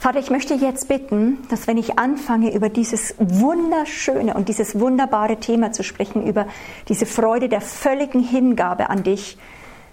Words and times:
Vater, 0.00 0.18
ich 0.18 0.30
möchte 0.30 0.54
jetzt 0.54 0.88
bitten, 0.88 1.46
dass 1.50 1.66
wenn 1.66 1.76
ich 1.76 1.98
anfange, 1.98 2.54
über 2.54 2.70
dieses 2.70 3.14
wunderschöne 3.18 4.32
und 4.32 4.48
dieses 4.48 4.80
wunderbare 4.80 5.36
Thema 5.36 5.72
zu 5.72 5.84
sprechen, 5.84 6.26
über 6.26 6.46
diese 6.88 7.04
Freude 7.04 7.50
der 7.50 7.60
völligen 7.60 8.20
Hingabe 8.20 8.88
an 8.88 9.02
dich, 9.02 9.36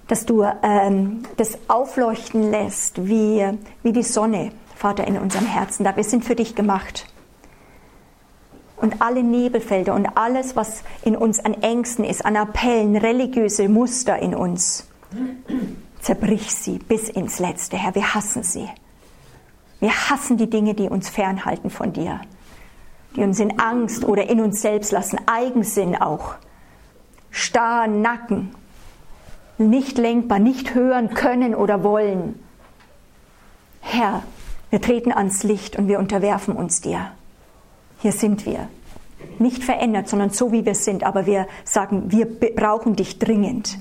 dass 0.08 0.26
du 0.26 0.46
ähm, 0.64 1.24
das 1.36 1.58
aufleuchten 1.68 2.52
lässt 2.52 3.06
wie, 3.06 3.50
wie 3.84 3.92
die 3.92 4.04
Sonne, 4.04 4.54
Vater, 4.78 5.06
in 5.06 5.18
unserem 5.18 5.46
Herzen. 5.46 5.84
Da 5.84 5.98
wir 5.98 6.06
sind 6.06 6.24
für 6.24 6.36
dich 6.36 6.56
gemacht. 6.56 7.06
Und 8.78 9.02
alle 9.02 9.24
Nebelfelder 9.24 9.94
und 9.94 10.06
alles, 10.16 10.56
was 10.56 10.84
in 11.04 11.18
uns 11.18 11.44
an 11.44 11.54
Ängsten 11.54 12.06
ist, 12.06 12.26
an 12.26 12.38
Appellen, 12.38 12.96
religiöse 12.96 13.68
Muster 13.68 14.18
in 14.20 14.36
uns, 14.36 14.88
zerbrich 16.00 16.56
sie 16.56 16.78
bis 16.78 17.10
ins 17.10 17.40
Letzte, 17.40 17.76
Herr. 17.76 17.94
Wir 17.94 18.14
hassen 18.14 18.44
sie. 18.44 18.70
Wir 19.80 20.10
hassen 20.10 20.38
die 20.38 20.50
Dinge, 20.50 20.74
die 20.74 20.90
uns 20.90 21.10
fernhalten 21.10 21.70
von 21.70 21.94
dir, 21.94 22.22
die 23.16 23.22
uns 23.22 23.40
in 23.40 23.60
Angst 23.60 24.04
oder 24.06 24.30
in 24.30 24.42
uns 24.42 24.62
selbst 24.62 24.92
lassen, 24.92 25.20
Eigensinn 25.28 25.96
auch, 25.96 26.36
starr 27.30 27.88
Nacken, 27.88 28.50
nicht 29.58 29.98
lenkbar, 29.98 30.40
nicht 30.40 30.74
hören 30.74 31.14
können 31.14 31.54
oder 31.54 31.84
wollen. 31.84 32.40
Herr, 33.82 34.24
wir 34.70 34.82
treten 34.82 35.12
ans 35.12 35.44
Licht 35.44 35.78
und 35.78 35.88
wir 35.88 36.00
unterwerfen 36.00 36.56
uns 36.56 36.82
dir. 36.82 37.12
Hier 38.00 38.12
sind 38.12 38.46
wir. 38.46 38.68
Nicht 39.40 39.64
verändert, 39.64 40.10
sondern 40.10 40.32
so 40.32 40.52
wie 40.52 40.66
wir 40.66 40.76
sind, 40.76 41.04
aber 41.04 41.26
wir 41.26 41.48
sagen, 41.64 42.12
wir 42.12 42.26
brauchen 42.26 42.96
dich 42.96 43.20
dringend. 43.20 43.80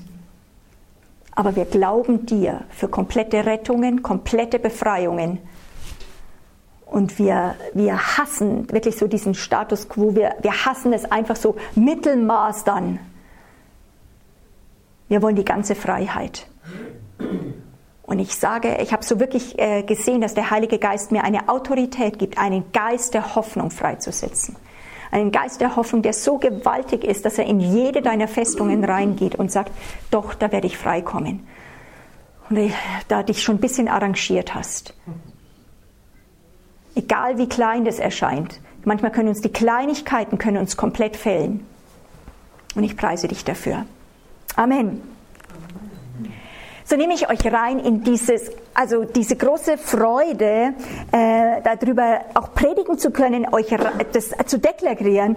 Aber 1.31 1.55
wir 1.55 1.65
glauben 1.65 2.25
dir 2.25 2.63
für 2.69 2.87
komplette 2.87 3.45
Rettungen, 3.45 4.01
komplette 4.01 4.57
Befreiungen 4.57 5.39
und 6.89 7.19
wir, 7.19 7.55
wir 7.73 8.17
hassen 8.17 8.71
wirklich 8.71 8.97
so 8.97 9.07
diesen 9.07 9.33
Status 9.33 9.89
quo, 9.89 10.15
wir, 10.15 10.35
wir 10.41 10.65
hassen 10.65 10.93
es 10.93 11.05
einfach 11.05 11.35
so 11.35 11.55
Mittelmaß 11.75 12.63
dann. 12.63 12.99
Wir 15.09 15.21
wollen 15.21 15.35
die 15.35 15.45
ganze 15.45 15.75
Freiheit. 15.75 16.47
Und 18.03 18.19
ich 18.19 18.35
sage, 18.35 18.77
ich 18.81 18.93
habe 18.93 19.03
so 19.03 19.19
wirklich 19.19 19.59
äh, 19.59 19.83
gesehen, 19.83 20.21
dass 20.21 20.33
der 20.33 20.49
Heilige 20.49 20.79
Geist 20.79 21.11
mir 21.11 21.23
eine 21.23 21.49
Autorität 21.49 22.19
gibt, 22.19 22.37
einen 22.37 22.71
Geist 22.71 23.13
der 23.13 23.35
Hoffnung 23.35 23.69
freizusetzen. 23.69 24.55
Einen 25.11 25.31
Geist 25.31 25.59
der 25.59 25.75
Hoffnung, 25.75 26.01
der 26.01 26.13
so 26.13 26.37
gewaltig 26.37 27.03
ist, 27.03 27.25
dass 27.25 27.37
er 27.37 27.45
in 27.45 27.59
jede 27.59 28.01
deiner 28.01 28.27
Festungen 28.27 28.83
reingeht 28.83 29.35
und 29.35 29.51
sagt, 29.51 29.71
doch, 30.09 30.33
da 30.33 30.51
werde 30.51 30.67
ich 30.67 30.77
freikommen. 30.77 31.47
Und 32.49 32.71
da 33.09 33.23
dich 33.23 33.43
schon 33.43 33.55
ein 33.55 33.61
bisschen 33.61 33.89
arrangiert 33.89 34.55
hast 34.55 34.93
egal 36.97 37.37
wie 37.37 37.47
klein 37.47 37.85
das 37.85 37.99
erscheint. 37.99 38.59
Manchmal 38.83 39.11
können 39.11 39.29
uns 39.29 39.41
die 39.41 39.51
Kleinigkeiten 39.51 40.37
können 40.37 40.57
uns 40.57 40.77
komplett 40.77 41.15
fällen. 41.15 41.65
Und 42.75 42.83
ich 42.83 42.95
preise 42.95 43.27
dich 43.27 43.43
dafür. 43.43 43.85
Amen. 44.55 45.01
So 46.85 46.95
nehme 46.95 47.13
ich 47.13 47.29
euch 47.29 47.45
rein 47.51 47.79
in 47.79 48.01
dieses, 48.01 48.49
also 48.73 49.03
diese 49.03 49.35
große 49.35 49.77
Freude, 49.77 50.73
äh, 51.11 51.61
darüber 51.61 52.21
auch 52.33 52.53
predigen 52.53 52.97
zu 52.97 53.11
können, 53.11 53.45
euch 53.51 53.75
das 54.13 54.29
zu 54.45 54.57
deklarieren 54.57 55.35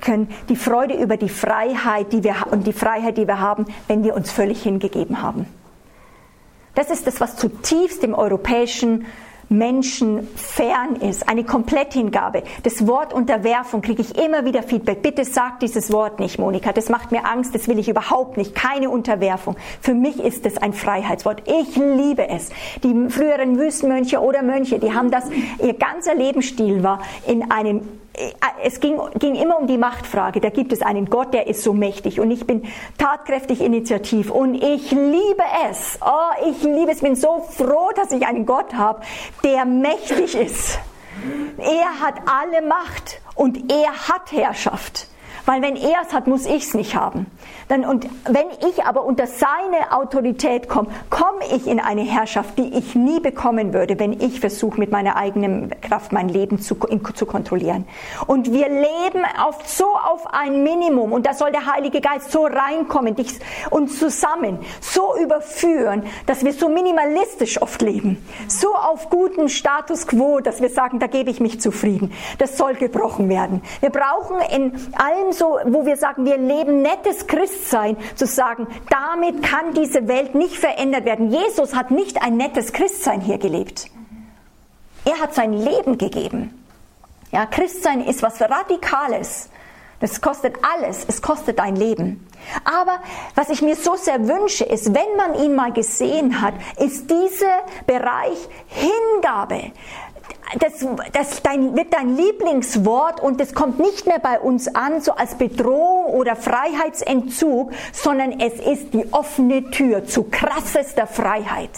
können, 0.00 0.28
die 0.48 0.56
Freude 0.56 0.94
über 0.94 1.16
die 1.16 1.28
Freiheit, 1.28 2.12
die 2.12 2.24
wir 2.24 2.34
und 2.50 2.66
die 2.66 2.72
Freiheit, 2.72 3.16
die 3.16 3.28
wir 3.28 3.38
haben, 3.38 3.66
wenn 3.86 4.02
wir 4.02 4.16
uns 4.16 4.32
völlig 4.32 4.64
hingegeben 4.64 5.22
haben. 5.22 5.46
Das 6.74 6.90
ist 6.90 7.06
das, 7.06 7.20
was 7.20 7.36
zutiefst 7.36 8.02
im 8.02 8.14
europäischen 8.14 9.06
Menschen 9.48 10.28
fern 10.36 10.96
ist, 10.96 11.28
eine 11.28 11.44
Kompletthingabe. 11.44 12.42
Das 12.62 12.86
Wort 12.86 13.12
Unterwerfung 13.12 13.80
kriege 13.80 14.02
ich 14.02 14.18
immer 14.18 14.44
wieder 14.44 14.62
Feedback. 14.62 15.02
Bitte 15.02 15.24
sag 15.24 15.60
dieses 15.60 15.92
Wort 15.92 16.20
nicht, 16.20 16.38
Monika. 16.38 16.72
Das 16.72 16.88
macht 16.88 17.12
mir 17.12 17.24
Angst. 17.24 17.54
Das 17.54 17.68
will 17.68 17.78
ich 17.78 17.88
überhaupt 17.88 18.36
nicht. 18.36 18.54
Keine 18.54 18.90
Unterwerfung. 18.90 19.56
Für 19.80 19.94
mich 19.94 20.20
ist 20.20 20.44
es 20.46 20.58
ein 20.58 20.72
Freiheitswort. 20.72 21.42
Ich 21.46 21.76
liebe 21.76 22.28
es. 22.28 22.50
Die 22.82 23.08
früheren 23.08 23.58
Wüstenmönche 23.58 24.20
oder 24.20 24.42
Mönche, 24.42 24.78
die 24.78 24.92
haben 24.92 25.10
das, 25.10 25.24
ihr 25.62 25.74
ganzer 25.74 26.14
Lebensstil 26.14 26.82
war 26.82 27.00
in 27.26 27.50
einem 27.50 27.82
es 28.62 28.80
ging, 28.80 28.98
ging, 29.18 29.34
immer 29.34 29.58
um 29.58 29.66
die 29.66 29.78
Machtfrage. 29.78 30.40
Da 30.40 30.50
gibt 30.50 30.72
es 30.72 30.82
einen 30.82 31.06
Gott, 31.10 31.32
der 31.34 31.46
ist 31.46 31.62
so 31.62 31.72
mächtig 31.72 32.20
und 32.20 32.30
ich 32.30 32.46
bin 32.46 32.64
tatkräftig 32.98 33.60
initiativ 33.60 34.30
und 34.30 34.54
ich 34.54 34.90
liebe 34.90 35.42
es. 35.70 35.98
Oh, 36.04 36.48
ich 36.50 36.62
liebe 36.62 36.90
es. 36.90 37.00
Bin 37.00 37.16
so 37.16 37.40
froh, 37.40 37.90
dass 37.94 38.12
ich 38.12 38.26
einen 38.26 38.46
Gott 38.46 38.74
habe, 38.74 39.02
der 39.44 39.64
mächtig 39.64 40.34
ist. 40.34 40.78
Er 41.58 42.00
hat 42.00 42.14
alle 42.26 42.66
Macht 42.66 43.20
und 43.34 43.72
er 43.72 43.90
hat 44.08 44.32
Herrschaft. 44.32 45.08
Weil 45.48 45.62
wenn 45.62 45.76
er 45.76 46.02
es 46.06 46.12
hat, 46.12 46.26
muss 46.26 46.44
ich 46.44 46.64
es 46.64 46.74
nicht 46.74 46.94
haben. 46.94 47.24
Dann, 47.68 47.86
und 47.86 48.06
wenn 48.24 48.48
ich 48.68 48.84
aber 48.84 49.02
unter 49.02 49.26
seine 49.26 49.96
Autorität 49.96 50.68
komme, 50.68 50.88
komme 51.08 51.40
ich 51.56 51.66
in 51.66 51.80
eine 51.80 52.02
Herrschaft, 52.02 52.58
die 52.58 52.76
ich 52.76 52.94
nie 52.94 53.18
bekommen 53.18 53.72
würde, 53.72 53.98
wenn 53.98 54.12
ich 54.12 54.40
versuche, 54.40 54.78
mit 54.78 54.92
meiner 54.92 55.16
eigenen 55.16 55.72
Kraft 55.80 56.12
mein 56.12 56.28
Leben 56.28 56.60
zu, 56.60 56.74
in, 56.90 57.02
zu 57.14 57.24
kontrollieren. 57.24 57.86
Und 58.26 58.52
wir 58.52 58.68
leben 58.68 59.24
auf, 59.42 59.66
so 59.66 59.86
auf 59.86 60.26
ein 60.34 60.64
Minimum 60.64 61.14
und 61.14 61.24
da 61.24 61.32
soll 61.32 61.50
der 61.50 61.64
Heilige 61.64 62.02
Geist 62.02 62.30
so 62.30 62.44
reinkommen, 62.44 63.16
dich, 63.16 63.38
uns 63.70 63.98
zusammen 63.98 64.58
so 64.82 65.16
überführen, 65.16 66.02
dass 66.26 66.44
wir 66.44 66.52
so 66.52 66.68
minimalistisch 66.68 67.62
oft 67.62 67.80
leben. 67.80 68.22
So 68.48 68.74
auf 68.74 69.08
guten 69.08 69.48
Status 69.48 70.06
quo, 70.06 70.40
dass 70.40 70.60
wir 70.60 70.68
sagen, 70.68 70.98
da 70.98 71.06
gebe 71.06 71.30
ich 71.30 71.40
mich 71.40 71.58
zufrieden. 71.58 72.12
Das 72.36 72.58
soll 72.58 72.74
gebrochen 72.74 73.30
werden. 73.30 73.62
Wir 73.80 73.88
brauchen 73.88 74.36
in 74.54 74.72
allem 74.94 75.32
so, 75.38 75.58
wo 75.64 75.86
wir 75.86 75.96
sagen, 75.96 76.24
wir 76.24 76.36
leben 76.36 76.82
nettes 76.82 77.26
Christsein, 77.26 77.96
zu 78.16 78.26
sagen, 78.26 78.66
damit 78.90 79.42
kann 79.42 79.72
diese 79.74 80.08
Welt 80.08 80.34
nicht 80.34 80.56
verändert 80.56 81.04
werden. 81.04 81.30
Jesus 81.30 81.74
hat 81.74 81.90
nicht 81.90 82.22
ein 82.22 82.36
nettes 82.36 82.72
Christsein 82.72 83.20
hier 83.20 83.38
gelebt. 83.38 83.90
Er 85.04 85.20
hat 85.20 85.34
sein 85.34 85.52
Leben 85.52 85.96
gegeben. 85.96 86.64
Ja, 87.30 87.46
Christsein 87.46 88.02
ist 88.04 88.22
was 88.22 88.40
Radikales. 88.40 89.48
Das 90.00 90.20
kostet 90.20 90.56
alles. 90.62 91.04
Es 91.08 91.22
kostet 91.22 91.58
dein 91.58 91.74
Leben. 91.74 92.26
Aber 92.64 93.00
was 93.34 93.50
ich 93.50 93.62
mir 93.62 93.74
so 93.74 93.96
sehr 93.96 94.28
wünsche, 94.28 94.64
ist, 94.64 94.94
wenn 94.94 95.16
man 95.16 95.34
ihn 95.34 95.54
mal 95.54 95.72
gesehen 95.72 96.40
hat, 96.40 96.54
ist 96.78 97.10
dieser 97.10 97.64
Bereich 97.86 98.38
Hingabe 98.68 99.72
das, 100.58 100.86
das 101.12 101.42
dein, 101.42 101.76
wird 101.76 101.92
dein 101.92 102.16
Lieblingswort 102.16 103.20
und 103.20 103.40
es 103.40 103.54
kommt 103.54 103.78
nicht 103.78 104.06
mehr 104.06 104.18
bei 104.18 104.40
uns 104.40 104.74
an, 104.74 105.00
so 105.00 105.12
als 105.12 105.34
Bedrohung 105.34 106.14
oder 106.14 106.36
Freiheitsentzug, 106.36 107.72
sondern 107.92 108.40
es 108.40 108.54
ist 108.54 108.94
die 108.94 109.12
offene 109.12 109.70
Tür 109.70 110.04
zu 110.04 110.24
krassester 110.24 111.06
Freiheit. 111.06 111.70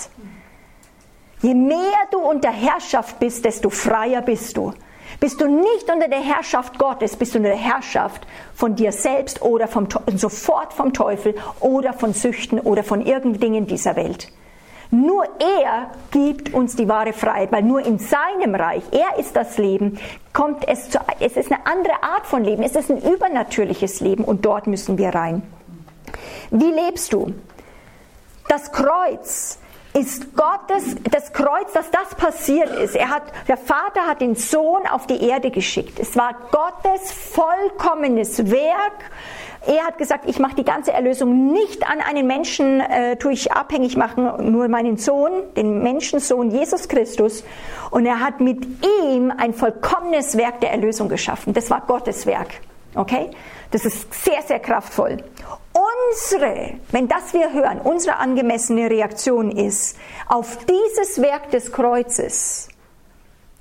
Je 1.43 1.55
mehr 1.55 1.99
du 2.11 2.19
unter 2.19 2.51
Herrschaft 2.51 3.19
bist, 3.19 3.45
desto 3.45 3.71
freier 3.71 4.23
bist 4.23 4.57
du. 4.57 4.73
Bist 5.19 5.41
du 5.41 5.49
nicht 5.49 5.91
unter 5.93 6.09
der 6.09 6.21
Herrschaft 6.21 6.79
Gottes, 6.79 7.17
bist 7.17 7.35
du 7.35 7.39
unter 7.39 7.51
der 7.51 7.59
Herrschaft 7.59 8.27
von 8.55 8.77
dir 8.77 8.93
selbst 8.93 9.43
oder 9.43 9.67
vom, 9.67 9.89
sofort 10.15 10.73
vom 10.73 10.93
Teufel 10.93 11.35
oder 11.59 11.93
von 11.93 12.13
Süchten 12.13 12.61
oder 12.61 12.85
von 12.85 13.05
irgendeinen 13.05 13.41
Dingen 13.41 13.67
dieser 13.67 13.97
Welt. 13.97 14.29
Nur 14.91 15.25
er 15.39 15.91
gibt 16.11 16.53
uns 16.53 16.75
die 16.75 16.89
wahre 16.89 17.13
Freiheit, 17.13 17.53
weil 17.53 17.63
nur 17.63 17.85
in 17.85 17.99
seinem 17.99 18.57
Reich, 18.57 18.83
er 18.91 19.19
ist 19.19 19.37
das 19.37 19.57
Leben, 19.57 19.99
kommt 20.33 20.67
es 20.67 20.91
zu, 20.91 20.99
es 21.21 21.37
ist 21.37 21.53
eine 21.53 21.65
andere 21.65 22.03
Art 22.03 22.27
von 22.27 22.43
Leben, 22.43 22.65
es 22.65 22.75
ist 22.75 22.91
ein 22.91 23.01
übernatürliches 23.01 24.01
Leben 24.01 24.25
und 24.25 24.45
dort 24.45 24.67
müssen 24.67 24.99
wir 24.99 25.11
rein. 25.15 25.43
Wie 26.51 26.73
lebst 26.73 27.13
du? 27.13 27.33
Das 28.49 28.73
Kreuz 28.73 29.59
ist 29.93 30.37
Gottes, 30.37 30.97
das 31.11 31.33
Kreuz, 31.33 31.73
dass 31.73 31.91
das 31.91 32.15
passiert 32.17 32.71
ist. 32.71 32.97
Er 32.97 33.11
hat, 33.11 33.23
der 33.49 33.57
Vater 33.57 34.07
hat 34.07 34.21
den 34.21 34.35
Sohn 34.35 34.87
auf 34.89 35.07
die 35.07 35.23
Erde 35.23 35.51
geschickt. 35.51 36.01
Es 36.01 36.17
war 36.17 36.35
Gottes 36.51 37.13
vollkommenes 37.13 38.51
Werk 38.51 39.11
er 39.67 39.85
hat 39.85 39.99
gesagt, 39.99 40.25
ich 40.27 40.39
mache 40.39 40.55
die 40.55 40.65
ganze 40.65 40.93
Erlösung 40.93 41.53
nicht 41.53 41.87
an 41.87 42.01
einen 42.01 42.27
Menschen, 42.27 42.81
äh, 42.81 43.17
tue 43.17 43.33
ich 43.33 43.53
abhängig 43.53 43.97
machen, 43.97 44.51
nur 44.51 44.69
meinen 44.69 44.97
Sohn, 44.97 45.33
den 45.55 45.83
Menschensohn 45.83 46.51
Jesus 46.51 46.89
Christus. 46.89 47.45
Und 47.91 48.07
er 48.07 48.21
hat 48.21 48.41
mit 48.41 48.65
ihm 49.05 49.31
ein 49.37 49.53
vollkommenes 49.53 50.37
Werk 50.39 50.61
der 50.61 50.73
Erlösung 50.73 51.09
geschaffen. 51.09 51.53
Das 51.53 51.69
war 51.71 51.83
Gottes 51.83 52.25
Werk. 52.25 52.49
Okay? 52.95 53.31
Das 53.71 53.85
ist 53.85 54.13
sehr, 54.25 54.43
sehr 54.43 54.61
kraftvoll. 54.61 55.19
Unsere, 55.73 56.75
wenn 56.91 57.07
das 57.07 57.33
wir 57.35 57.53
hören, 57.53 57.81
unsere 57.81 58.17
angemessene 58.17 58.91
Reaktion 58.91 59.51
ist 59.51 59.97
auf 60.27 60.59
dieses 60.65 61.21
Werk 61.21 61.51
des 61.51 61.71
Kreuzes, 61.71 62.69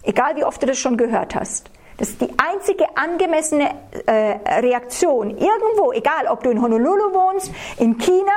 egal 0.03 0.35
wie 0.37 0.45
oft 0.45 0.61
du 0.61 0.65
das 0.65 0.79
schon 0.79 0.97
gehört 0.97 1.35
hast, 1.35 1.69
das 1.99 2.11
ist 2.11 2.21
die 2.21 2.29
einzige 2.37 2.85
angemessene 2.95 3.71
äh, 4.05 4.59
Reaktion. 4.61 5.31
Irgendwo, 5.31 5.91
egal 5.91 6.27
ob 6.27 6.43
du 6.43 6.49
in 6.49 6.61
Honolulu 6.61 7.13
wohnst, 7.13 7.51
in 7.77 7.97
China 7.97 8.31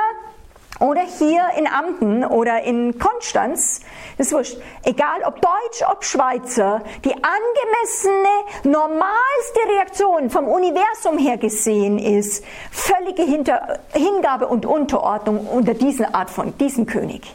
oder 0.81 1.01
hier 1.01 1.43
in 1.57 1.65
Amten 1.65 2.25
oder 2.25 2.63
in 2.63 2.99
Konstanz, 2.99 3.79
ist 4.17 4.33
wurscht. 4.33 4.57
Egal 4.83 5.23
ob 5.25 5.39
Deutsch, 5.41 5.81
ob 5.89 6.03
Schweizer, 6.03 6.81
die 7.05 7.13
angemessene, 7.13 8.27
normalste 8.63 9.59
Reaktion 9.69 10.29
vom 10.29 10.49
Universum 10.49 11.17
her 11.17 11.37
gesehen 11.37 11.99
ist 11.99 12.43
völlige 12.69 13.23
Hinter 13.23 13.79
Hingabe 13.93 14.47
und 14.49 14.65
Unterordnung 14.65 15.47
unter 15.47 15.73
diesen 15.73 16.13
Art 16.13 16.29
von, 16.29 16.57
diesen 16.57 16.85
König. 16.85 17.33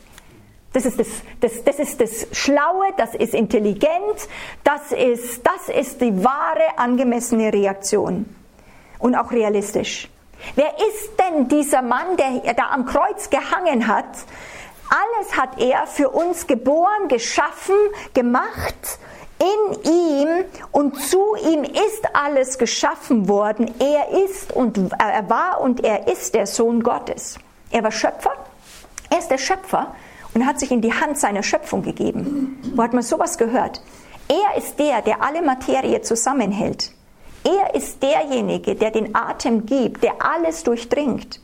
Das 0.72 0.84
ist 0.84 1.00
das, 1.00 1.08
das, 1.40 1.64
das 1.64 1.78
ist 1.78 2.00
das 2.00 2.26
Schlaue, 2.32 2.86
das 2.96 3.14
ist 3.14 3.34
intelligent, 3.34 4.28
das 4.64 4.92
ist, 4.92 5.40
das 5.46 5.74
ist 5.74 6.00
die 6.00 6.22
wahre, 6.22 6.76
angemessene 6.76 7.52
Reaktion. 7.52 8.26
Und 8.98 9.14
auch 9.14 9.30
realistisch. 9.30 10.10
Wer 10.54 10.74
ist 10.76 11.12
denn 11.18 11.48
dieser 11.48 11.82
Mann, 11.82 12.16
der 12.16 12.54
da 12.54 12.70
am 12.70 12.84
Kreuz 12.84 13.30
gehangen 13.30 13.86
hat? 13.86 14.06
Alles 14.90 15.36
hat 15.36 15.60
er 15.60 15.86
für 15.86 16.10
uns 16.10 16.46
geboren, 16.46 17.08
geschaffen, 17.08 17.76
gemacht. 18.14 18.98
In 19.40 19.90
ihm 19.90 20.44
und 20.72 21.00
zu 21.00 21.36
ihm 21.36 21.62
ist 21.62 22.04
alles 22.12 22.58
geschaffen 22.58 23.28
worden. 23.28 23.72
Er 23.78 24.24
ist 24.24 24.52
und 24.52 24.78
er 24.98 25.30
war 25.30 25.60
und 25.60 25.84
er 25.84 26.08
ist 26.08 26.34
der 26.34 26.46
Sohn 26.46 26.82
Gottes. 26.82 27.38
Er 27.70 27.84
war 27.84 27.92
Schöpfer. 27.92 28.32
Er 29.10 29.18
ist 29.18 29.30
der 29.30 29.38
Schöpfer 29.38 29.94
und 30.34 30.46
hat 30.46 30.60
sich 30.60 30.70
in 30.70 30.80
die 30.80 30.92
Hand 30.92 31.18
seiner 31.18 31.42
Schöpfung 31.42 31.82
gegeben. 31.82 32.58
Wo 32.74 32.82
hat 32.82 32.92
man 32.92 33.02
sowas 33.02 33.38
gehört? 33.38 33.82
Er 34.28 34.58
ist 34.58 34.78
der, 34.78 35.02
der 35.02 35.22
alle 35.22 35.42
Materie 35.42 36.02
zusammenhält. 36.02 36.92
Er 37.44 37.74
ist 37.74 38.02
derjenige, 38.02 38.74
der 38.74 38.90
den 38.90 39.14
Atem 39.14 39.64
gibt, 39.64 40.02
der 40.02 40.14
alles 40.20 40.64
durchdringt. 40.64 41.40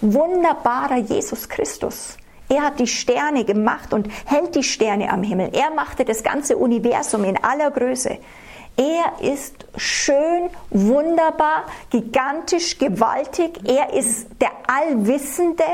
Wunderbarer 0.00 0.98
Jesus 0.98 1.48
Christus. 1.48 2.16
Er 2.48 2.62
hat 2.62 2.80
die 2.80 2.86
Sterne 2.86 3.44
gemacht 3.44 3.92
und 3.92 4.08
hält 4.24 4.54
die 4.54 4.62
Sterne 4.62 5.10
am 5.10 5.22
Himmel. 5.22 5.50
Er 5.52 5.70
machte 5.70 6.04
das 6.04 6.22
ganze 6.22 6.56
Universum 6.56 7.24
in 7.24 7.36
aller 7.42 7.70
Größe. 7.70 8.18
Er 8.76 9.32
ist 9.32 9.66
schön, 9.76 10.50
wunderbar, 10.70 11.64
gigantisch, 11.90 12.78
gewaltig. 12.78 13.60
Er 13.64 13.92
ist 13.92 14.28
der 14.40 14.52
Allwissende. 14.66 15.64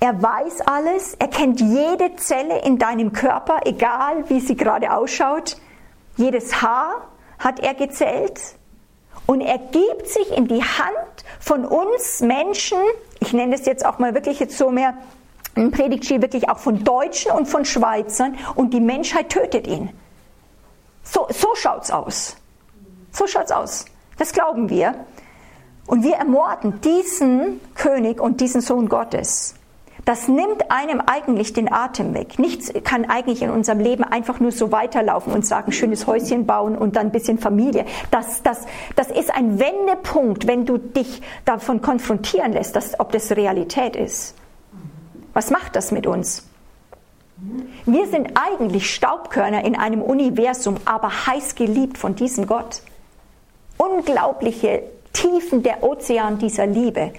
Er 0.00 0.22
weiß 0.22 0.60
alles. 0.62 1.14
Er 1.14 1.28
kennt 1.28 1.60
jede 1.60 2.16
Zelle 2.16 2.62
in 2.62 2.78
deinem 2.78 3.12
Körper, 3.12 3.60
egal 3.64 4.28
wie 4.28 4.40
sie 4.40 4.56
gerade 4.56 4.92
ausschaut. 4.92 5.56
Jedes 6.16 6.62
Haar, 6.62 7.08
hat 7.38 7.60
er 7.60 7.74
gezählt 7.74 8.40
und 9.26 9.40
er 9.40 9.58
gibt 9.58 10.08
sich 10.08 10.36
in 10.36 10.48
die 10.48 10.62
Hand 10.62 11.24
von 11.40 11.64
uns 11.64 12.20
Menschen, 12.20 12.78
ich 13.20 13.32
nenne 13.32 13.54
es 13.54 13.66
jetzt 13.66 13.84
auch 13.84 13.98
mal 13.98 14.14
wirklich 14.14 14.40
jetzt 14.40 14.56
so 14.56 14.70
mehr 14.70 14.94
ein 15.54 15.70
Predigtstil 15.70 16.20
wirklich 16.20 16.48
auch 16.48 16.58
von 16.58 16.84
Deutschen 16.84 17.32
und 17.32 17.46
von 17.46 17.64
Schweizern 17.64 18.36
und 18.54 18.74
die 18.74 18.80
Menschheit 18.80 19.30
tötet 19.30 19.66
ihn. 19.66 19.90
So, 21.02 21.26
so 21.30 21.54
schaut's 21.54 21.90
aus. 21.90 22.36
So 23.10 23.26
schaut's 23.26 23.52
aus. 23.52 23.86
Das 24.18 24.32
glauben 24.32 24.68
wir. 24.68 25.06
Und 25.86 26.02
wir 26.02 26.16
ermorden 26.16 26.80
diesen 26.82 27.60
König 27.74 28.20
und 28.20 28.40
diesen 28.40 28.60
Sohn 28.60 28.88
Gottes 28.88 29.54
das 30.06 30.28
nimmt 30.28 30.70
einem 30.70 31.02
eigentlich 31.04 31.52
den 31.52 31.70
Atem 31.70 32.14
weg. 32.14 32.38
Nichts 32.38 32.72
kann 32.84 33.06
eigentlich 33.06 33.42
in 33.42 33.50
unserem 33.50 33.80
Leben 33.80 34.04
einfach 34.04 34.38
nur 34.38 34.52
so 34.52 34.70
weiterlaufen 34.70 35.32
und 35.32 35.44
sagen, 35.44 35.72
schönes 35.72 36.06
Häuschen 36.06 36.46
bauen 36.46 36.78
und 36.78 36.94
dann 36.94 37.06
ein 37.06 37.12
bisschen 37.12 37.38
Familie. 37.38 37.84
Das, 38.12 38.40
das, 38.44 38.66
das 38.94 39.10
ist 39.10 39.34
ein 39.34 39.58
Wendepunkt, 39.58 40.46
wenn 40.46 40.64
du 40.64 40.78
dich 40.78 41.22
davon 41.44 41.82
konfrontieren 41.82 42.52
lässt, 42.52 42.76
dass, 42.76 42.98
ob 43.00 43.10
das 43.10 43.32
Realität 43.32 43.96
ist. 43.96 44.36
Was 45.34 45.50
macht 45.50 45.74
das 45.74 45.90
mit 45.90 46.06
uns? 46.06 46.48
Wir 47.84 48.06
sind 48.06 48.30
eigentlich 48.36 48.94
Staubkörner 48.94 49.64
in 49.64 49.74
einem 49.74 50.02
Universum, 50.02 50.76
aber 50.84 51.26
heiß 51.26 51.56
geliebt 51.56 51.98
von 51.98 52.14
diesem 52.14 52.46
Gott. 52.46 52.80
Unglaubliche 53.76 54.84
Tiefen 55.12 55.64
der 55.64 55.82
Ozean 55.82 56.38
dieser 56.38 56.66
Liebe 56.66 57.12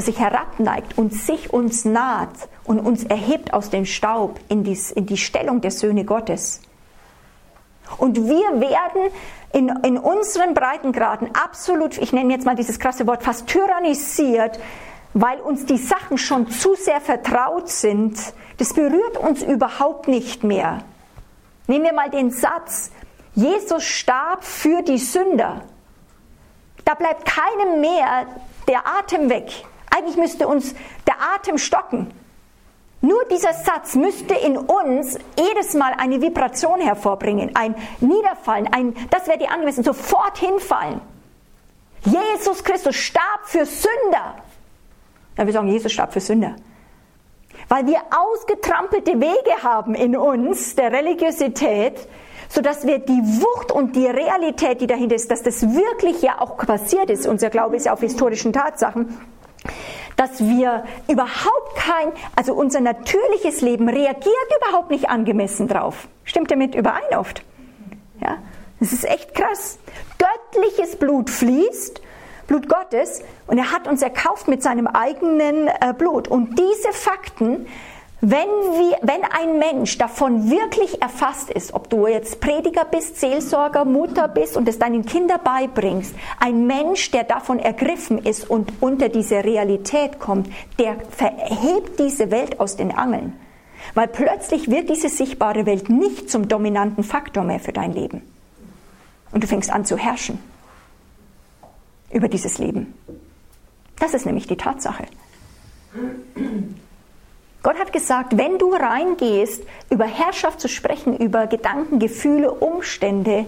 das 0.00 0.06
sich 0.06 0.18
herabneigt 0.18 0.96
und 0.96 1.12
sich 1.12 1.52
uns 1.52 1.84
naht 1.84 2.30
und 2.64 2.80
uns 2.80 3.04
erhebt 3.04 3.52
aus 3.52 3.68
dem 3.68 3.84
Staub 3.84 4.40
in 4.48 4.64
die, 4.64 4.78
in 4.94 5.04
die 5.04 5.18
Stellung 5.18 5.60
der 5.60 5.70
Söhne 5.70 6.06
Gottes. 6.06 6.62
Und 7.98 8.16
wir 8.16 8.60
werden 8.60 9.12
in, 9.52 9.68
in 9.84 9.98
unseren 9.98 10.54
Breitengraden 10.54 11.34
absolut, 11.34 11.98
ich 11.98 12.14
nenne 12.14 12.32
jetzt 12.32 12.46
mal 12.46 12.56
dieses 12.56 12.78
krasse 12.78 13.06
Wort, 13.06 13.22
fast 13.22 13.46
tyrannisiert, 13.46 14.58
weil 15.12 15.38
uns 15.40 15.66
die 15.66 15.76
Sachen 15.76 16.16
schon 16.16 16.48
zu 16.48 16.74
sehr 16.76 17.02
vertraut 17.02 17.68
sind. 17.68 18.16
Das 18.56 18.72
berührt 18.72 19.18
uns 19.18 19.42
überhaupt 19.42 20.08
nicht 20.08 20.44
mehr. 20.44 20.82
Nehmen 21.66 21.84
wir 21.84 21.92
mal 21.92 22.08
den 22.08 22.30
Satz, 22.30 22.90
Jesus 23.34 23.84
starb 23.84 24.44
für 24.44 24.80
die 24.80 24.98
Sünder. 24.98 25.60
Da 26.86 26.94
bleibt 26.94 27.26
keinem 27.26 27.82
mehr 27.82 28.26
der 28.66 28.86
Atem 28.86 29.28
weg. 29.28 29.66
Eigentlich 29.90 30.16
müsste 30.16 30.48
uns 30.48 30.74
der 31.06 31.16
Atem 31.34 31.58
stocken. 31.58 32.12
Nur 33.02 33.24
dieser 33.24 33.54
Satz 33.54 33.94
müsste 33.94 34.34
in 34.34 34.58
uns 34.58 35.18
jedes 35.38 35.74
Mal 35.74 35.94
eine 35.96 36.20
Vibration 36.20 36.80
hervorbringen, 36.80 37.56
ein 37.56 37.74
Niederfallen, 38.00 38.68
ein, 38.72 38.94
das 39.10 39.26
wäre 39.26 39.38
die 39.38 39.48
angemessen, 39.48 39.84
sofort 39.84 40.36
hinfallen. 40.38 41.00
Jesus 42.04 42.62
Christus 42.62 42.96
starb 42.96 43.40
für 43.44 43.64
Sünder. 43.64 44.36
Ja, 45.36 45.46
wir 45.46 45.52
sagen, 45.52 45.68
Jesus 45.68 45.92
starb 45.92 46.12
für 46.12 46.20
Sünder. 46.20 46.56
Weil 47.68 47.86
wir 47.86 48.00
ausgetrampelte 48.10 49.20
Wege 49.20 49.62
haben 49.62 49.94
in 49.94 50.16
uns 50.16 50.74
der 50.74 50.92
Religiosität, 50.92 52.06
sodass 52.48 52.86
wir 52.86 52.98
die 52.98 53.22
Wucht 53.40 53.72
und 53.72 53.96
die 53.96 54.06
Realität, 54.06 54.80
die 54.80 54.86
dahinter 54.86 55.14
ist, 55.14 55.30
dass 55.30 55.42
das 55.42 55.62
wirklich 55.62 56.20
ja 56.20 56.40
auch 56.40 56.56
passiert 56.58 57.08
ist, 57.08 57.26
unser 57.26 57.48
Glaube 57.48 57.76
ist 57.76 57.86
ja 57.86 57.92
auf 57.92 58.00
historischen 58.00 58.52
Tatsachen, 58.52 59.16
dass 60.16 60.40
wir 60.40 60.84
überhaupt 61.08 61.76
kein, 61.76 62.12
also 62.36 62.52
unser 62.54 62.80
natürliches 62.80 63.62
Leben 63.62 63.88
reagiert 63.88 64.34
überhaupt 64.62 64.90
nicht 64.90 65.08
angemessen 65.08 65.66
drauf. 65.66 66.08
Stimmt 66.24 66.50
damit 66.50 66.74
überein 66.74 67.16
oft? 67.16 67.42
Ja, 68.20 68.36
das 68.80 68.92
ist 68.92 69.04
echt 69.04 69.34
krass. 69.34 69.78
Göttliches 70.18 70.96
Blut 70.96 71.30
fließt, 71.30 72.02
Blut 72.46 72.68
Gottes, 72.68 73.22
und 73.46 73.58
er 73.58 73.72
hat 73.72 73.88
uns 73.88 74.02
erkauft 74.02 74.46
mit 74.46 74.62
seinem 74.62 74.86
eigenen 74.86 75.68
äh, 75.68 75.94
Blut. 75.96 76.28
Und 76.28 76.58
diese 76.58 76.92
Fakten 76.92 77.66
wenn, 78.22 78.48
wir, 78.48 78.98
wenn 79.00 79.24
ein 79.24 79.58
Mensch 79.58 79.96
davon 79.96 80.50
wirklich 80.50 81.00
erfasst 81.00 81.50
ist, 81.50 81.72
ob 81.72 81.88
du 81.88 82.06
jetzt 82.06 82.40
Prediger 82.40 82.84
bist, 82.84 83.18
Seelsorger, 83.18 83.86
Mutter 83.86 84.28
bist 84.28 84.58
und 84.58 84.68
es 84.68 84.78
deinen 84.78 85.06
Kindern 85.06 85.40
beibringst, 85.42 86.14
ein 86.38 86.66
Mensch, 86.66 87.10
der 87.12 87.24
davon 87.24 87.58
ergriffen 87.58 88.18
ist 88.18 88.48
und 88.48 88.72
unter 88.80 89.08
diese 89.08 89.42
Realität 89.42 90.18
kommt, 90.20 90.50
der 90.78 90.96
verhebt 91.10 91.98
diese 91.98 92.30
Welt 92.30 92.60
aus 92.60 92.76
den 92.76 92.92
Angeln. 92.92 93.32
Weil 93.94 94.08
plötzlich 94.08 94.70
wird 94.70 94.90
diese 94.90 95.08
sichtbare 95.08 95.64
Welt 95.64 95.88
nicht 95.88 96.30
zum 96.30 96.46
dominanten 96.46 97.04
Faktor 97.04 97.44
mehr 97.44 97.60
für 97.60 97.72
dein 97.72 97.92
Leben. 97.92 98.20
Und 99.32 99.42
du 99.42 99.48
fängst 99.48 99.70
an 99.70 99.86
zu 99.86 99.96
herrschen 99.96 100.38
über 102.12 102.28
dieses 102.28 102.58
Leben. 102.58 102.92
Das 103.98 104.12
ist 104.12 104.26
nämlich 104.26 104.46
die 104.46 104.56
Tatsache. 104.56 105.04
Gott 107.62 107.78
hat 107.78 107.92
gesagt, 107.92 108.38
wenn 108.38 108.58
du 108.58 108.72
reingehst, 108.72 109.64
über 109.90 110.06
Herrschaft 110.06 110.60
zu 110.60 110.68
sprechen, 110.68 111.16
über 111.16 111.46
Gedanken, 111.46 111.98
Gefühle, 111.98 112.52
Umstände, 112.52 113.46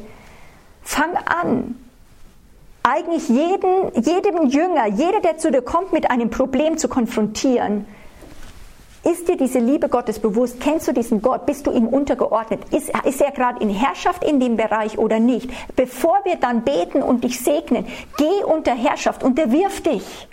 fang 0.82 1.16
an, 1.16 1.76
eigentlich 2.82 3.28
jeden, 3.28 3.94
jedem 3.94 4.46
Jünger, 4.48 4.86
jeder, 4.86 5.20
der 5.20 5.38
zu 5.38 5.50
dir 5.50 5.62
kommt, 5.62 5.92
mit 5.92 6.10
einem 6.10 6.30
Problem 6.30 6.76
zu 6.78 6.88
konfrontieren. 6.88 7.86
Ist 9.04 9.28
dir 9.28 9.36
diese 9.36 9.58
Liebe 9.58 9.88
Gottes 9.88 10.20
bewusst? 10.20 10.60
Kennst 10.60 10.86
du 10.86 10.92
diesen 10.92 11.22
Gott? 11.22 11.46
Bist 11.46 11.66
du 11.66 11.72
ihm 11.72 11.88
untergeordnet? 11.88 12.60
Ist, 12.70 12.92
ist 13.04 13.20
er 13.20 13.32
gerade 13.32 13.60
in 13.60 13.68
Herrschaft 13.68 14.22
in 14.22 14.38
dem 14.38 14.56
Bereich 14.56 14.96
oder 14.98 15.18
nicht? 15.18 15.50
Bevor 15.74 16.20
wir 16.24 16.36
dann 16.36 16.62
beten 16.62 17.02
und 17.02 17.24
dich 17.24 17.40
segnen, 17.40 17.86
geh 18.16 18.44
unter 18.44 18.74
Herrschaft, 18.74 19.24
unterwirf 19.24 19.80
dich. 19.80 20.28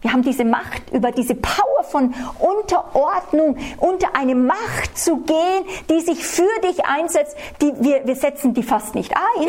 Wir 0.00 0.12
haben 0.12 0.22
diese 0.22 0.44
Macht, 0.44 0.90
über 0.92 1.10
diese 1.10 1.34
Power 1.34 1.82
von 1.82 2.14
Unterordnung, 2.38 3.56
unter 3.78 4.14
eine 4.14 4.36
Macht 4.36 4.96
zu 4.96 5.18
gehen, 5.18 5.64
die 5.90 6.00
sich 6.00 6.24
für 6.24 6.60
dich 6.62 6.84
einsetzt. 6.84 7.36
Die, 7.60 7.72
wir, 7.80 8.06
wir 8.06 8.14
setzen 8.14 8.54
die 8.54 8.62
fast 8.62 8.94
nicht 8.94 9.12
ein, 9.16 9.48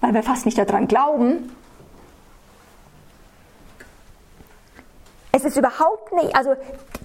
weil 0.00 0.14
wir 0.14 0.22
fast 0.22 0.46
nicht 0.46 0.58
daran 0.58 0.86
glauben. 0.86 1.50
Es 5.32 5.44
ist 5.44 5.56
überhaupt 5.56 6.12
nicht, 6.12 6.36
also 6.36 6.54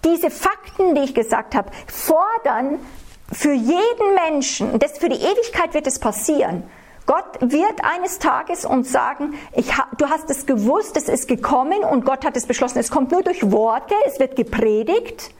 diese 0.03 0.29
Fakten, 0.29 0.93
die 0.93 1.01
ich 1.01 1.15
gesagt 1.15 1.55
habe, 1.55 1.71
fordern 1.87 2.79
für 3.31 3.53
jeden 3.53 4.13
Menschen, 4.13 4.69
und 4.69 4.83
das 4.83 4.99
für 4.99 5.09
die 5.09 5.15
Ewigkeit 5.15 5.73
wird 5.73 5.87
es 5.87 5.97
passieren, 5.97 6.63
Gott 7.09 7.41
wird 7.41 7.83
eines 7.83 8.19
Tages 8.19 8.65
uns 8.65 8.91
sagen, 8.91 9.33
ich, 9.55 9.71
du 9.97 10.09
hast 10.11 10.29
es 10.29 10.45
gewusst, 10.45 10.95
es 10.95 11.09
ist 11.09 11.27
gekommen 11.27 11.79
und 11.79 12.05
Gott 12.05 12.23
hat 12.23 12.37
es 12.37 12.45
beschlossen. 12.45 12.77
Es 12.77 12.91
kommt 12.91 13.11
nur 13.11 13.23
durch 13.23 13.51
Worte, 13.51 13.95
es 14.05 14.19
wird 14.19 14.35
gepredigt. 14.35 15.31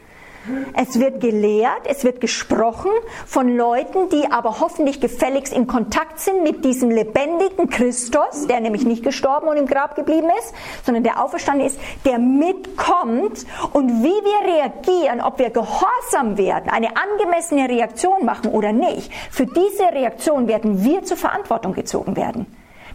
Es 0.74 0.98
wird 0.98 1.20
gelehrt, 1.20 1.82
es 1.84 2.04
wird 2.04 2.20
gesprochen 2.20 2.90
von 3.26 3.56
Leuten, 3.56 4.08
die 4.08 4.30
aber 4.30 4.60
hoffentlich 4.60 5.00
gefälligst 5.00 5.52
in 5.52 5.66
Kontakt 5.66 6.18
sind 6.18 6.42
mit 6.42 6.64
diesem 6.64 6.90
lebendigen 6.90 7.68
Christus, 7.68 8.46
der 8.48 8.60
nämlich 8.60 8.84
nicht 8.84 9.02
gestorben 9.02 9.48
und 9.48 9.56
im 9.56 9.66
Grab 9.66 9.96
geblieben 9.96 10.28
ist, 10.38 10.54
sondern 10.84 11.04
der 11.04 11.22
auferstanden 11.22 11.66
ist, 11.66 11.78
der 12.04 12.18
mitkommt 12.18 13.44
und 13.72 14.02
wie 14.02 14.04
wir 14.04 14.54
reagieren, 14.54 15.20
ob 15.20 15.38
wir 15.38 15.50
gehorsam 15.50 16.38
werden, 16.38 16.70
eine 16.70 16.88
angemessene 16.96 17.68
Reaktion 17.68 18.24
machen 18.24 18.50
oder 18.50 18.72
nicht, 18.72 19.12
für 19.30 19.46
diese 19.46 19.92
Reaktion 19.92 20.48
werden 20.48 20.84
wir 20.84 21.02
zur 21.02 21.16
Verantwortung 21.16 21.74
gezogen 21.74 22.16
werden. 22.16 22.46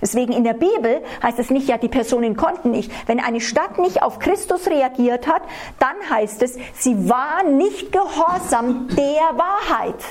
Deswegen 0.02 0.34
in 0.34 0.44
der 0.44 0.54
Bibel 0.54 1.02
heißt 1.24 1.40
es 1.40 1.50
nicht, 1.50 1.68
ja, 1.68 1.78
die 1.78 1.88
Personen 1.88 2.36
konnten 2.36 2.72
nicht. 2.72 2.92
Wenn 3.08 3.20
eine 3.20 3.42
Stadt 3.42 3.78
nicht 3.78 4.02
auf 4.02 4.20
Christus 4.20 4.68
reagiert 4.68 5.28
hat, 5.28 5.42
dann 5.80 5.96
heißt 6.10 6.42
es, 6.44 6.58
sie 6.74 7.10
war 7.10 7.44
nicht 7.44 7.92
gehorsam 7.92 8.88
der 8.90 9.38
Wahrheit. 9.38 10.04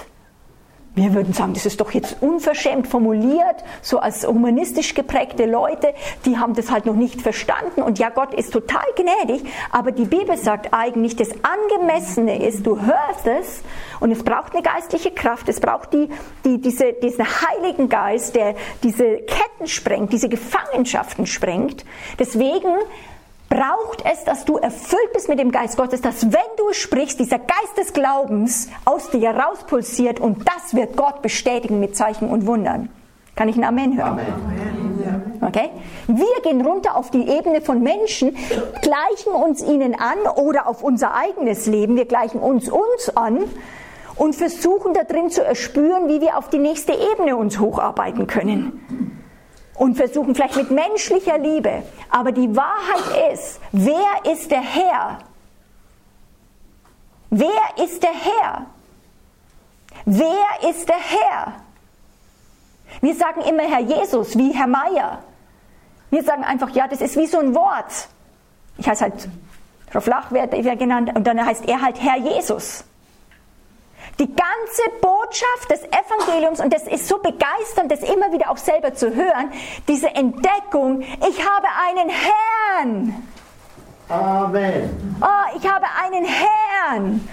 Wir 0.97 1.13
würden 1.13 1.33
sagen, 1.33 1.55
das 1.55 1.67
ist 1.67 1.81
doch 1.81 1.91
jetzt 1.91 2.19
unverschämt 2.21 2.87
formuliert, 2.87 3.65
so 3.83 3.99
als 3.99 4.25
humanistisch 4.25 4.95
geprägte 4.95 5.45
Leute, 5.45 5.93
die 6.25 6.39
haben 6.39 6.55
das 6.55 6.71
halt 6.71 6.87
noch 6.87 6.95
nicht 6.95 7.21
verstanden. 7.21 7.83
Und 7.83 7.99
ja, 7.99 8.11
Gott 8.11 8.33
ist 8.33 8.53
total 8.53 8.85
gnädig, 8.95 9.45
aber 9.73 9.91
die 9.91 10.05
Bibel 10.05 10.37
sagt 10.37 10.73
eigentlich, 10.73 11.17
das 11.17 11.31
Angemessene 11.43 12.47
ist, 12.47 12.65
du 12.65 12.81
hörst 12.81 13.27
es 13.27 13.63
und 13.99 14.13
es 14.13 14.23
braucht 14.23 14.55
eine 14.55 14.63
geistliche 14.63 15.11
Kraft, 15.11 15.49
es 15.49 15.59
braucht 15.59 15.93
die, 15.93 16.09
die, 16.45 16.61
diese, 16.61 16.93
diesen 16.93 17.25
Heiligen 17.25 17.89
Geist, 17.89 18.37
der 18.37 18.55
diese 18.85 19.17
Ketten 19.17 19.67
sprengt, 19.67 20.13
diese 20.13 20.29
Gefangenschaften 20.29 21.27
sprengt. 21.27 21.85
Deswegen 22.21 22.73
braucht 23.49 24.05
es, 24.11 24.25
dass 24.25 24.45
du 24.45 24.57
erfüllt 24.57 25.13
bist 25.13 25.29
mit 25.29 25.39
dem 25.39 25.53
Geist 25.53 25.77
Gottes, 25.77 26.01
dass 26.01 26.33
wenn 26.33 26.57
du 26.57 26.73
sprichst, 26.73 27.21
dieser 27.21 27.39
Geist 27.39 27.79
des 27.79 27.93
Glaubens 27.93 28.69
aus 28.85 29.11
dir 29.11 29.31
rauspulsiert 29.31 30.21
und 30.21 30.45
das 30.49 30.75
wird 30.75 30.97
Gott 30.97 31.23
bestätigen 31.23 31.81
mit 31.81 31.97
Zeichen 31.97 32.29
und 32.29 32.47
Wundern. 32.47 32.89
Kann 33.37 33.49
ich 33.49 33.57
ein 33.57 33.65
Amen 33.65 33.97
hören? 33.97 34.21
Amen. 34.21 35.39
Okay? 35.41 35.71
Wir 36.07 36.43
gehen 36.43 36.65
runter 36.65 36.97
auf 36.97 37.11
die 37.11 37.29
Ebene 37.29 37.61
von 37.61 37.83
Menschen, 37.83 38.37
gleichen 38.83 39.33
uns 39.33 39.63
ihnen 39.63 39.95
an 39.95 40.19
oder 40.37 40.69
auf 40.69 40.83
unser 40.83 41.15
eigenes 41.15 41.67
Leben, 41.67 41.97
wir 41.97 42.07
gleichen 42.07 42.41
uns 42.41 42.71
uns 42.71 43.17
an 43.17 43.45
und 44.17 44.35
versuchen 44.35 44.95
da 44.95 45.03
drin 45.03 45.31
zu 45.31 45.45
erspüren, 45.45 46.09
wie 46.09 46.21
wir 46.21 46.39
auf 46.39 46.49
die 46.49 46.59
nächste 46.59 46.93
Ebene 46.93 47.37
uns 47.37 47.59
hocharbeiten 47.59 48.27
können 48.27 49.24
und 49.75 49.97
versuchen 49.97 50.35
vielleicht 50.35 50.57
mit 50.57 50.71
menschlicher 50.71 51.39
Liebe. 51.39 51.83
Aber 52.11 52.33
die 52.33 52.55
Wahrheit 52.57 53.33
ist, 53.33 53.61
wer 53.73 54.33
ist 54.33 54.51
der 54.51 54.61
Herr? 54.61 55.19
Wer 57.31 57.85
ist 57.85 58.03
der 58.03 58.13
Herr? 58.13 58.67
Wer 60.05 60.71
ist 60.71 60.89
der 60.89 60.97
Herr? 60.97 61.55
Wir 63.01 63.15
sagen 63.15 63.41
immer 63.43 63.65
Herr 63.65 63.81
Jesus, 63.81 64.37
wie 64.37 64.53
Herr 64.53 64.67
Meier. 64.69 65.23
Wir 66.11 66.23
sagen 66.23 66.45
einfach, 66.45 66.71
ja, 66.71 66.87
das 66.87 67.01
ist 67.01 67.17
wie 67.17 67.27
so 67.27 67.39
ein 67.39 67.55
Wort. 67.55 68.09
Ich 68.79 68.89
heiße 68.89 69.03
halt, 69.03 69.29
Frau 69.91 70.01
Flach 70.01 70.31
wird 70.31 70.53
genannt, 70.79 71.11
und 71.15 71.27
dann 71.27 71.45
heißt 71.45 71.69
er 71.69 71.81
halt 71.81 72.01
Herr 72.01 72.19
Jesus. 72.19 72.85
Die 74.19 74.29
ganze 74.29 74.83
Botschaft 75.01 75.71
des 75.71 75.83
Evangeliums, 75.85 76.61
und 76.61 76.73
das 76.73 76.87
ist 76.87 77.09
so 77.09 77.19
begeisternd, 77.19 77.91
das 77.91 78.01
immer 78.01 78.33
wieder 78.33 78.51
auch 78.51 78.57
selber 78.57 78.95
zu 78.95 79.15
hören, 79.15 79.53
diese 79.89 80.09
Entdeckung, 80.09 81.01
ich 81.01 81.45
habe 81.45 81.67
einen 81.89 82.11
Herrn. 82.11 83.29
Amen. 84.09 85.17
Oh, 85.23 85.57
ich 85.57 85.67
habe 85.67 85.87
einen 86.03 86.27
Herrn. 86.27 87.29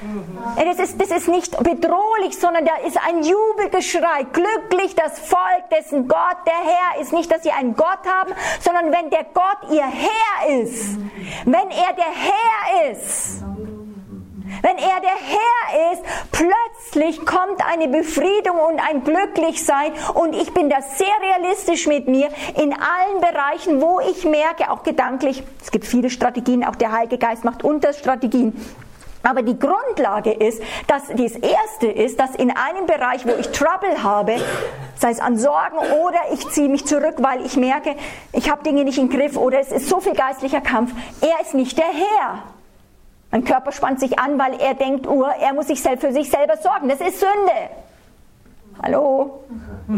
Das 0.56 0.80
ist, 0.80 1.02
das 1.02 1.12
ist 1.12 1.28
nicht 1.28 1.52
bedrohlich, 1.62 2.40
sondern 2.40 2.66
da 2.66 2.78
ist 2.88 2.98
ein 3.06 3.24
Jubelgeschrei. 3.24 4.24
Glücklich 4.32 4.96
das 4.96 5.20
Volk, 5.20 5.70
dessen 5.70 6.08
Gott 6.08 6.38
der 6.46 6.54
Herr 6.54 7.02
ist. 7.02 7.12
Nicht, 7.12 7.30
dass 7.30 7.44
sie 7.44 7.52
einen 7.52 7.76
Gott 7.76 8.00
haben, 8.08 8.32
sondern 8.62 8.92
wenn 8.92 9.10
der 9.10 9.26
Gott 9.34 9.70
ihr 9.70 9.86
Herr 9.86 10.62
ist. 10.62 10.98
Wenn 11.46 11.70
er 11.72 11.94
der 11.94 12.06
Herr 12.06 12.92
ist. 12.92 13.44
Wenn 14.62 14.78
er 14.78 15.00
der 15.00 15.10
Herr 15.10 15.94
ist, 15.94 16.04
plötzlich 16.32 17.26
kommt 17.26 17.66
eine 17.66 17.88
Befriedung 17.88 18.60
und 18.60 18.80
ein 18.80 19.04
Glücklichsein 19.04 19.94
und 20.14 20.36
ich 20.36 20.54
bin 20.54 20.70
da 20.70 20.82
sehr 20.82 21.08
realistisch 21.22 21.88
mit 21.88 22.08
mir 22.08 22.30
in 22.58 22.74
allen 22.74 23.22
Bereichen, 23.22 23.82
wo 23.82 24.00
ich 24.00 24.26
merke, 24.26 24.70
auch 24.70 24.84
gedanklich, 24.84 25.44
es 25.62 25.72
gibt 25.72 25.86
viele 25.86 26.10
Strategien, 26.10 26.66
auch 26.66 26.76
der 26.76 26.92
Heilige 26.92 27.18
Geist 27.18 27.44
macht 27.46 27.64
Unterstrategien. 27.64 28.54
Aber 29.24 29.44
die 29.44 29.58
Grundlage 29.58 30.32
ist, 30.32 30.62
dass 30.88 31.08
das 31.08 31.36
erste 31.36 31.88
ist, 31.88 32.20
dass 32.20 32.36
in 32.36 32.50
einem 32.50 32.88
Bereich, 32.88 33.26
wo 33.26 33.32
ich 33.40 33.50
Trouble 33.52 34.04
habe, 34.04 34.36
sei 34.96 35.12
es 35.12 35.20
an 35.20 35.38
Sorgen 35.38 35.78
oder 35.78 36.20
ich 36.34 36.48
ziehe 36.50 36.70
mich 36.70 36.86
zurück, 36.86 37.16
weil 37.20 37.46
ich 37.46 37.56
merke, 37.56 37.96
ich 38.34 38.50
habe 38.50 38.64
Dinge 38.64 38.84
nicht 38.84 38.98
im 38.98 39.10
Griff 39.10 39.38
oder 39.38 39.60
es 39.60 39.72
ist 39.72 39.90
so 39.90 40.00
viel 40.00 40.14
geistlicher 40.14 40.62
Kampf, 40.62 40.92
er 41.22 41.40
ist 41.42 41.54
nicht 41.54 41.78
der 41.78 41.86
Herr. 41.86 42.44
Mein 43.32 43.46
Körper 43.46 43.72
spannt 43.72 44.00
sich 44.00 44.20
an, 44.20 44.38
weil 44.38 44.60
er 44.60 44.74
denkt, 44.74 45.08
uh, 45.08 45.24
er 45.24 45.54
muss 45.54 45.68
sich 45.68 45.82
für 45.82 46.12
sich 46.12 46.30
selber 46.30 46.58
sorgen. 46.58 46.90
Das 46.90 47.00
ist 47.00 47.20
Sünde. 47.20 47.70
Hallo? 48.84 49.44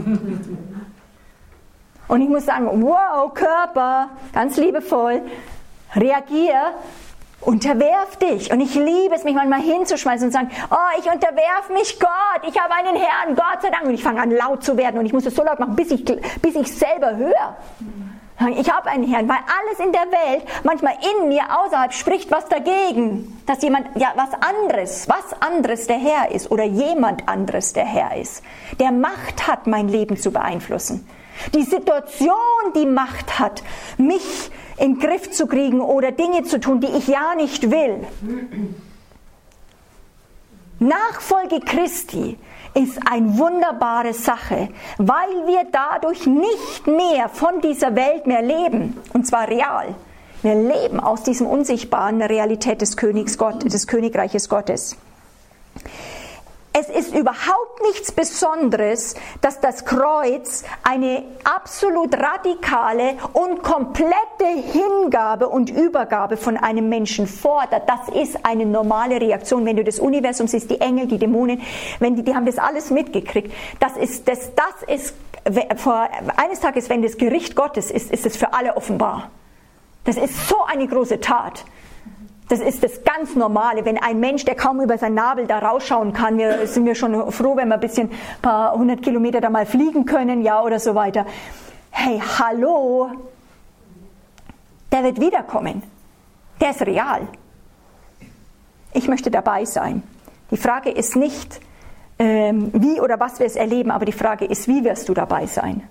Und 2.08 2.22
ich 2.22 2.30
muss 2.30 2.46
sagen, 2.46 2.68
wow, 2.84 3.34
Körper, 3.34 4.10
ganz 4.34 4.58
liebevoll, 4.58 5.22
reagier, 5.96 6.74
unterwerf 7.42 8.18
dich. 8.18 8.52
Und 8.52 8.62
ich 8.62 8.76
liebe 8.76 9.16
es, 9.16 9.24
mich 9.24 9.34
manchmal 9.34 9.62
hinzuschmeißen 9.62 10.28
und 10.28 10.32
zu 10.32 10.38
sagen, 10.38 10.52
oh, 10.70 11.00
ich 11.00 11.12
unterwerf 11.12 11.70
mich 11.74 12.00
Gott, 12.00 12.48
ich 12.48 12.60
habe 12.60 12.74
einen 12.74 12.98
Herrn, 12.98 13.36
Gott 13.36 13.62
sei 13.62 13.70
Dank. 13.70 13.86
Und 13.86 13.94
ich 13.94 14.04
fange 14.04 14.22
an 14.22 14.32
laut 14.32 14.64
zu 14.64 14.78
werden 14.78 15.00
und 15.00 15.06
ich 15.06 15.14
muss 15.14 15.26
es 15.26 15.36
so 15.36 15.44
laut 15.44 15.60
machen, 15.60 15.76
bis 15.76 15.92
ich, 15.92 16.06
bis 16.06 16.56
ich 16.56 16.72
selber 16.72 17.16
höre. 17.16 17.56
Ich 18.58 18.72
habe 18.72 18.90
einen 18.90 19.08
Herrn, 19.08 19.30
weil 19.30 19.38
alles 19.38 19.80
in 19.80 19.92
der 19.92 20.12
Welt, 20.12 20.44
manchmal 20.64 20.96
in 21.22 21.30
mir, 21.30 21.44
außerhalb, 21.60 21.94
spricht 21.94 22.32
was 22.32 22.48
dagegen, 22.48 23.42
dass 23.46 23.62
jemand, 23.62 23.88
ja, 23.96 24.14
was 24.16 24.30
anderes, 24.42 25.08
was 25.08 25.42
anderes 25.42 25.88
der 25.88 25.98
Herr 25.98 26.32
ist 26.32 26.50
oder 26.50 26.64
jemand 26.64 27.30
anderes 27.30 27.74
der 27.74 27.86
Herr 27.86 28.18
ist, 28.18 28.44
der 28.80 28.92
Macht 28.92 29.48
hat, 29.48 29.68
mein 29.68 29.88
Leben 29.88 30.18
zu 30.18 30.32
beeinflussen. 30.32 31.08
Die 31.54 31.64
Situation, 31.64 32.36
die 32.76 32.86
Macht 32.86 33.40
hat, 33.40 33.64
mich 33.98 34.52
in 34.78 34.96
den 34.96 35.00
Griff 35.00 35.32
zu 35.32 35.48
kriegen 35.48 35.80
oder 35.80 36.12
Dinge 36.12 36.44
zu 36.44 36.60
tun, 36.60 36.80
die 36.82 36.88
ich 36.88 37.08
ja 37.08 37.36
nicht 37.36 37.70
will. 37.70 38.08
Nachfolge 40.80 41.60
Christi 41.60 42.38
ist 42.74 43.00
eine 43.10 43.38
wunderbare 43.38 44.14
Sache, 44.14 44.70
weil 44.98 45.48
wir 45.48 45.66
dadurch 45.72 46.26
nicht 46.26 46.88
mehr 46.88 47.30
von 47.30 47.62
dieser 47.62 47.96
Welt 47.96 48.28
mehr 48.28 48.42
leben, 48.42 48.98
und 49.14 49.28
zwar 49.28 49.48
real. 49.48 49.96
Wir 50.42 50.56
leben 50.56 51.00
aus 51.00 51.24
diesem 51.24 51.48
unsichtbaren 51.48 52.22
Realität 52.22 52.82
des 52.82 52.98
Königs 52.98 53.38
Gott, 53.38 53.64
des 53.72 53.88
Königreiches 53.88 54.50
Gottes. 54.50 54.98
Es 56.76 56.90
ist 56.90 57.14
überhaupt 57.14 57.84
nichts 57.84 58.12
Besonderes, 58.12 59.14
dass 59.42 59.60
das 59.60 59.86
Kreuz 59.86 60.64
eine 60.82 61.24
absolut 61.44 62.16
radikale 62.16 63.16
und 63.34 63.62
komplette 63.62 64.48
Hingabe 64.72 65.50
und 65.50 65.70
Übergabe 65.70 66.36
von 66.36 66.58
einem 66.58 66.90
Menschen 66.90 67.28
fordert. 67.28 67.84
Das 67.88 68.10
ist 68.16 68.44
eine 68.44 68.66
normale 68.66 69.22
Reaktion. 69.22 69.68
Wenn 69.68 69.76
du 69.76 69.84
das 69.84 70.00
Universum 70.00 70.48
siehst, 70.48 70.72
die 70.72 70.82
Engel, 70.82 71.06
die 71.06 71.20
Dämonen, 71.20 71.62
wenn 72.00 72.16
die, 72.16 72.24
die 72.24 72.34
haben 72.34 72.48
das 72.48 72.58
alles 72.58 72.90
mitgekriegt. 72.90 73.54
Das 73.80 73.96
ist, 73.96 74.28
das, 74.28 74.50
das 74.56 74.96
ist, 74.96 75.16
eines 76.38 76.60
Tages, 76.60 76.90
wenn 76.90 77.04
das 77.04 77.18
Gericht 77.18 77.56
Gottes 77.56 77.92
ist, 77.92 78.12
ist 78.12 78.26
es 78.26 78.36
für 78.36 78.52
alle 78.52 78.76
offenbar. 78.76 79.30
Das 80.06 80.18
ist 80.18 80.50
so 80.50 80.58
eine 80.66 80.88
große 80.88 81.20
Tat. 81.20 81.66
Das 82.50 82.60
ist 82.60 82.84
das 82.84 83.04
ganz 83.04 83.36
Normale. 83.36 83.86
Wenn 83.86 83.98
ein 83.98 84.20
Mensch, 84.20 84.46
der 84.46 84.56
kaum 84.56 84.82
über 84.82 84.98
seinen 84.98 85.16
Nabel 85.16 85.48
da 85.48 85.60
rausschauen 85.60 86.14
kann, 86.14 86.38
wir 86.38 86.68
sind 86.68 86.86
wir 86.86 86.96
schon 86.96 87.32
froh, 87.32 87.56
wenn 87.56 87.70
wir 87.70 87.76
ein 87.76 87.80
bisschen 87.80 88.12
paar 88.42 88.74
hundert 88.74 89.02
Kilometer 89.02 89.42
da 89.42 89.50
mal 89.50 89.66
fliegen 89.66 90.06
können, 90.06 90.42
ja, 90.42 90.62
oder 90.62 90.80
so 90.80 90.94
weiter. 90.94 91.26
Hey, 91.92 92.22
hallo, 92.40 93.12
der 94.92 95.04
wird 95.04 95.20
wiederkommen. 95.20 95.84
Der 96.60 96.72
ist 96.72 96.82
real. 96.82 97.28
Ich 98.94 99.08
möchte 99.08 99.32
dabei 99.32 99.66
sein. 99.66 100.04
Die 100.52 100.58
Frage 100.58 100.92
ist 100.92 101.16
nicht, 101.16 101.60
ähm, 102.20 102.70
wie 102.74 103.02
oder 103.02 103.20
was 103.20 103.40
wir 103.40 103.48
es 103.48 103.56
erleben, 103.56 103.90
aber 103.90 104.06
die 104.06 104.12
Frage 104.12 104.46
ist, 104.46 104.68
wie 104.68 104.84
wirst 104.84 105.10
du 105.10 105.14
dabei 105.14 105.48
sein? 105.48 105.88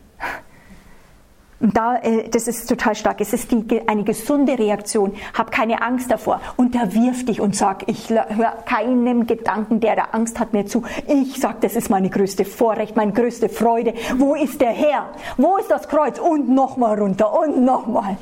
Und 1.63 1.77
da, 1.77 1.97
äh, 1.97 2.29
das 2.29 2.49
ist 2.49 2.69
total 2.69 2.97
stark. 2.97 3.21
Es 3.21 3.33
ist 3.33 3.53
die, 3.53 3.89
eine 3.89 4.03
gesunde 4.03 4.59
Reaktion. 4.59 5.15
Hab 5.33 5.53
keine 5.53 5.81
Angst 5.81 6.11
davor. 6.11 6.41
Unterwirf 6.57 7.25
dich 7.25 7.41
und 7.41 7.55
sag, 7.55 7.89
ich 7.89 8.11
höre 8.11 8.57
keinem 8.67 9.29
Gedanken, 9.29 9.79
der 9.79 9.95
da 9.95 10.03
Angst 10.11 10.41
hat, 10.41 10.53
mir 10.53 10.67
zu. 10.67 10.83
Ich 11.07 11.41
sag, 11.41 11.61
das 11.61 11.77
ist 11.77 11.89
meine 11.89 12.11
größte 12.11 12.45
Vorrecht, 12.45 12.97
meine 12.97 13.13
größte 13.13 13.49
Freude. 13.49 13.95
Wo 14.19 14.35
ist 14.35 14.61
der 14.61 14.73
Herr? 14.73 15.11
Wo 15.37 15.57
ist 15.57 15.71
das 15.71 15.89
Kreuz? 15.89 16.19
Und 16.19 16.49
nochmal 16.51 16.99
runter 16.99 17.33
und 17.33 17.65
nochmal. 17.65 18.17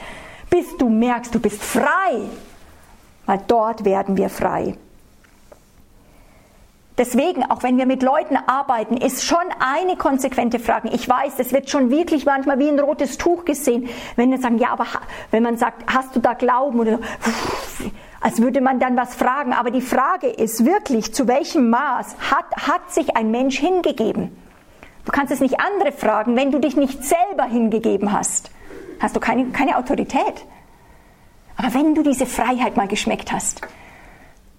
Bis 0.51 0.77
du 0.77 0.91
merkst, 0.91 1.35
du 1.35 1.41
bist 1.41 1.63
frei. 1.63 2.21
Weil 3.25 3.41
dort 3.47 3.87
werden 3.87 4.19
wir 4.19 4.29
frei. 4.29 4.75
Deswegen, 7.01 7.51
auch 7.51 7.63
wenn 7.63 7.79
wir 7.79 7.87
mit 7.87 8.03
Leuten 8.03 8.37
arbeiten, 8.37 8.99
ist 8.99 9.25
schon 9.25 9.39
eine 9.59 9.97
konsequente 9.97 10.59
Frage. 10.59 10.91
Ich 10.91 11.09
weiß, 11.09 11.37
das 11.37 11.51
wird 11.51 11.71
schon 11.71 11.91
wirklich 11.91 12.27
manchmal 12.27 12.59
wie 12.59 12.69
ein 12.69 12.79
rotes 12.79 13.17
Tuch 13.17 13.47
gesehen, 13.47 13.89
wenn 14.17 14.31
wir 14.31 14.37
sagen, 14.37 14.59
ja, 14.59 14.69
aber 14.69 14.85
wenn 15.31 15.43
man 15.43 15.57
sagt, 15.57 15.91
hast 15.91 16.15
du 16.15 16.21
da 16.21 16.35
Glauben 16.35 16.79
oder 16.79 16.99
als 18.21 18.43
würde 18.43 18.61
man 18.61 18.81
dann 18.81 18.99
was 18.99 19.15
fragen. 19.15 19.55
Aber 19.55 19.71
die 19.71 19.81
Frage 19.81 20.27
ist 20.27 20.67
wirklich, 20.67 21.15
zu 21.15 21.27
welchem 21.27 21.71
Maß 21.71 22.17
hat, 22.31 22.69
hat 22.69 22.93
sich 22.93 23.17
ein 23.17 23.31
Mensch 23.31 23.59
hingegeben? 23.59 24.37
Du 25.07 25.11
kannst 25.11 25.33
es 25.33 25.41
nicht 25.41 25.59
andere 25.59 25.93
fragen, 25.93 26.37
wenn 26.37 26.53
du 26.53 26.59
dich 26.59 26.77
nicht 26.77 27.03
selber 27.03 27.45
hingegeben 27.45 28.13
hast. 28.13 28.51
Hast 28.99 29.17
du 29.17 29.21
keine, 29.21 29.47
keine 29.53 29.79
Autorität. 29.79 30.45
Aber 31.57 31.73
wenn 31.73 31.95
du 31.95 32.03
diese 32.03 32.27
Freiheit 32.27 32.77
mal 32.77 32.89
geschmeckt 32.89 33.33
hast, 33.33 33.63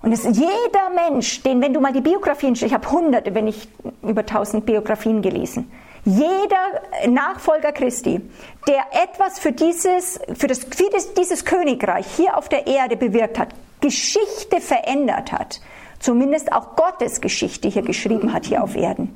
und 0.02 0.12
es 0.12 0.24
jeder 0.24 0.90
Mensch, 0.96 1.44
den, 1.44 1.62
wenn 1.62 1.74
du 1.74 1.80
mal 1.80 1.94
die 1.94 2.02
Biografien, 2.02 2.54
ich 2.54 2.74
habe 2.74 2.90
hunderte, 2.92 3.34
wenn 3.36 3.46
nicht 3.46 3.70
über 4.02 4.26
tausend 4.26 4.66
Biografien 4.66 5.22
gelesen, 5.22 5.72
jeder 6.04 6.82
Nachfolger 7.08 7.72
Christi, 7.72 8.22
der 8.68 8.86
etwas 9.04 9.38
für 9.38 9.52
dieses, 9.52 10.20
für 10.36 10.48
das, 10.48 10.60
für 10.60 10.90
dieses 11.18 11.46
Königreich 11.46 12.08
hier 12.18 12.36
auf 12.38 12.50
der 12.50 12.66
Erde 12.66 12.98
bewirkt 12.98 13.38
hat, 13.38 13.50
Geschichte 13.82 14.60
verändert 14.62 15.32
hat, 15.32 15.62
zumindest 16.00 16.52
auch 16.52 16.76
Gottes 16.76 17.22
Geschichte 17.22 17.68
hier 17.68 17.84
geschrieben 17.84 18.34
hat 18.34 18.46
hier 18.46 18.64
auf 18.64 18.76
Erden. 18.76 19.16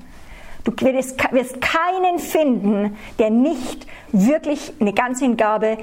Du 0.63 0.71
wirst, 0.71 1.19
wirst 1.31 1.61
keinen 1.61 2.19
finden, 2.19 2.97
der 3.19 3.29
nicht 3.29 3.85
wirklich 4.11 4.73
eine 4.79 4.93
Ganzhingabe 4.93 5.77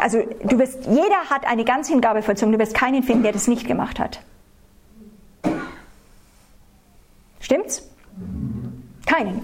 also 0.00 0.22
du 0.44 0.58
wirst, 0.58 0.86
jeder 0.86 1.30
hat 1.30 1.46
eine 1.46 1.64
Ganzhingabe 1.64 2.22
vollzogen, 2.22 2.52
du 2.52 2.58
wirst 2.58 2.74
keinen 2.74 3.02
finden, 3.02 3.22
der 3.22 3.32
das 3.32 3.48
nicht 3.48 3.66
gemacht 3.66 3.98
hat. 3.98 4.20
Stimmt's? 7.40 7.88
Keinen. 9.06 9.42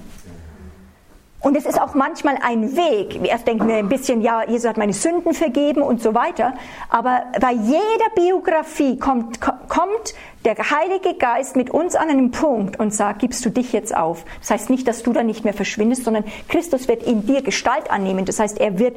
Und 1.40 1.56
es 1.56 1.64
ist 1.64 1.80
auch 1.80 1.95
manchmal 1.95 2.38
ein 2.42 2.76
Weg. 2.76 3.25
Erst 3.25 3.47
denken 3.47 3.68
wir 3.68 3.76
ein 3.76 3.88
bisschen, 3.88 4.21
ja, 4.21 4.42
Jesus 4.49 4.68
hat 4.68 4.78
meine 4.78 4.92
Sünden 4.92 5.33
vergeben 5.33 5.80
und 5.80 6.02
so 6.02 6.12
weiter. 6.12 6.54
Aber 6.88 7.23
bei 7.40 7.52
jeder 7.52 8.11
Biografie 8.16 8.99
kommt, 8.99 9.40
kommt 9.40 10.14
der 10.45 10.56
Heilige 10.56 11.14
Geist 11.14 11.54
mit 11.54 11.71
uns 11.71 11.95
an 11.95 12.09
einen 12.09 12.33
Punkt 12.33 12.80
und 12.80 12.92
sagt, 12.92 13.21
gibst 13.21 13.45
du 13.45 13.50
dich 13.50 13.73
jetzt 13.73 13.97
auf. 13.97 14.25
Das 14.40 14.50
heißt 14.50 14.71
nicht, 14.71 14.88
dass 14.88 15.04
du 15.04 15.12
dann 15.12 15.26
nicht 15.26 15.45
mehr 15.45 15.54
verschwindest, 15.54 16.02
sondern 16.02 16.25
Christus 16.49 16.88
wird 16.88 17.04
in 17.04 17.26
dir 17.26 17.42
Gestalt 17.42 17.92
annehmen. 17.92 18.25
Das 18.25 18.40
heißt, 18.40 18.59
er 18.59 18.80
wird 18.80 18.97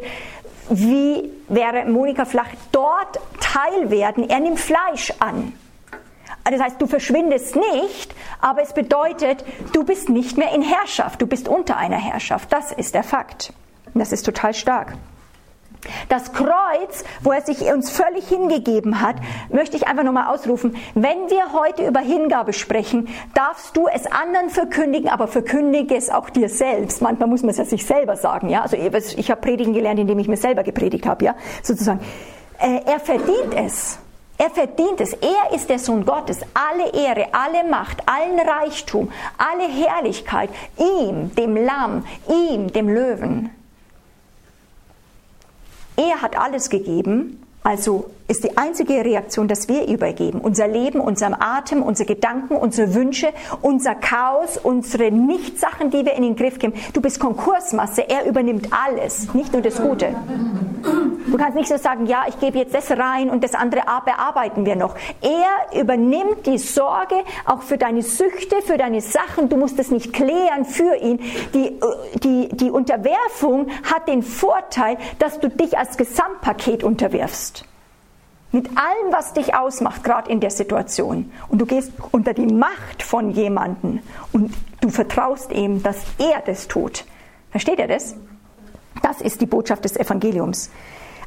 wie 0.70 1.32
wäre 1.48 1.86
Monika 1.86 2.26
Flach 2.26 2.50
dort 2.72 3.20
Teil 3.40 3.90
werden. 3.90 4.30
Er 4.30 4.40
nimmt 4.40 4.60
Fleisch 4.60 5.14
an. 5.20 5.54
Das 6.46 6.62
heißt, 6.62 6.82
du 6.82 6.88
verschwindest 6.88 7.56
nicht, 7.56 8.14
aber 8.42 8.62
es 8.62 8.74
bedeutet, 8.74 9.44
du 9.74 9.84
bist 9.84 10.10
nicht 10.10 10.38
mehr 10.38 10.54
in 10.54 10.62
Herrschaft, 10.62 11.22
du 11.22 11.28
bist 11.28 11.48
unter 11.48 11.78
einer 11.78 11.98
Herrschaft. 11.98 12.52
Das 12.52 12.72
ist 12.72 12.96
der 12.96 13.04
Fakt. 13.04 13.54
Und 13.94 14.00
das 14.00 14.12
ist 14.12 14.26
total 14.26 14.54
stark. 14.54 14.94
Das 16.10 16.34
Kreuz, 16.34 17.04
wo 17.22 17.32
er 17.32 17.42
sich 17.42 17.62
uns 17.62 17.90
völlig 17.90 18.28
hingegeben 18.28 19.02
hat, 19.02 19.16
möchte 19.50 19.78
ich 19.78 19.88
einfach 19.88 20.04
nochmal 20.04 20.28
ausrufen. 20.28 20.76
Wenn 20.94 21.30
wir 21.30 21.54
heute 21.54 21.88
über 21.88 22.02
Hingabe 22.02 22.54
sprechen, 22.54 23.08
darfst 23.34 23.78
du 23.78 23.88
es 23.88 24.06
anderen 24.06 24.50
verkündigen, 24.50 25.10
aber 25.10 25.28
verkündige 25.28 25.96
es 25.96 26.10
auch 26.10 26.30
dir 26.30 26.50
selbst. 26.50 27.02
Manchmal 27.02 27.30
muss 27.30 27.42
man 27.42 27.52
es 27.52 27.58
ja 27.58 27.66
sich 27.66 27.86
selber 27.86 28.18
sagen, 28.18 28.50
ja. 28.50 28.62
Also 28.62 28.76
ich 28.76 29.32
habe 29.32 29.42
Predigen 29.42 29.74
gelernt, 29.74 30.00
indem 30.00 30.20
ich 30.20 30.28
mir 30.28 30.38
selber 30.38 30.64
gepredigt 30.64 31.06
habe, 31.06 31.26
ja, 31.26 31.36
sozusagen. 31.64 32.02
Äh, 32.60 32.82
er 32.86 33.00
verdient 33.00 33.54
es. 33.56 34.00
Er 34.38 34.50
verdient 34.50 35.02
es. 35.02 35.14
Er 35.14 35.54
ist 35.54 35.70
der 35.70 35.80
Sohn 35.80 36.06
Gottes. 36.06 36.40
Alle 36.54 36.92
Ehre, 36.94 37.28
alle 37.34 37.70
Macht, 37.70 38.04
allen 38.06 38.40
Reichtum, 38.40 39.12
alle 39.38 39.68
Herrlichkeit 39.68 40.50
ihm, 40.78 41.34
dem 41.36 41.58
Lamm, 41.58 42.06
ihm, 42.28 42.72
dem 42.72 42.90
Löwen. 42.90 43.50
Er 46.00 46.22
hat 46.22 46.38
alles 46.38 46.70
gegeben, 46.70 47.44
also 47.62 48.10
ist 48.30 48.44
die 48.44 48.58
einzige 48.58 49.04
Reaktion, 49.04 49.48
dass 49.48 49.68
wir 49.68 49.88
übergeben. 49.88 50.40
Unser 50.40 50.68
Leben, 50.68 51.02
unserem 51.02 51.36
Atem, 51.38 51.82
unsere 51.82 52.08
Gedanken, 52.08 52.56
unsere 52.56 52.94
Wünsche, 52.94 53.34
unser 53.62 53.96
Chaos, 53.96 54.58
unsere 54.58 55.12
Nichtsachen, 55.12 55.90
die 55.90 56.06
wir 56.06 56.14
in 56.14 56.22
den 56.22 56.36
Griff 56.36 56.60
geben. 56.60 56.74
Du 56.94 57.02
bist 57.02 57.20
Konkursmasse, 57.20 58.08
er 58.08 58.26
übernimmt 58.28 58.70
alles, 58.72 59.34
nicht 59.34 59.52
nur 59.52 59.64
das 59.64 59.82
Gute. 59.82 60.16
Du 61.28 61.38
kannst 61.38 61.56
nicht 61.56 61.68
so 61.68 61.78
sagen, 61.78 62.06
ja, 62.06 62.26
ich 62.28 62.40
gebe 62.40 62.60
jetzt 62.60 62.74
das 62.74 62.92
rein 62.92 63.30
und 63.30 63.44
das 63.44 63.56
andere 63.56 63.82
bearbeiten 64.06 64.66
wir 64.66 64.76
noch. 64.76 64.96
Er 65.22 65.80
übernimmt 65.80 66.46
die 66.46 66.60
Sorge 66.60 67.16
auch 67.46 67.64
für 67.64 67.78
deine 67.78 68.04
Süchte, 68.04 68.62
für 68.62 68.78
deine 68.78 69.02
Sachen. 69.02 69.50
Du 69.50 69.58
musst 69.58 69.80
es 69.80 69.90
nicht 69.90 70.14
klären 70.14 70.66
für 70.66 70.96
ihn. 70.96 71.20
Die, 71.54 71.80
die, 72.24 72.50
die 72.50 72.70
Unterwerfung 72.70 73.68
hat 73.84 74.08
den 74.08 74.22
Vorteil, 74.22 74.98
dass 75.18 75.40
du 75.40 75.50
dich 75.50 75.78
als 75.78 75.98
Gesamtpaket 75.98 76.84
unterwirfst. 76.84 77.66
Mit 78.52 78.68
allem, 78.70 79.12
was 79.12 79.34
dich 79.34 79.54
ausmacht, 79.54 80.04
gerade 80.04 80.32
in 80.32 80.40
der 80.40 80.50
Situation. 80.50 81.32
Und 81.50 81.60
du 81.60 81.66
gehst 81.66 81.92
unter 82.12 82.34
die 82.34 82.48
Macht 82.48 83.04
von 83.04 83.30
jemandem 83.30 84.00
und 84.34 84.54
du 84.82 84.90
vertraust 84.90 85.52
ihm, 85.52 85.84
dass 85.84 85.98
er 86.18 86.42
das 86.46 86.68
tut. 86.68 87.06
Versteht 87.52 87.80
ihr 87.80 87.88
das? 87.88 88.16
Das 89.04 89.22
ist 89.22 89.40
die 89.42 89.46
Botschaft 89.46 89.86
des 89.86 89.96
Evangeliums. 89.98 90.72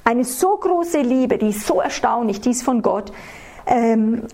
Eine 0.05 0.25
so 0.25 0.57
große 0.57 1.01
Liebe, 1.01 1.39
die 1.39 1.51
ist 1.51 1.67
so 1.67 1.81
erstaunlich, 1.81 2.41
die 2.41 2.51
ist 2.51 2.65
von 2.65 2.83
Gott. 2.83 3.13
Ähm, 3.67 4.27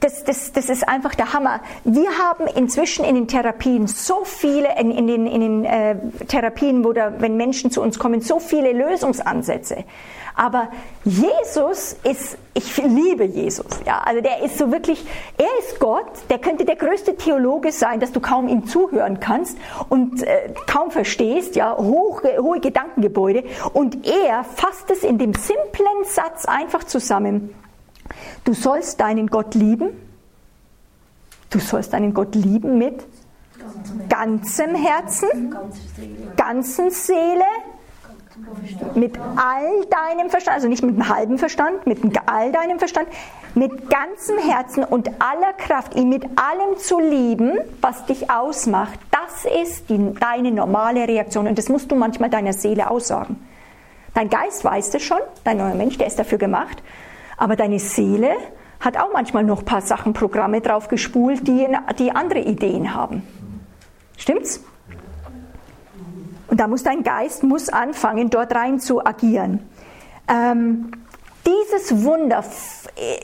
das, 0.00 0.24
das, 0.24 0.52
das, 0.52 0.68
ist 0.68 0.88
einfach 0.88 1.14
der 1.14 1.32
Hammer. 1.32 1.60
Wir 1.84 2.10
haben 2.18 2.46
inzwischen 2.46 3.04
in 3.04 3.14
den 3.14 3.28
Therapien 3.28 3.86
so 3.86 4.24
viele, 4.24 4.68
in, 4.78 4.90
in 4.90 5.06
den, 5.06 5.26
in 5.26 5.40
den 5.40 5.64
äh, 5.64 5.96
Therapien, 6.28 6.84
wo 6.84 6.92
da, 6.92 7.12
wenn 7.18 7.36
Menschen 7.36 7.70
zu 7.70 7.80
uns 7.80 7.98
kommen, 7.98 8.20
so 8.20 8.38
viele 8.38 8.72
Lösungsansätze. 8.72 9.84
Aber 10.36 10.68
Jesus 11.04 11.96
ist, 12.02 12.36
ich 12.54 12.76
liebe 12.78 13.24
Jesus, 13.24 13.66
ja, 13.86 14.00
also 14.04 14.20
der 14.20 14.42
ist 14.42 14.58
so 14.58 14.72
wirklich, 14.72 15.04
er 15.38 15.46
ist 15.60 15.78
Gott, 15.78 16.10
der 16.28 16.38
könnte 16.38 16.64
der 16.64 16.74
größte 16.74 17.16
Theologe 17.16 17.70
sein, 17.70 18.00
dass 18.00 18.10
du 18.10 18.18
kaum 18.20 18.48
ihm 18.48 18.66
zuhören 18.66 19.20
kannst 19.20 19.56
und 19.88 20.24
äh, 20.24 20.52
kaum 20.66 20.90
verstehst, 20.90 21.54
ja, 21.54 21.76
hoch, 21.76 22.22
hohe 22.40 22.58
Gedankengebäude. 22.58 23.44
Und 23.72 24.06
er 24.06 24.42
fasst 24.42 24.90
es 24.90 25.04
in 25.04 25.18
dem 25.18 25.34
simplen 25.34 26.04
Satz 26.04 26.46
einfach 26.46 26.82
zusammen. 26.82 27.54
Du 28.44 28.52
sollst 28.52 29.00
deinen 29.00 29.28
Gott 29.28 29.54
lieben. 29.54 29.90
Du 31.50 31.58
sollst 31.58 31.92
deinen 31.92 32.14
Gott 32.14 32.34
lieben 32.34 32.78
mit 32.78 33.06
ganzem 34.08 34.74
Herzen, 34.74 35.54
ganzen 36.36 36.90
Seele, 36.90 37.44
mit 38.94 39.16
all 39.36 39.86
deinem 39.86 40.28
Verstand, 40.28 40.56
also 40.56 40.68
nicht 40.68 40.82
mit 40.82 40.94
einem 40.94 41.08
halben 41.08 41.38
Verstand, 41.38 41.86
mit 41.86 42.00
all 42.26 42.50
deinem 42.52 42.78
Verstand, 42.78 43.08
mit 43.54 43.88
ganzem 43.88 44.38
Herzen 44.38 44.82
und 44.82 45.08
aller 45.20 45.52
Kraft, 45.52 45.94
ihn 45.94 46.08
mit 46.08 46.24
allem 46.24 46.76
zu 46.76 46.98
lieben, 46.98 47.58
was 47.80 48.04
dich 48.06 48.30
ausmacht, 48.30 48.98
das 49.10 49.44
ist 49.62 49.88
die, 49.88 50.12
deine 50.18 50.50
normale 50.50 51.06
Reaktion 51.06 51.46
und 51.46 51.56
das 51.56 51.68
musst 51.68 51.90
du 51.92 51.94
manchmal 51.94 52.30
deiner 52.30 52.52
Seele 52.52 52.90
aussagen. 52.90 53.36
Dein 54.14 54.28
Geist 54.28 54.64
weiß 54.64 54.90
das 54.90 55.02
schon, 55.02 55.20
dein 55.44 55.58
neuer 55.58 55.74
Mensch, 55.74 55.98
der 55.98 56.06
ist 56.08 56.18
dafür 56.18 56.38
gemacht, 56.38 56.82
aber 57.36 57.56
deine 57.56 57.78
Seele 57.78 58.36
hat 58.80 58.96
auch 58.96 59.12
manchmal 59.12 59.44
noch 59.44 59.60
ein 59.60 59.64
paar 59.64 59.80
Sachen, 59.80 60.12
Programme 60.12 60.60
drauf 60.60 60.88
gespult, 60.88 61.46
die, 61.48 61.66
die 61.98 62.10
andere 62.10 62.40
Ideen 62.40 62.94
haben. 62.94 63.22
Stimmt's? 64.16 64.62
Und 66.48 66.60
da 66.60 66.68
muss 66.68 66.82
dein 66.82 67.02
Geist 67.02 67.42
muss 67.42 67.68
anfangen, 67.68 68.30
dort 68.30 68.54
rein 68.54 68.78
zu 68.78 69.04
agieren. 69.04 69.60
Ähm, 70.28 70.92
dieses 71.46 72.04
Wunder, 72.04 72.44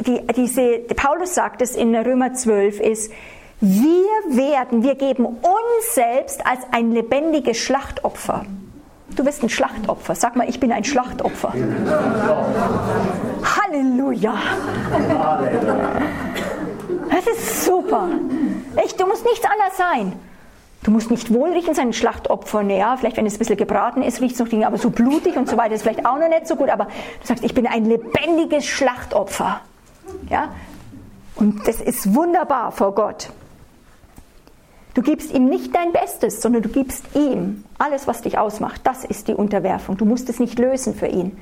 die, 0.06 0.26
diese, 0.34 0.78
Paulus 0.96 1.34
sagt 1.34 1.62
es 1.62 1.76
in 1.76 1.94
Römer 1.94 2.34
12, 2.34 2.80
ist, 2.80 3.12
wir 3.60 4.08
werden, 4.28 4.82
wir 4.82 4.94
geben 4.94 5.26
uns 5.26 5.94
selbst 5.94 6.44
als 6.46 6.60
ein 6.72 6.92
lebendiges 6.92 7.58
Schlachtopfer. 7.58 8.46
Du 9.20 9.26
bist 9.26 9.42
ein 9.42 9.50
Schlachtopfer. 9.50 10.14
Sag 10.14 10.34
mal, 10.34 10.48
ich 10.48 10.58
bin 10.60 10.72
ein 10.72 10.82
Schlachtopfer. 10.82 11.52
Halleluja. 13.44 14.34
Das 17.10 17.26
ist 17.26 17.66
super. 17.66 18.08
Echt, 18.76 18.98
du 18.98 19.06
musst 19.06 19.26
nichts 19.26 19.44
anderes 19.44 19.76
sein. 19.76 20.14
Du 20.82 20.90
musst 20.90 21.10
nicht 21.10 21.34
wohl 21.34 21.52
riechen, 21.52 21.74
sein 21.74 21.92
Schlachtopfer, 21.92 22.62
naja, 22.62 22.96
vielleicht 22.96 23.18
wenn 23.18 23.26
es 23.26 23.34
ein 23.34 23.40
bisschen 23.40 23.58
gebraten 23.58 24.02
ist, 24.02 24.22
riecht 24.22 24.40
es 24.40 24.52
noch, 24.52 24.66
aber 24.66 24.78
so 24.78 24.88
blutig 24.88 25.36
und 25.36 25.50
so 25.50 25.58
weiter 25.58 25.74
ist 25.74 25.82
vielleicht 25.82 26.06
auch 26.06 26.18
noch 26.18 26.30
nicht 26.30 26.46
so 26.46 26.56
gut, 26.56 26.70
aber 26.70 26.84
du 26.84 27.26
sagst, 27.26 27.44
ich 27.44 27.52
bin 27.52 27.66
ein 27.66 27.84
lebendiges 27.84 28.64
Schlachtopfer. 28.64 29.60
Ja? 30.30 30.48
Und 31.34 31.68
das 31.68 31.82
ist 31.82 32.14
wunderbar 32.14 32.72
vor 32.72 32.94
Gott. 32.94 33.28
Du 34.94 35.02
gibst 35.02 35.32
ihm 35.32 35.46
nicht 35.46 35.74
dein 35.74 35.92
Bestes, 35.92 36.42
sondern 36.42 36.62
du 36.62 36.68
gibst 36.68 37.04
ihm 37.14 37.64
alles, 37.78 38.06
was 38.06 38.22
dich 38.22 38.38
ausmacht. 38.38 38.80
Das 38.84 39.04
ist 39.04 39.28
die 39.28 39.34
Unterwerfung. 39.34 39.96
Du 39.96 40.04
musst 40.04 40.28
es 40.28 40.40
nicht 40.40 40.58
lösen 40.58 40.94
für 40.94 41.06
ihn. 41.06 41.38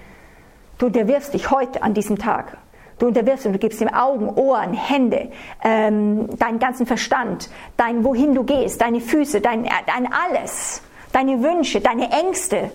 Du 0.76 0.86
unterwirfst 0.86 1.32
dich 1.32 1.50
heute 1.50 1.82
an 1.82 1.94
diesem 1.94 2.18
Tag. 2.18 2.58
Du 2.98 3.06
unterwirfst 3.06 3.46
und 3.46 3.52
du 3.52 3.58
gibst 3.58 3.80
ihm 3.80 3.88
Augen, 3.88 4.28
Ohren, 4.28 4.74
Hände, 4.74 5.30
ähm, 5.62 6.28
deinen 6.38 6.58
ganzen 6.58 6.84
Verstand, 6.84 7.48
dein 7.76 8.04
wohin 8.04 8.34
du 8.34 8.42
gehst, 8.42 8.80
deine 8.80 9.00
Füße, 9.00 9.40
dein, 9.40 9.64
dein 9.86 10.12
alles, 10.12 10.82
deine 11.12 11.42
Wünsche, 11.42 11.80
deine 11.80 12.10
Ängste. 12.10 12.72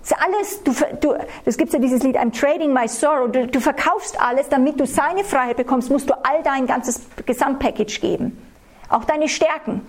Das 0.00 0.12
ist 0.12 0.16
alles, 0.20 0.62
du, 0.64 0.72
du, 1.00 1.14
das 1.44 1.56
gibt 1.56 1.72
ja 1.72 1.78
dieses 1.78 2.02
Lied, 2.02 2.16
I'm 2.16 2.32
trading 2.32 2.72
my 2.72 2.88
sorrow. 2.88 3.30
Du, 3.30 3.46
du 3.46 3.60
verkaufst 3.60 4.20
alles, 4.20 4.48
damit 4.48 4.80
du 4.80 4.86
seine 4.86 5.22
Freiheit 5.24 5.56
bekommst, 5.56 5.90
musst 5.90 6.08
du 6.08 6.14
all 6.14 6.42
dein 6.44 6.66
ganzes 6.66 7.02
Gesamtpackage 7.26 8.00
geben. 8.00 8.51
Auch 8.92 9.04
deine 9.04 9.28
Stärken. 9.28 9.82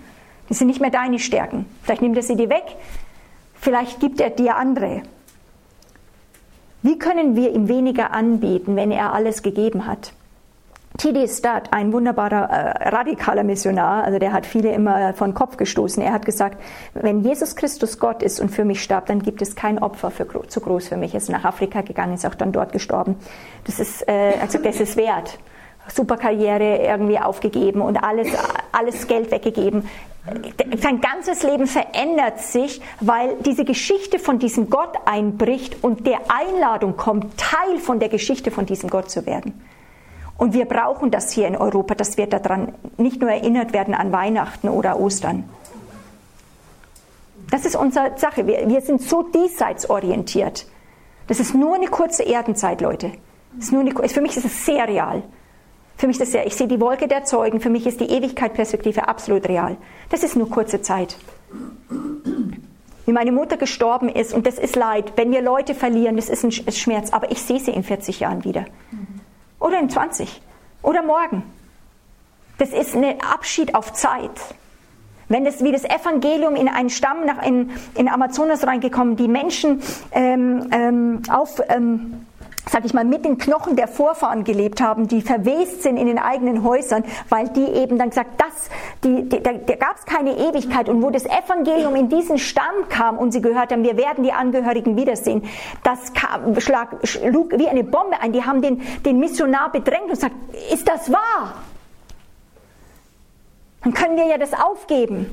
Die 0.48 0.54
sind 0.54 0.66
nicht 0.66 0.80
mehr 0.80 0.90
deine 0.90 1.18
Stärken. 1.18 1.66
Vielleicht 1.82 2.02
nimmt 2.02 2.16
er 2.16 2.22
sie 2.22 2.36
dir 2.36 2.50
weg, 2.50 2.64
vielleicht 3.54 4.00
gibt 4.00 4.20
er 4.20 4.30
dir 4.30 4.56
andere. 4.56 5.02
Wie 6.82 6.98
können 6.98 7.34
wir 7.34 7.52
ihm 7.52 7.68
weniger 7.68 8.12
anbieten, 8.12 8.76
wenn 8.76 8.90
er 8.90 9.14
alles 9.14 9.42
gegeben 9.42 9.86
hat? 9.86 10.12
T.D. 10.98 11.26
Studd, 11.26 11.62
ein 11.72 11.92
wunderbarer 11.92 12.50
äh, 12.50 12.88
radikaler 12.90 13.42
Missionar, 13.42 14.04
also 14.04 14.20
der 14.20 14.32
hat 14.32 14.46
viele 14.46 14.72
immer 14.72 15.12
von 15.14 15.34
Kopf 15.34 15.56
gestoßen. 15.56 16.00
Er 16.02 16.12
hat 16.12 16.24
gesagt, 16.24 16.62
wenn 16.92 17.24
Jesus 17.24 17.56
Christus 17.56 17.98
Gott 17.98 18.22
ist 18.22 18.38
und 18.38 18.50
für 18.50 18.64
mich 18.64 18.80
starb, 18.82 19.06
dann 19.06 19.20
gibt 19.20 19.42
es 19.42 19.56
kein 19.56 19.80
Opfer 19.80 20.12
für, 20.12 20.46
zu 20.46 20.60
groß 20.60 20.88
für 20.88 20.96
mich. 20.96 21.12
Er 21.12 21.18
ist 21.18 21.30
nach 21.30 21.44
Afrika 21.44 21.80
gegangen, 21.80 22.14
ist 22.14 22.24
auch 22.24 22.36
dann 22.36 22.52
dort 22.52 22.72
gestorben. 22.72 23.16
Das 23.64 23.80
ist, 23.80 24.06
äh, 24.06 24.34
also 24.40 24.58
das 24.58 24.78
ist 24.78 24.96
wert. 24.96 25.38
Superkarriere 25.88 26.78
irgendwie 26.78 27.18
aufgegeben 27.18 27.80
und 27.80 27.96
alles, 27.98 28.28
alles 28.72 29.06
Geld 29.06 29.30
weggegeben. 29.30 29.88
Sein 30.80 31.02
ganzes 31.02 31.42
Leben 31.42 31.66
verändert 31.66 32.40
sich, 32.40 32.80
weil 33.00 33.36
diese 33.44 33.64
Geschichte 33.64 34.18
von 34.18 34.38
diesem 34.38 34.70
Gott 34.70 34.94
einbricht 35.04 35.84
und 35.84 36.06
der 36.06 36.20
Einladung 36.28 36.96
kommt, 36.96 37.38
Teil 37.38 37.78
von 37.78 38.00
der 38.00 38.08
Geschichte 38.08 38.50
von 38.50 38.64
diesem 38.64 38.88
Gott 38.88 39.10
zu 39.10 39.26
werden. 39.26 39.60
Und 40.38 40.54
wir 40.54 40.64
brauchen 40.64 41.10
das 41.10 41.30
hier 41.30 41.46
in 41.46 41.56
Europa, 41.56 41.94
dass 41.94 42.16
wir 42.16 42.26
daran 42.26 42.74
nicht 42.96 43.20
nur 43.20 43.30
erinnert 43.30 43.72
werden 43.72 43.94
an 43.94 44.12
Weihnachten 44.12 44.68
oder 44.68 44.98
Ostern. 44.98 45.44
Das 47.50 47.64
ist 47.64 47.76
unsere 47.76 48.18
Sache. 48.18 48.46
Wir, 48.46 48.68
wir 48.68 48.80
sind 48.80 49.02
so 49.02 49.22
diesseits 49.22 49.88
orientiert. 49.88 50.66
Das 51.26 51.38
ist 51.38 51.54
nur 51.54 51.74
eine 51.74 51.86
kurze 51.86 52.24
Erdenzeit, 52.24 52.80
Leute. 52.80 53.12
eine, 53.60 53.92
für 54.08 54.20
mich 54.20 54.36
ist 54.36 54.44
es 54.44 54.64
sehr 54.64 54.88
real. 54.88 55.22
Für 55.96 56.06
mich 56.06 56.20
ist 56.20 56.28
das 56.28 56.32
ja, 56.32 56.46
ich 56.46 56.56
sehe 56.56 56.66
die 56.66 56.80
Wolke 56.80 57.06
der 57.06 57.24
Zeugen, 57.24 57.60
für 57.60 57.70
mich 57.70 57.86
ist 57.86 58.00
die 58.00 58.10
Ewigkeitperspektive 58.10 59.08
absolut 59.08 59.48
real. 59.48 59.76
Das 60.10 60.24
ist 60.24 60.36
nur 60.36 60.50
kurze 60.50 60.82
Zeit. 60.82 61.16
Wie 63.06 63.12
meine 63.12 63.32
Mutter 63.32 63.56
gestorben 63.56 64.08
ist, 64.08 64.32
und 64.32 64.46
das 64.46 64.58
ist 64.58 64.76
Leid, 64.76 65.12
wenn 65.16 65.30
wir 65.30 65.42
Leute 65.42 65.74
verlieren, 65.74 66.16
das 66.16 66.28
ist 66.28 66.44
ein 66.44 66.52
Schmerz, 66.52 67.12
aber 67.12 67.30
ich 67.30 67.42
sehe 67.42 67.60
sie 67.60 67.70
in 67.70 67.84
40 67.84 68.20
Jahren 68.20 68.44
wieder. 68.44 68.64
Oder 69.60 69.78
in 69.78 69.88
20. 69.88 70.40
Oder 70.82 71.02
morgen. 71.02 71.42
Das 72.58 72.70
ist 72.70 72.94
ein 72.94 73.20
Abschied 73.20 73.74
auf 73.74 73.92
Zeit. 73.92 74.30
Wenn 75.28 75.44
das 75.44 75.64
wie 75.64 75.72
das 75.72 75.84
Evangelium 75.84 76.54
in 76.54 76.68
einen 76.68 76.90
Stamm 76.90 77.24
nach 77.24 77.42
in, 77.42 77.70
in 77.94 78.08
Amazonas 78.08 78.66
reingekommen, 78.66 79.16
die 79.16 79.28
Menschen 79.28 79.82
ähm, 80.12 80.68
ähm, 80.70 81.22
auf 81.30 81.60
ähm, 81.68 82.26
sag 82.70 82.84
ich 82.84 82.94
mal, 82.94 83.04
mit 83.04 83.24
den 83.24 83.38
Knochen 83.38 83.76
der 83.76 83.88
Vorfahren 83.88 84.44
gelebt 84.44 84.80
haben, 84.80 85.06
die 85.06 85.20
verwest 85.20 85.82
sind 85.82 85.96
in 85.96 86.06
den 86.06 86.18
eigenen 86.18 86.64
Häusern, 86.64 87.04
weil 87.28 87.48
die 87.48 87.64
eben 87.64 87.98
dann 87.98 88.10
gesagt, 88.10 88.40
das, 88.40 88.70
die, 89.02 89.28
die, 89.28 89.42
da, 89.42 89.52
da 89.52 89.74
gab 89.76 89.96
es 89.96 90.04
keine 90.04 90.36
Ewigkeit. 90.36 90.88
Und 90.88 91.02
wo 91.02 91.10
das 91.10 91.26
Evangelium 91.26 91.94
in 91.94 92.08
diesen 92.08 92.38
Stamm 92.38 92.88
kam 92.88 93.18
und 93.18 93.32
sie 93.32 93.42
gehört 93.42 93.72
haben, 93.72 93.82
wir 93.82 93.96
werden 93.96 94.24
die 94.24 94.32
Angehörigen 94.32 94.96
wiedersehen, 94.96 95.42
das 95.82 96.12
kam, 96.14 96.58
schlag, 96.60 96.96
schlug 97.04 97.52
wie 97.58 97.68
eine 97.68 97.84
Bombe 97.84 98.20
ein. 98.20 98.32
Die 98.32 98.44
haben 98.44 98.62
den, 98.62 98.80
den 99.04 99.18
Missionar 99.18 99.70
bedrängt 99.70 100.04
und 100.04 100.10
gesagt, 100.10 100.34
ist 100.72 100.88
das 100.88 101.12
wahr? 101.12 101.54
Dann 103.82 103.92
können 103.92 104.16
wir 104.16 104.26
ja 104.26 104.38
das 104.38 104.54
aufgeben 104.54 105.26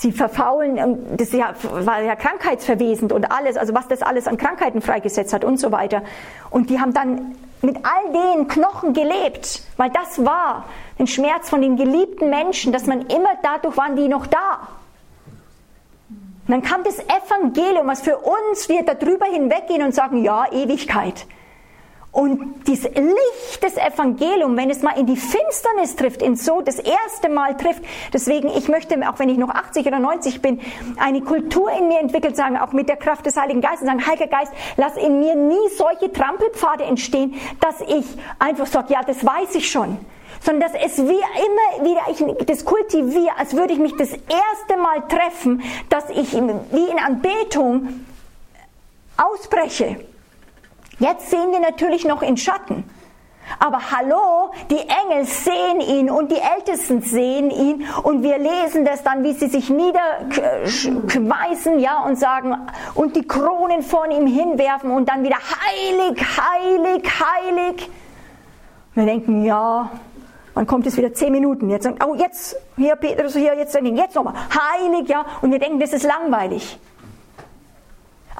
sie 0.00 0.12
verfaulen 0.12 0.78
und 0.78 1.20
das 1.20 1.34
war 1.34 2.00
ja 2.00 2.16
krankheitsverwesend 2.16 3.12
und 3.12 3.30
alles, 3.30 3.58
also 3.58 3.74
was 3.74 3.86
das 3.86 4.00
alles 4.00 4.26
an 4.26 4.38
Krankheiten 4.38 4.80
freigesetzt 4.80 5.34
hat 5.34 5.44
und 5.44 5.58
so 5.60 5.72
weiter. 5.72 6.02
Und 6.48 6.70
die 6.70 6.80
haben 6.80 6.94
dann 6.94 7.36
mit 7.60 7.76
all 7.76 8.12
den 8.12 8.48
Knochen 8.48 8.94
gelebt, 8.94 9.62
weil 9.76 9.90
das 9.90 10.24
war 10.24 10.64
den 10.98 11.06
Schmerz 11.06 11.50
von 11.50 11.60
den 11.60 11.76
geliebten 11.76 12.30
Menschen, 12.30 12.72
dass 12.72 12.86
man 12.86 13.02
immer 13.02 13.28
dadurch 13.42 13.76
waren 13.76 13.94
die 13.94 14.08
noch 14.08 14.26
da. 14.26 14.68
Und 16.08 16.52
dann 16.52 16.62
kam 16.62 16.82
das 16.82 16.98
Evangelium, 16.98 17.86
was 17.86 18.00
für 18.00 18.16
uns 18.16 18.70
wir 18.70 18.82
darüber 18.82 19.26
hinweggehen 19.26 19.82
und 19.82 19.94
sagen, 19.94 20.24
ja, 20.24 20.50
Ewigkeit. 20.50 21.26
Und 22.12 22.66
dieses 22.66 22.90
Licht 22.92 23.62
des 23.62 23.76
Evangeliums, 23.76 24.56
wenn 24.56 24.68
es 24.68 24.82
mal 24.82 24.98
in 24.98 25.06
die 25.06 25.16
Finsternis 25.16 25.94
trifft, 25.94 26.22
in 26.22 26.34
so 26.34 26.60
das 26.60 26.80
erste 26.80 27.28
Mal 27.28 27.56
trifft, 27.56 27.82
deswegen, 28.12 28.48
ich 28.48 28.68
möchte, 28.68 28.96
auch 29.08 29.20
wenn 29.20 29.28
ich 29.28 29.38
noch 29.38 29.50
80 29.50 29.86
oder 29.86 30.00
90 30.00 30.42
bin, 30.42 30.60
eine 30.98 31.20
Kultur 31.20 31.70
in 31.70 31.86
mir 31.86 32.00
entwickelt, 32.00 32.34
sagen, 32.34 32.56
auch 32.56 32.72
mit 32.72 32.88
der 32.88 32.96
Kraft 32.96 33.26
des 33.26 33.36
Heiligen 33.36 33.60
Geistes, 33.60 33.86
sagen, 33.86 34.04
Heiliger 34.04 34.26
Geist, 34.26 34.52
lass 34.76 34.96
in 34.96 35.20
mir 35.20 35.36
nie 35.36 35.68
solche 35.76 36.12
Trampelpfade 36.12 36.82
entstehen, 36.82 37.34
dass 37.60 37.80
ich 37.82 38.06
einfach 38.40 38.66
sage, 38.66 38.92
ja, 38.92 39.02
das 39.04 39.24
weiß 39.24 39.54
ich 39.54 39.70
schon. 39.70 39.96
Sondern 40.40 40.72
dass 40.72 40.82
es 40.82 40.98
wie 40.98 41.12
immer 41.12 41.84
wieder, 41.84 42.00
ich 42.10 42.46
das 42.46 42.64
kultiviere, 42.64 43.36
als 43.38 43.54
würde 43.54 43.72
ich 43.72 43.78
mich 43.78 43.94
das 43.96 44.10
erste 44.10 44.76
Mal 44.82 45.06
treffen, 45.06 45.62
dass 45.90 46.10
ich 46.10 46.32
wie 46.32 46.90
in 46.90 46.98
Anbetung 46.98 48.04
ausbreche 49.16 50.09
Jetzt 51.00 51.30
sehen 51.30 51.50
wir 51.50 51.60
natürlich 51.60 52.04
noch 52.04 52.22
in 52.22 52.36
Schatten. 52.36 52.84
Aber 53.58 53.90
hallo, 53.90 54.52
die 54.70 54.78
Engel 54.78 55.24
sehen 55.24 55.80
ihn 55.80 56.08
und 56.10 56.30
die 56.30 56.38
Ältesten 56.38 57.02
sehen 57.02 57.50
ihn 57.50 57.84
und 58.02 58.22
wir 58.22 58.38
lesen 58.38 58.84
das 58.84 59.02
dann, 59.02 59.24
wie 59.24 59.32
sie 59.32 59.48
sich 59.48 59.70
niederschmeißen, 59.70 61.80
ja, 61.80 62.04
und 62.04 62.16
sagen, 62.16 62.54
und 62.94 63.16
die 63.16 63.26
Kronen 63.26 63.82
von 63.82 64.10
ihm 64.10 64.26
hinwerfen 64.26 64.90
und 64.90 65.08
dann 65.08 65.24
wieder 65.24 65.38
heilig, 65.38 66.22
heilig, 66.22 67.10
heilig. 67.18 67.88
Wir 68.94 69.06
denken, 69.06 69.42
ja, 69.44 69.90
wann 70.54 70.66
kommt 70.66 70.86
es 70.86 70.98
wieder? 70.98 71.14
Zehn 71.14 71.32
Minuten. 71.32 71.70
Jetzt, 71.70 71.88
oh, 72.06 72.14
jetzt, 72.14 72.56
hier, 72.76 72.96
Petrus, 72.96 73.34
hier, 73.34 73.56
jetzt, 73.56 73.74
jetzt 73.74 74.14
nochmal, 74.14 74.34
heilig, 74.34 75.08
ja, 75.08 75.24
und 75.40 75.50
wir 75.50 75.58
denken, 75.58 75.80
das 75.80 75.94
ist 75.94 76.04
langweilig. 76.04 76.78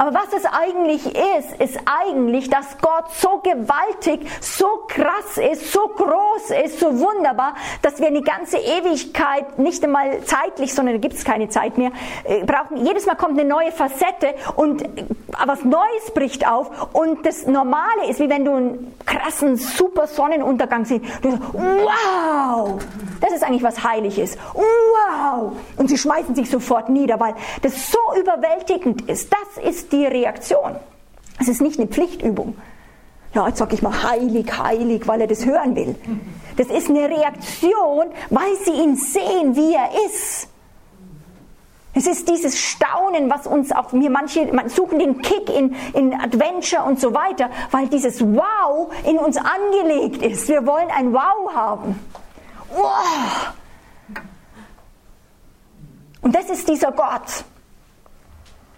Aber 0.00 0.14
was 0.14 0.32
es 0.34 0.46
eigentlich 0.46 1.04
ist, 1.04 1.60
ist 1.60 1.78
eigentlich, 1.84 2.48
dass 2.48 2.78
Gott 2.80 3.12
so 3.12 3.42
gewaltig, 3.42 4.26
so 4.40 4.86
krass 4.88 5.36
ist, 5.36 5.70
so 5.74 5.88
groß 5.88 6.58
ist, 6.64 6.80
so 6.80 6.98
wunderbar, 6.98 7.54
dass 7.82 8.00
wir 8.00 8.06
eine 8.06 8.22
ganze 8.22 8.56
Ewigkeit, 8.56 9.58
nicht 9.58 9.84
einmal 9.84 10.22
zeitlich, 10.24 10.72
sondern 10.72 10.94
da 10.94 11.00
gibt 11.02 11.12
es 11.16 11.22
keine 11.22 11.50
Zeit 11.50 11.76
mehr, 11.76 11.90
äh, 12.24 12.42
brauchen. 12.44 12.78
Jedes 12.78 13.04
Mal 13.04 13.14
kommt 13.14 13.38
eine 13.38 13.46
neue 13.46 13.72
Facette 13.72 14.36
und 14.56 14.82
was 15.46 15.64
Neues 15.64 16.14
bricht 16.14 16.48
auf. 16.48 16.94
Und 16.94 17.26
das 17.26 17.46
Normale 17.46 18.08
ist, 18.08 18.20
wie 18.20 18.30
wenn 18.30 18.46
du 18.46 18.52
einen 18.54 18.96
krassen, 19.04 19.56
super 19.56 20.06
Sonnenuntergang 20.06 20.86
siehst. 20.86 21.04
Du 21.20 21.30
sagst, 21.30 21.44
wow! 21.52 22.80
Das 23.20 23.32
ist 23.32 23.44
eigentlich 23.44 23.62
was 23.62 23.84
Heiliges. 23.84 24.38
Wow! 24.54 25.52
Und 25.76 25.90
sie 25.90 25.98
schmeißen 25.98 26.34
sich 26.34 26.48
sofort 26.48 26.88
nieder, 26.88 27.20
weil 27.20 27.34
das 27.60 27.92
so 27.92 27.98
überwältigend 28.18 29.02
ist. 29.10 29.30
Das 29.30 29.62
ist 29.62 29.89
die 29.92 30.06
Reaktion. 30.06 30.76
Es 31.40 31.48
ist 31.48 31.60
nicht 31.60 31.78
eine 31.78 31.88
Pflichtübung. 31.88 32.56
Ja, 33.34 33.46
jetzt 33.46 33.58
sage 33.58 33.74
ich 33.74 33.82
mal 33.82 34.02
heilig, 34.02 34.46
heilig, 34.58 35.06
weil 35.06 35.20
er 35.20 35.26
das 35.26 35.46
hören 35.46 35.76
will. 35.76 35.94
Das 36.56 36.66
ist 36.66 36.90
eine 36.90 37.08
Reaktion, 37.08 38.06
weil 38.28 38.56
sie 38.64 38.72
ihn 38.72 38.96
sehen, 38.96 39.54
wie 39.54 39.74
er 39.74 39.90
ist. 40.06 40.48
Es 41.92 42.06
ist 42.06 42.28
dieses 42.28 42.58
Staunen, 42.58 43.30
was 43.30 43.46
uns 43.46 43.72
auch, 43.72 43.92
wir 43.92 44.10
manche 44.10 44.46
man 44.52 44.68
suchen 44.68 44.98
den 44.98 45.20
Kick 45.22 45.50
in, 45.50 45.74
in 45.92 46.14
Adventure 46.14 46.84
und 46.84 47.00
so 47.00 47.14
weiter, 47.14 47.50
weil 47.72 47.88
dieses 47.88 48.20
Wow 48.20 48.92
in 49.04 49.18
uns 49.18 49.36
angelegt 49.36 50.22
ist. 50.22 50.48
Wir 50.48 50.64
wollen 50.66 50.88
ein 50.90 51.12
Wow 51.12 51.54
haben. 51.54 51.98
Wow. 52.72 53.52
Und 56.22 56.34
das 56.34 56.48
ist 56.48 56.68
dieser 56.68 56.92
Gott. 56.92 57.44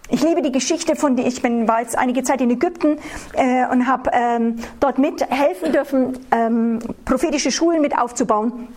Ich 0.09 0.23
liebe 0.23 0.43
die 0.43 0.53
Geschichte 0.53 0.97
von, 0.97 1.17
ich 1.17 1.41
bin, 1.43 1.67
war 1.69 1.81
jetzt 1.81 1.97
einige 1.97 2.23
Zeit 2.23 2.41
in 2.41 2.51
Ägypten 2.51 2.99
äh, 3.35 3.67
und 3.71 3.87
habe 3.87 4.11
ähm, 4.13 4.57
dort 4.81 4.99
mithelfen 4.99 5.73
dürfen, 5.73 6.19
ähm, 6.31 6.81
prophetische 7.05 7.51
Schulen 7.51 7.81
mit 7.81 7.97
aufzubauen. 7.97 8.69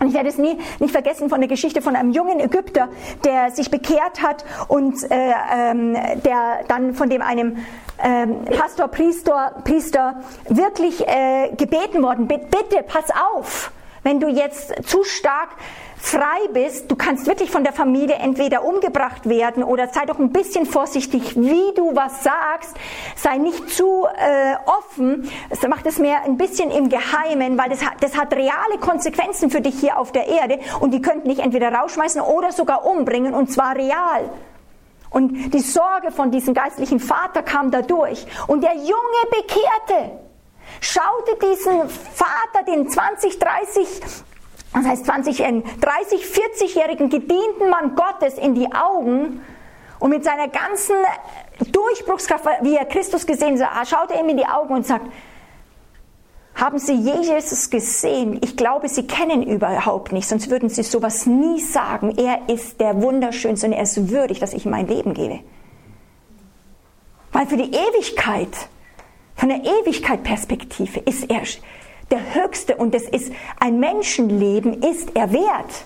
Und 0.00 0.08
ich 0.08 0.14
werde 0.14 0.30
es 0.30 0.38
nie 0.38 0.56
nicht 0.78 0.92
vergessen 0.92 1.28
von 1.28 1.40
der 1.40 1.48
Geschichte 1.48 1.82
von 1.82 1.94
einem 1.94 2.10
jungen 2.10 2.40
Ägypter, 2.40 2.88
der 3.24 3.50
sich 3.50 3.70
bekehrt 3.70 4.22
hat 4.22 4.44
und 4.68 5.10
äh, 5.10 5.32
ähm, 5.54 5.92
der 6.24 6.64
dann 6.68 6.94
von 6.94 7.10
dem 7.10 7.20
einem 7.20 7.58
ähm, 8.02 8.44
Pastor, 8.46 8.88
Priester, 8.88 9.56
Priester 9.64 10.22
wirklich 10.48 11.06
äh, 11.06 11.50
gebeten 11.54 12.02
worden, 12.02 12.26
bitte 12.26 12.82
pass 12.86 13.10
auf, 13.36 13.70
wenn 14.02 14.20
du 14.20 14.28
jetzt 14.28 14.72
zu 14.88 15.04
stark 15.04 15.50
frei 16.00 16.48
bist, 16.52 16.90
du 16.90 16.96
kannst 16.96 17.26
wirklich 17.26 17.50
von 17.50 17.62
der 17.62 17.72
Familie 17.72 18.16
entweder 18.16 18.64
umgebracht 18.64 19.28
werden 19.28 19.62
oder 19.62 19.88
sei 19.88 20.06
doch 20.06 20.18
ein 20.18 20.32
bisschen 20.32 20.66
vorsichtig, 20.66 21.36
wie 21.36 21.74
du 21.74 21.94
was 21.94 22.24
sagst, 22.24 22.74
sei 23.16 23.36
nicht 23.36 23.70
zu 23.70 24.06
äh, 24.06 24.56
offen, 24.66 25.30
mach 25.68 25.82
das 25.82 25.98
mehr 25.98 26.24
ein 26.24 26.36
bisschen 26.36 26.70
im 26.70 26.88
Geheimen, 26.88 27.56
weil 27.58 27.68
das 27.68 27.84
hat, 27.84 28.02
das 28.02 28.16
hat 28.16 28.32
reale 28.32 28.78
Konsequenzen 28.80 29.50
für 29.50 29.60
dich 29.60 29.78
hier 29.78 29.98
auf 29.98 30.10
der 30.10 30.26
Erde 30.26 30.58
und 30.80 30.92
die 30.92 31.02
könnten 31.02 31.28
dich 31.28 31.38
entweder 31.38 31.72
rausschmeißen 31.72 32.20
oder 32.20 32.50
sogar 32.50 32.86
umbringen 32.86 33.34
und 33.34 33.52
zwar 33.52 33.76
real. 33.76 34.30
Und 35.10 35.52
die 35.52 35.60
Sorge 35.60 36.12
von 36.12 36.30
diesem 36.30 36.54
geistlichen 36.54 37.00
Vater 37.00 37.42
kam 37.42 37.70
dadurch. 37.72 38.26
Und 38.46 38.62
der 38.62 38.74
Junge 38.74 39.22
bekehrte 39.30 40.18
schaute 40.80 41.36
diesen 41.42 41.88
Vater, 41.88 42.64
den 42.66 42.88
20, 42.88 43.38
30 43.38 44.02
das 44.72 44.84
heißt 44.84 45.06
20, 45.06 45.38
30, 45.38 45.64
40-jährigen 45.80 47.10
gedienten 47.10 47.70
Mann 47.70 47.96
Gottes 47.96 48.38
in 48.38 48.54
die 48.54 48.72
Augen 48.72 49.40
und 49.98 50.10
mit 50.10 50.24
seiner 50.24 50.48
ganzen 50.48 50.96
Durchbruchskraft, 51.72 52.44
wie 52.62 52.76
er 52.76 52.84
Christus 52.84 53.26
gesehen 53.26 53.60
hat, 53.62 53.88
schaut 53.88 54.10
er 54.10 54.20
ihm 54.20 54.28
in 54.28 54.36
die 54.36 54.46
Augen 54.46 54.74
und 54.74 54.86
sagt, 54.86 55.06
haben 56.54 56.78
Sie 56.78 56.94
Jesus 56.94 57.70
gesehen? 57.70 58.38
Ich 58.42 58.56
glaube, 58.56 58.88
Sie 58.88 59.06
kennen 59.06 59.42
überhaupt 59.42 60.12
nicht, 60.12 60.28
sonst 60.28 60.50
würden 60.50 60.68
Sie 60.68 60.82
sowas 60.82 61.26
nie 61.26 61.60
sagen. 61.60 62.16
Er 62.18 62.48
ist 62.48 62.80
der 62.80 63.00
Wunderschönste 63.00 63.66
und 63.66 63.72
er 63.72 63.82
ist 63.82 64.10
würdig, 64.10 64.40
dass 64.40 64.52
ich 64.52 64.66
ihm 64.66 64.72
mein 64.72 64.86
Leben 64.86 65.14
gebe. 65.14 65.40
Weil 67.32 67.46
für 67.46 67.56
die 67.56 67.70
Ewigkeit, 67.70 68.68
von 69.36 69.48
der 69.48 69.64
Ewigkeit 69.64 70.22
Perspektive 70.22 71.00
ist 71.00 71.30
er 71.30 71.42
der 72.10 72.34
Höchste 72.34 72.76
und 72.76 72.94
es 72.94 73.08
ist 73.08 73.32
ein 73.58 73.80
Menschenleben 73.80 74.82
ist 74.82 75.10
er 75.14 75.32
wert. 75.32 75.84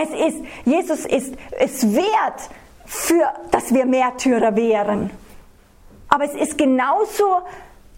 Es 0.00 0.10
ist, 0.10 0.44
Jesus 0.64 1.04
ist 1.06 1.34
es 1.58 1.94
wert, 1.94 2.50
für, 2.84 3.24
dass 3.50 3.74
wir 3.74 3.84
Märtyrer 3.84 4.54
wären. 4.56 5.10
Aber 6.08 6.24
es 6.24 6.34
ist 6.34 6.56
genauso 6.56 7.42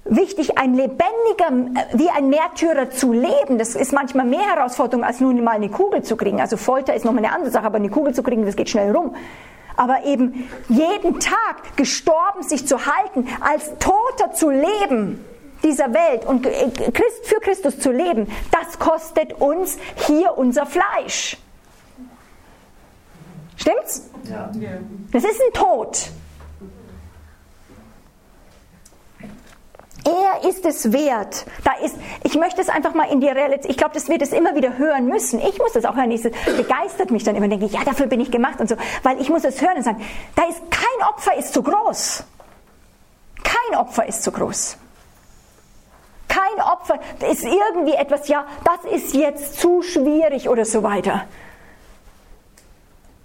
wichtig, 0.04 0.58
ein 0.58 0.74
lebendiger, 0.74 1.86
wie 1.92 2.10
ein 2.10 2.28
Märtyrer 2.28 2.90
zu 2.90 3.12
leben. 3.12 3.58
Das 3.58 3.76
ist 3.76 3.92
manchmal 3.92 4.26
mehr 4.26 4.54
Herausforderung, 4.54 5.04
als 5.04 5.20
nur 5.20 5.32
mal 5.34 5.52
eine 5.52 5.68
Kugel 5.68 6.02
zu 6.02 6.16
kriegen. 6.16 6.40
Also 6.40 6.56
Folter 6.56 6.94
ist 6.94 7.04
nochmal 7.04 7.24
eine 7.24 7.34
andere 7.34 7.50
Sache, 7.50 7.66
aber 7.66 7.76
eine 7.76 7.90
Kugel 7.90 8.14
zu 8.14 8.22
kriegen, 8.22 8.44
das 8.46 8.56
geht 8.56 8.70
schnell 8.70 8.96
rum 8.96 9.14
aber 9.76 10.04
eben 10.04 10.50
jeden 10.68 11.20
Tag 11.20 11.76
gestorben 11.76 12.42
sich 12.42 12.66
zu 12.66 12.86
halten, 12.86 13.26
als 13.40 13.70
Toter 13.78 14.32
zu 14.34 14.50
leben 14.50 15.24
dieser 15.62 15.92
Welt 15.92 16.24
und 16.24 16.46
für 16.46 17.40
Christus 17.40 17.78
zu 17.78 17.90
leben, 17.90 18.26
das 18.50 18.78
kostet 18.78 19.34
uns 19.34 19.78
hier 20.06 20.36
unser 20.36 20.66
Fleisch. 20.66 21.36
Stimmt's? 23.56 24.08
Ja. 24.24 24.50
Das 25.12 25.24
ist 25.24 25.40
ein 25.40 25.52
Tod. 25.52 26.10
Er 30.04 30.48
ist 30.48 30.64
es 30.64 30.92
wert. 30.92 31.44
Da 31.64 31.72
ist, 31.84 31.94
ich 32.24 32.34
möchte 32.36 32.60
es 32.60 32.68
einfach 32.68 32.94
mal 32.94 33.10
in 33.10 33.20
die 33.20 33.28
Realität, 33.28 33.70
ich 33.70 33.76
glaube, 33.76 33.94
dass 33.94 34.08
wir 34.08 34.18
das 34.18 34.30
immer 34.30 34.54
wieder 34.54 34.78
hören 34.78 35.06
müssen. 35.06 35.40
Ich 35.40 35.58
muss 35.58 35.72
das 35.72 35.84
auch 35.84 35.96
hören. 35.96 36.10
Es 36.10 36.22
begeistert 36.22 37.10
mich 37.10 37.24
dann 37.24 37.36
immer, 37.36 37.48
denke 37.48 37.66
ich, 37.66 37.72
ja, 37.72 37.84
dafür 37.84 38.06
bin 38.06 38.20
ich 38.20 38.30
gemacht 38.30 38.60
und 38.60 38.68
so. 38.68 38.76
Weil 39.02 39.20
ich 39.20 39.28
muss 39.28 39.44
es 39.44 39.60
hören 39.60 39.76
und 39.76 39.82
sagen, 39.82 40.02
da 40.34 40.44
ist, 40.44 40.60
kein 40.70 41.08
Opfer 41.08 41.36
ist 41.36 41.52
zu 41.52 41.62
groß. 41.62 42.24
Kein 43.42 43.78
Opfer 43.78 44.06
ist 44.06 44.22
zu 44.22 44.32
groß. 44.32 44.76
Kein 46.28 46.64
Opfer 46.64 47.00
ist 47.30 47.44
irgendwie 47.44 47.94
etwas, 47.94 48.28
ja, 48.28 48.46
das 48.64 48.92
ist 48.92 49.14
jetzt 49.14 49.60
zu 49.60 49.82
schwierig 49.82 50.48
oder 50.48 50.64
so 50.64 50.82
weiter. 50.82 51.24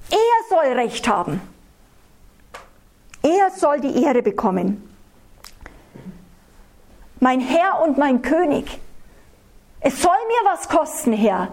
Er 0.09 0.49
soll 0.49 0.73
Recht 0.73 1.07
haben. 1.07 1.41
Er 3.21 3.51
soll 3.51 3.79
die 3.79 4.03
Ehre 4.03 4.21
bekommen 4.21 4.94
mein 7.25 7.39
Herr 7.39 7.81
und 7.81 7.97
mein 7.97 8.21
König. 8.21 8.65
Es 9.79 9.99
soll 9.99 10.11
mir 10.11 10.51
was 10.51 10.69
kosten, 10.69 11.11
Herr. 11.11 11.47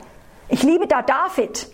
Ich 0.50 0.62
liebe 0.62 0.86
da 0.86 1.00
David, 1.00 1.66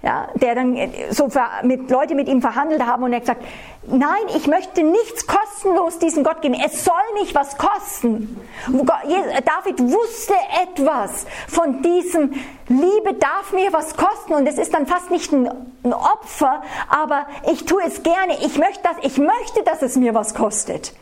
ja, 0.00 0.28
der 0.34 0.54
dann 0.54 0.78
so 1.10 1.28
mit 1.64 1.90
Leute 1.90 2.14
mit 2.14 2.28
ihm 2.28 2.40
verhandelt 2.40 2.86
haben 2.86 3.02
und 3.02 3.12
er 3.12 3.18
gesagt, 3.18 3.44
nein, 3.88 4.22
ich 4.36 4.46
möchte 4.46 4.84
nichts 4.84 5.26
kostenlos 5.26 5.98
diesem 5.98 6.22
Gott 6.22 6.40
geben. 6.40 6.54
Es 6.54 6.84
soll 6.84 6.94
mich 7.14 7.34
was 7.34 7.58
kosten. 7.58 8.40
David 8.68 9.80
wusste 9.92 10.34
etwas 10.62 11.26
von 11.48 11.82
diesem 11.82 12.32
Liebe 12.68 13.14
darf 13.14 13.52
mir 13.52 13.72
was 13.72 13.96
kosten 13.96 14.34
und 14.34 14.46
es 14.46 14.56
ist 14.56 14.72
dann 14.72 14.86
fast 14.86 15.10
nicht 15.10 15.32
ein, 15.32 15.50
Opfer, 15.92 16.62
aber 16.88 17.26
ich 17.50 17.64
tue 17.64 17.82
es 17.84 18.04
gerne. 18.04 18.34
Ich 18.44 18.56
möchte, 18.56 18.82
dass, 18.84 18.96
ich 19.02 19.18
möchte, 19.18 19.64
dass 19.64 19.82
es 19.82 19.96
mir 19.96 20.14
was 20.14 20.32
kostet. 20.32 20.92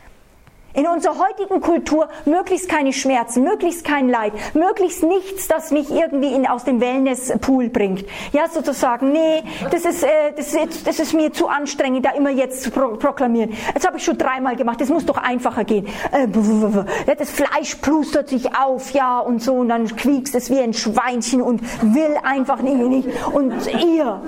In 0.75 0.87
unserer 0.87 1.15
heutigen 1.17 1.61
Kultur 1.61 2.09
möglichst 2.25 2.67
keine 2.67 2.91
Schmerzen, 2.91 3.43
möglichst 3.43 3.85
kein 3.85 4.09
Leid, 4.09 4.33
möglichst 4.53 5.03
nichts, 5.03 5.47
das 5.47 5.71
mich 5.71 5.89
irgendwie 5.89 6.33
in, 6.33 6.45
aus 6.45 6.65
dem 6.65 6.81
Wellnesspool 6.81 7.69
bringt. 7.69 8.05
Ja, 8.33 8.49
sozusagen, 8.49 9.13
nee, 9.13 9.43
das 9.71 9.85
ist, 9.85 10.03
äh, 10.03 10.33
das, 10.35 10.53
ist, 10.53 10.85
das 10.85 10.99
ist 10.99 11.13
mir 11.13 11.31
zu 11.31 11.47
anstrengend, 11.47 12.05
da 12.05 12.11
immer 12.11 12.29
jetzt 12.29 12.61
zu 12.61 12.71
pro 12.71 12.95
proklamieren. 12.97 13.53
Das 13.73 13.85
habe 13.85 13.97
ich 13.97 14.03
schon 14.03 14.17
dreimal 14.17 14.55
gemacht, 14.55 14.81
das 14.81 14.89
muss 14.89 15.05
doch 15.05 15.17
einfacher 15.17 15.63
gehen. 15.63 15.87
Äh, 16.11 16.27
das 17.15 17.31
Fleisch 17.31 17.75
plustert 17.75 18.29
sich 18.29 18.55
auf, 18.57 18.91
ja, 18.91 19.19
und 19.19 19.41
so, 19.41 19.53
und 19.53 19.69
dann 19.69 19.87
quiekst 19.87 20.35
es 20.35 20.49
wie 20.49 20.59
ein 20.59 20.73
Schweinchen 20.73 21.41
und 21.41 21.61
will 21.81 22.17
einfach 22.23 22.61
nicht. 22.61 22.75
nicht. 22.75 23.07
Und 23.31 23.53
ihr, 23.81 24.21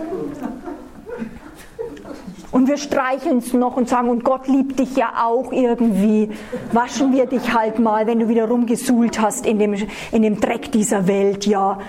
und 2.52 2.68
wir 2.68 2.78
streicheln 2.78 3.40
es 3.40 3.54
noch 3.54 3.76
und 3.76 3.90
sagen, 3.90 4.10
und 4.10 4.24
Gott 4.24 4.48
liebt 4.48 4.80
dich 4.80 4.96
ja 4.96 5.26
auch 5.26 5.52
irgendwie. 5.52 6.30
Waschen 6.72 7.14
wir 7.14 7.26
dich 7.26 7.54
halt 7.54 7.80
mal, 7.80 8.08
wenn 8.08 8.20
du 8.20 8.30
wieder 8.30 8.48
rumgesuhlt 8.48 9.20
hast 9.20 9.46
in 9.46 9.60
dem, 9.60 9.76
in 10.12 10.22
dem 10.22 10.40
Dreck 10.40 10.72
dieser 10.72 11.08
Welt, 11.08 11.46
ja. 11.46 11.80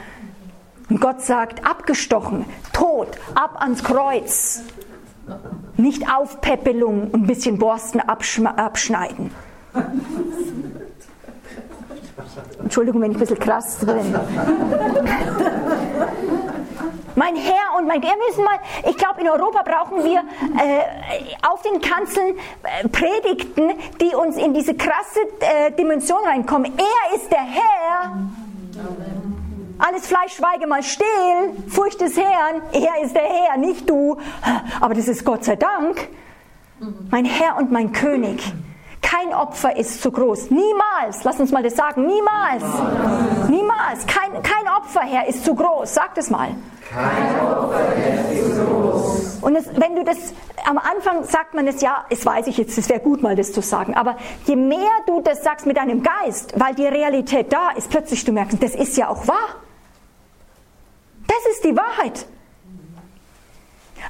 Und 0.91 1.01
Gott 1.01 1.21
sagt, 1.21 1.65
abgestochen, 1.65 2.45
tot, 2.73 3.19
ab 3.35 3.57
ans 3.61 3.85
Kreuz. 3.85 4.63
Nicht 5.77 6.11
Aufpäppelung 6.11 7.11
und 7.13 7.23
ein 7.23 7.27
bisschen 7.27 7.59
Borsten 7.59 8.01
abschneiden. 8.01 9.31
Entschuldigung, 12.63 13.01
wenn 13.03 13.13
ich 13.13 13.17
ein 13.17 13.21
bisschen 13.21 13.39
krass 13.39 13.79
bin. 13.85 14.15
Mein 17.19 17.35
Herr 17.35 17.77
und 17.77 17.89
mein, 17.89 18.01
wir 18.01 18.15
müssen 18.29 18.45
mal, 18.45 18.61
ich 18.89 18.97
glaube, 18.97 19.21
in 19.21 19.29
Europa 19.29 19.65
brauchen 19.65 20.05
wir 20.05 20.21
äh, 20.21 21.47
auf 21.51 21.63
den 21.63 21.81
Kanzeln 21.81 22.37
äh, 22.63 22.87
Predigten, 22.89 23.73
die 24.01 24.15
uns 24.15 24.37
in 24.37 24.55
diese 24.55 24.75
krasse 24.77 25.19
äh, 25.41 25.73
Dimension 25.73 26.25
reinkommen. 26.25 26.73
Er 26.79 27.17
ist 27.17 27.29
der 27.33 27.43
Herr. 27.43 28.13
Alles 29.81 30.07
Fleisch 30.07 30.35
schweige 30.37 30.69
mal 30.69 30.85
still, 30.85 31.07
Furcht 31.67 32.01
des 32.01 32.17
Herrn. 32.17 32.63
Er 32.71 33.03
ist 33.03 33.17
der 33.17 33.23
Herr, 33.23 33.57
nicht 33.57 33.91
du. 33.91 34.17
Aber 34.81 34.95
das 34.95 35.09
ist 35.09 35.25
Gott 35.25 35.45
sei 35.45 35.57
Dank. 35.57 36.09
Mein 37.11 37.25
Herr 37.25 37.57
und 37.57 37.73
mein 37.73 37.91
König. 37.93 38.41
Kein 39.03 39.35
Opfer 39.35 39.77
ist 39.77 40.03
zu 40.03 40.11
groß. 40.11 40.51
Niemals. 40.51 41.25
Lass 41.25 41.41
uns 41.41 41.51
mal 41.51 41.63
das 41.63 41.77
sagen. 41.77 42.07
Niemals. 42.07 42.65
Niemals. 43.49 44.07
Kein, 44.07 44.43
kein 44.43 44.69
Opfer, 44.77 45.01
Herr, 45.01 45.27
ist 45.27 45.45
zu 45.45 45.55
groß. 45.55 45.95
Sag 45.95 46.15
das 46.15 46.31
mal. 46.31 46.51
Kein 46.91 47.41
Opfer 47.41 47.95
ist 48.33 48.57
zu 48.57 48.65
groß. 48.65 49.39
Und 49.41 49.57
es, 49.57 49.67
wenn 49.77 49.95
du 49.97 50.05
das, 50.05 50.35
am 50.65 50.79
Anfang 50.79 51.25
sagt 51.25 51.55
man 51.55 51.67
es 51.67 51.81
ja, 51.81 52.05
es 52.11 52.27
weiß 52.27 52.49
ich 52.49 52.59
jetzt, 52.59 52.77
es 52.77 52.89
wäre 52.89 53.01
gut 53.01 53.23
mal 53.23 53.37
das 53.37 53.53
zu 53.53 53.63
sagen, 53.63 53.95
aber 53.95 54.17
je 54.47 54.57
mehr 54.57 54.91
du 55.07 55.21
das 55.21 55.43
sagst 55.45 55.65
mit 55.67 55.77
deinem 55.77 56.03
Geist, 56.03 56.53
weil 56.57 56.75
die 56.75 56.87
Realität 56.87 57.53
da 57.53 57.71
ist, 57.71 57.89
plötzlich 57.89 58.25
du 58.25 58.33
merkst, 58.33 58.63
das 58.63 58.75
ist 58.75 58.97
ja 58.97 59.09
auch 59.09 59.27
wahr. 59.29 59.57
Das 61.27 61.55
ist 61.55 61.65
die 61.65 61.77
Wahrheit. 61.77 62.27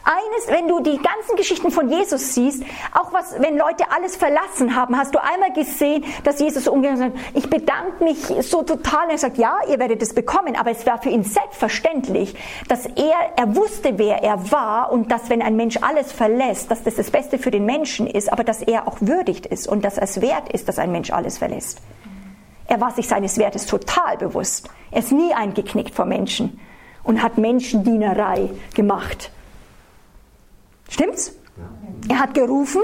Eines, 0.05 0.49
wenn 0.49 0.69
du 0.69 0.81
die 0.81 0.97
ganzen 0.97 1.37
Geschichten 1.37 1.71
von 1.71 1.89
Jesus 1.91 2.35
siehst, 2.35 2.63
auch 2.95 3.13
was, 3.13 3.35
wenn 3.41 3.57
Leute 3.57 3.85
alles 3.95 4.17
verlassen 4.17 4.75
haben, 4.75 4.97
hast 4.97 5.15
du 5.15 5.23
einmal 5.23 5.53
gesehen, 5.53 6.05
dass 6.25 6.41
Jesus 6.41 6.69
umgegangen 6.69 7.13
sagt, 7.13 7.19
ich 7.35 7.51
bedanke 7.51 8.05
mich 8.05 8.19
so 8.41 8.63
total. 8.63 9.11
Er 9.11 9.19
sagt, 9.19 9.39
ja, 9.39 9.59
ihr 9.69 9.79
werdet 9.79 10.03
es 10.03 10.15
bekommen, 10.15 10.57
aber 10.57 10.71
es 10.71 10.87
war 10.87 11.01
für 11.03 11.11
ihn 11.11 11.25
selbstverständlich, 11.25 12.35
dass 12.69 12.87
er, 12.87 13.33
er 13.37 13.57
wusste, 13.57 13.99
wer 13.99 14.23
er 14.23 14.51
war 14.51 14.93
und 14.93 15.11
dass, 15.11 15.29
wenn 15.31 15.43
ein 15.43 15.57
Mensch 15.57 15.79
alles 15.81 16.13
verlässt, 16.13 16.71
dass 16.71 16.83
das 16.83 16.95
das 16.95 17.11
Beste 17.11 17.39
für 17.39 17.51
den 17.51 17.65
Menschen 17.65 18.07
ist, 18.07 18.33
aber 18.33 18.45
dass 18.45 18.63
er 18.63 18.89
auch 18.89 18.99
würdigt 19.01 19.47
ist 19.47 19.69
und 19.69 19.85
dass 19.85 19.99
es 19.99 20.21
wert 20.21 20.53
ist, 20.53 20.69
dass 20.69 20.79
ein 20.79 20.93
Mensch 20.93 21.11
alles 21.11 21.39
verlässt. 21.39 21.79
Er 22.67 22.81
war 22.81 22.93
sich 22.93 23.09
seines 23.09 23.39
Wertes 23.39 23.67
total 23.67 24.19
bewusst. 24.19 24.69
Er 24.91 25.01
ist 25.01 25.13
nie 25.13 25.33
eingeknickt 25.33 25.95
vor 25.95 26.05
Menschen 26.05 26.61
und 27.03 27.23
hat 27.23 27.39
Menschendienerei 27.39 28.51
gemacht. 28.75 29.31
Stimmt's? 30.89 31.33
Er 32.09 32.19
hat 32.21 32.35
gerufen 32.35 32.81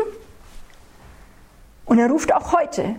und 1.87 1.99
er 1.99 2.09
ruft 2.09 2.35
auch 2.35 2.53
heute. 2.53 2.97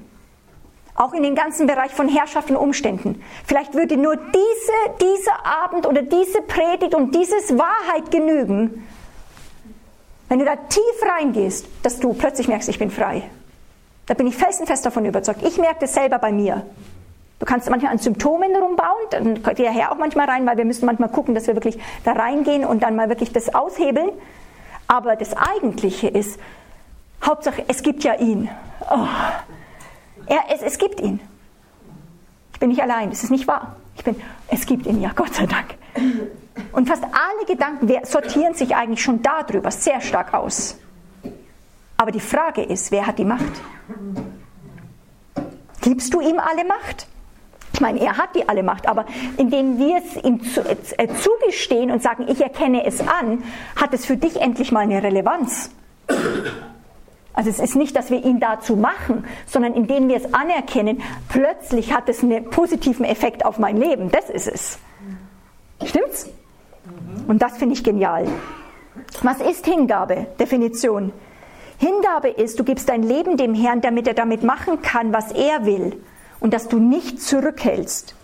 Auch 0.95 1.13
in 1.13 1.23
den 1.23 1.35
ganzen 1.35 1.67
Bereich 1.67 1.91
von 1.91 2.07
Herrschaft 2.07 2.49
und 2.49 2.55
Umständen. 2.55 3.21
Vielleicht 3.45 3.73
würde 3.73 3.97
nur 3.97 4.15
diese, 4.15 4.97
dieser 5.01 5.45
Abend 5.45 5.85
oder 5.85 6.01
diese 6.01 6.41
Predigt 6.41 6.95
und 6.95 7.13
dieses 7.13 7.57
Wahrheit 7.57 8.11
genügen, 8.11 8.87
wenn 10.29 10.39
du 10.39 10.45
da 10.45 10.55
tief 10.55 10.81
reingehst, 11.07 11.67
dass 11.83 11.99
du 11.99 12.13
plötzlich 12.13 12.47
merkst, 12.47 12.69
ich 12.69 12.79
bin 12.79 12.89
frei. 12.89 13.23
Da 14.05 14.13
bin 14.13 14.27
ich 14.27 14.35
felsenfest 14.35 14.85
davon 14.85 15.05
überzeugt. 15.05 15.43
Ich 15.43 15.57
merke 15.57 15.81
das 15.81 15.93
selber 15.93 16.17
bei 16.17 16.31
mir. 16.31 16.65
Du 17.39 17.45
kannst 17.45 17.69
manchmal 17.69 17.91
an 17.91 17.97
Symptomen 17.97 18.55
rumbauen, 18.55 19.05
dann 19.11 19.43
könnt 19.43 19.59
ihr 19.59 19.69
Herr 19.69 19.91
auch 19.91 19.97
manchmal 19.97 20.29
rein, 20.29 20.45
weil 20.47 20.57
wir 20.57 20.65
müssen 20.65 20.85
manchmal 20.85 21.09
gucken, 21.09 21.35
dass 21.35 21.47
wir 21.47 21.55
wirklich 21.55 21.77
da 22.05 22.13
reingehen 22.13 22.63
und 22.63 22.81
dann 22.81 22.95
mal 22.95 23.09
wirklich 23.09 23.33
das 23.33 23.53
aushebeln. 23.53 24.09
Aber 24.95 25.17
das 25.17 25.35
Eigentliche 25.35 26.07
ist, 26.07 26.39
Hauptsache, 27.21 27.65
es 27.67 27.83
gibt 27.83 28.05
ja 28.05 28.13
ihn. 28.13 28.49
Oh. 28.89 29.05
Er, 30.25 30.45
es, 30.53 30.61
es 30.61 30.77
gibt 30.77 31.01
ihn. 31.01 31.19
Ich 32.53 32.59
bin 32.61 32.69
nicht 32.69 32.81
allein, 32.81 33.09
das 33.09 33.21
ist 33.21 33.29
nicht 33.29 33.45
wahr. 33.45 33.75
Ich 33.97 34.05
bin, 34.05 34.15
es 34.47 34.65
gibt 34.65 34.85
ihn 34.85 35.01
ja, 35.01 35.11
Gott 35.13 35.33
sei 35.33 35.47
Dank. 35.47 35.75
Und 36.71 36.87
fast 36.87 37.03
alle 37.03 37.45
Gedanken 37.45 37.91
sortieren 38.05 38.53
sich 38.53 38.73
eigentlich 38.73 39.03
schon 39.03 39.21
darüber 39.21 39.69
sehr 39.69 39.99
stark 39.99 40.33
aus. 40.33 40.77
Aber 41.97 42.11
die 42.11 42.21
Frage 42.21 42.63
ist, 42.63 42.89
wer 42.91 43.05
hat 43.05 43.19
die 43.19 43.25
Macht? 43.25 43.51
Gibst 45.81 46.13
du 46.13 46.21
ihm 46.21 46.39
alle 46.39 46.63
Macht? 46.63 47.07
Ich 47.75 47.81
meine, 47.81 47.99
er 47.99 48.17
hat 48.17 48.33
die 48.37 48.47
alle 48.47 48.63
Macht, 48.63 48.87
aber 48.87 49.03
indem 49.35 49.77
wir 49.77 49.97
es 49.97 50.23
ihm 50.23 50.41
zu, 50.41 50.61
äh, 50.61 51.09
zugestehen 51.09 51.91
und 51.91 52.01
sagen, 52.01 52.25
ich 52.29 52.39
erkenne 52.39 52.85
es 52.85 53.01
an, 53.01 53.43
hat 53.75 53.93
es 53.93 54.05
für 54.05 54.15
dich 54.15 54.39
endlich 54.39 54.71
mal 54.71 54.79
eine 54.79 55.03
Relevanz. 55.03 55.71
Also 57.33 57.49
es 57.49 57.59
ist 57.59 57.75
nicht, 57.75 57.93
dass 57.97 58.11
wir 58.11 58.23
ihn 58.23 58.39
dazu 58.39 58.77
machen, 58.77 59.25
sondern 59.45 59.73
indem 59.73 60.07
wir 60.07 60.15
es 60.15 60.33
anerkennen, 60.33 61.01
plötzlich 61.27 61.93
hat 61.93 62.07
es 62.07 62.23
einen 62.23 62.49
positiven 62.49 63.03
Effekt 63.03 63.45
auf 63.45 63.59
mein 63.59 63.75
Leben. 63.75 64.09
Das 64.09 64.29
ist 64.29 64.47
es. 64.47 64.79
Stimmt's? 65.83 66.29
Und 67.27 67.41
das 67.41 67.57
finde 67.57 67.75
ich 67.75 67.83
genial. 67.83 68.25
Was 69.21 69.41
ist 69.41 69.65
Hingabe? 69.65 70.27
Definition. 70.39 71.11
Hingabe 71.77 72.29
ist, 72.29 72.57
du 72.57 72.63
gibst 72.63 72.87
dein 72.87 73.03
Leben 73.03 73.35
dem 73.35 73.53
Herrn, 73.53 73.81
damit 73.81 74.07
er 74.07 74.13
damit 74.13 74.43
machen 74.43 74.81
kann, 74.81 75.11
was 75.11 75.33
er 75.33 75.65
will 75.65 76.01
und 76.39 76.53
dass 76.53 76.67
du 76.67 76.77
nicht 76.77 77.21
zurückhältst. 77.21 78.15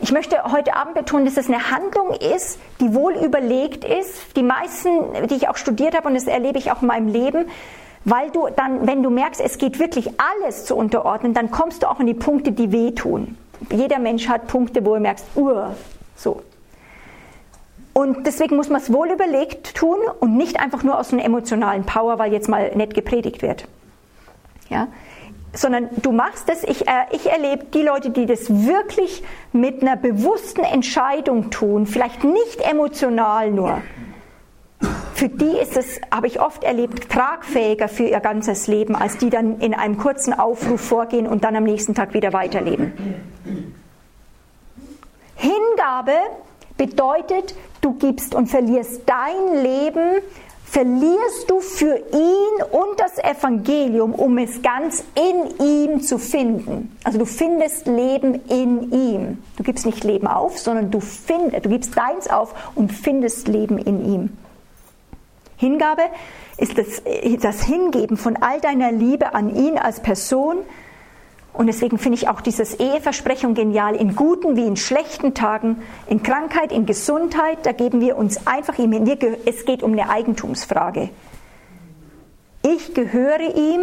Ich 0.00 0.10
möchte 0.10 0.42
heute 0.50 0.74
Abend 0.74 0.94
betonen, 0.94 1.26
dass 1.26 1.36
es 1.36 1.48
eine 1.48 1.70
Handlung 1.70 2.10
ist, 2.10 2.58
die 2.80 2.92
wohl 2.92 3.14
überlegt 3.14 3.84
ist. 3.84 4.36
Die 4.36 4.42
meisten, 4.42 5.28
die 5.30 5.36
ich 5.36 5.48
auch 5.48 5.56
studiert 5.56 5.96
habe, 5.96 6.08
und 6.08 6.14
das 6.14 6.26
erlebe 6.26 6.58
ich 6.58 6.72
auch 6.72 6.82
in 6.82 6.88
meinem 6.88 7.08
Leben, 7.08 7.48
weil 8.04 8.30
du 8.30 8.48
dann, 8.56 8.86
wenn 8.86 9.04
du 9.04 9.10
merkst, 9.10 9.40
es 9.40 9.58
geht 9.58 9.78
wirklich 9.78 10.10
alles 10.18 10.64
zu 10.64 10.74
unterordnen, 10.74 11.34
dann 11.34 11.52
kommst 11.52 11.84
du 11.84 11.86
auch 11.86 12.00
in 12.00 12.06
die 12.06 12.14
Punkte, 12.14 12.50
die 12.50 12.72
wehtun. 12.72 13.38
Jeder 13.70 14.00
Mensch 14.00 14.28
hat 14.28 14.48
Punkte, 14.48 14.84
wo 14.84 14.94
er 14.94 15.00
merkst, 15.00 15.24
uh, 15.36 15.66
so. 16.16 16.42
Und 17.92 18.26
deswegen 18.26 18.56
muss 18.56 18.70
man 18.70 18.80
es 18.80 18.92
wohl 18.92 19.10
überlegt 19.10 19.76
tun 19.76 19.98
und 20.18 20.36
nicht 20.36 20.58
einfach 20.58 20.82
nur 20.82 20.98
aus 20.98 21.12
einer 21.12 21.24
emotionalen 21.24 21.84
Power, 21.84 22.18
weil 22.18 22.32
jetzt 22.32 22.48
mal 22.48 22.74
nett 22.74 22.94
gepredigt 22.94 23.42
wird. 23.42 23.68
Ja? 24.68 24.88
Sondern 25.52 25.88
du 26.02 26.12
machst 26.12 26.48
es, 26.48 26.64
ich, 26.64 26.88
äh, 26.88 27.04
ich 27.12 27.30
erlebe 27.30 27.64
die 27.66 27.82
Leute, 27.82 28.10
die 28.10 28.26
das 28.26 28.48
wirklich 28.48 29.22
mit 29.52 29.82
einer 29.82 29.96
bewussten 29.96 30.64
Entscheidung 30.64 31.50
tun, 31.50 31.86
vielleicht 31.86 32.24
nicht 32.24 32.60
emotional 32.60 33.50
nur. 33.50 33.82
Für 35.14 35.28
die 35.28 35.56
ist 35.56 35.76
es, 35.76 36.00
habe 36.10 36.26
ich 36.26 36.40
oft 36.40 36.64
erlebt, 36.64 37.08
tragfähiger 37.08 37.88
für 37.88 38.04
ihr 38.04 38.18
ganzes 38.20 38.66
Leben, 38.66 38.96
als 38.96 39.18
die 39.18 39.30
dann 39.30 39.60
in 39.60 39.74
einem 39.74 39.98
kurzen 39.98 40.32
Aufruf 40.32 40.80
vorgehen 40.80 41.28
und 41.28 41.44
dann 41.44 41.54
am 41.54 41.64
nächsten 41.64 41.94
Tag 41.94 42.14
wieder 42.14 42.32
weiterleben. 42.32 42.92
Hingabe 45.36 46.14
bedeutet, 46.76 47.54
du 47.80 47.92
gibst 47.94 48.34
und 48.34 48.48
verlierst 48.48 49.02
dein 49.06 49.62
Leben, 49.62 50.22
verlierst 50.72 51.50
du 51.50 51.60
für 51.60 51.96
ihn 51.96 52.64
und 52.70 52.98
das 52.98 53.18
Evangelium, 53.18 54.14
um 54.14 54.38
es 54.38 54.62
ganz 54.62 55.04
in 55.14 55.66
ihm 55.66 56.00
zu 56.00 56.16
finden. 56.16 56.96
Also 57.04 57.18
du 57.18 57.26
findest 57.26 57.86
Leben 57.86 58.40
in 58.48 58.90
ihm. 58.90 59.38
Du 59.58 59.64
gibst 59.64 59.84
nicht 59.84 60.02
Leben 60.02 60.26
auf, 60.26 60.58
sondern 60.58 60.90
du, 60.90 61.00
find, 61.00 61.62
du 61.62 61.68
gibst 61.68 61.94
deins 61.94 62.26
auf 62.26 62.54
und 62.74 62.90
findest 62.90 63.48
Leben 63.48 63.76
in 63.76 64.14
ihm. 64.14 64.30
Hingabe 65.58 66.04
ist 66.56 66.78
das, 66.78 67.02
das 67.42 67.62
Hingeben 67.64 68.16
von 68.16 68.36
all 68.36 68.58
deiner 68.62 68.92
Liebe 68.92 69.34
an 69.34 69.54
ihn 69.54 69.76
als 69.76 70.00
Person, 70.00 70.56
und 71.52 71.66
deswegen 71.66 71.98
finde 71.98 72.16
ich 72.16 72.28
auch 72.28 72.40
dieses 72.40 72.80
Eheversprechung 72.80 73.54
genial. 73.54 73.94
In 73.94 74.16
guten 74.16 74.56
wie 74.56 74.66
in 74.66 74.76
schlechten 74.76 75.34
Tagen, 75.34 75.82
in 76.06 76.22
Krankheit, 76.22 76.72
in 76.72 76.86
Gesundheit, 76.86 77.58
da 77.64 77.72
geben 77.72 78.00
wir 78.00 78.16
uns 78.16 78.46
einfach 78.46 78.78
ihm 78.78 78.92
hin. 78.92 79.18
Es 79.44 79.66
geht 79.66 79.82
um 79.82 79.92
eine 79.92 80.08
Eigentumsfrage. 80.08 81.10
Ich 82.62 82.94
gehöre 82.94 83.54
ihm, 83.54 83.80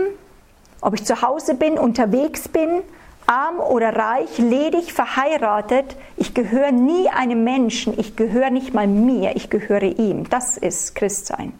ob 0.81 0.95
ich 0.95 1.05
zu 1.05 1.21
Hause 1.21 1.53
bin, 1.53 1.77
unterwegs 1.77 2.47
bin, 2.47 2.81
arm 3.27 3.59
oder 3.59 3.95
reich, 3.95 4.39
ledig, 4.39 4.91
verheiratet. 4.91 5.95
Ich 6.17 6.33
gehöre 6.33 6.71
nie 6.71 7.07
einem 7.09 7.43
Menschen, 7.43 7.99
ich 7.99 8.15
gehöre 8.15 8.49
nicht 8.49 8.73
mal 8.73 8.87
mir, 8.87 9.35
ich 9.35 9.51
gehöre 9.51 9.83
ihm. 9.83 10.27
Das 10.29 10.57
ist 10.57 10.95
Christsein. 10.95 11.53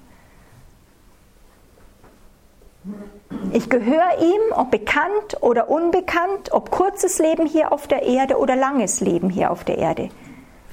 Ich 3.52 3.70
gehöre 3.70 4.20
ihm, 4.22 4.54
ob 4.56 4.72
bekannt 4.72 5.38
oder 5.42 5.70
unbekannt, 5.70 6.52
ob 6.52 6.72
kurzes 6.72 7.20
Leben 7.20 7.46
hier 7.46 7.72
auf 7.72 7.88
der 7.88 8.04
Erde 8.04 8.38
oder 8.38 8.56
langes 8.56 9.02
Leben 9.02 9.30
hier 9.30 9.52
auf 9.52 9.64
der 9.64 9.78
Erde. 9.78 10.10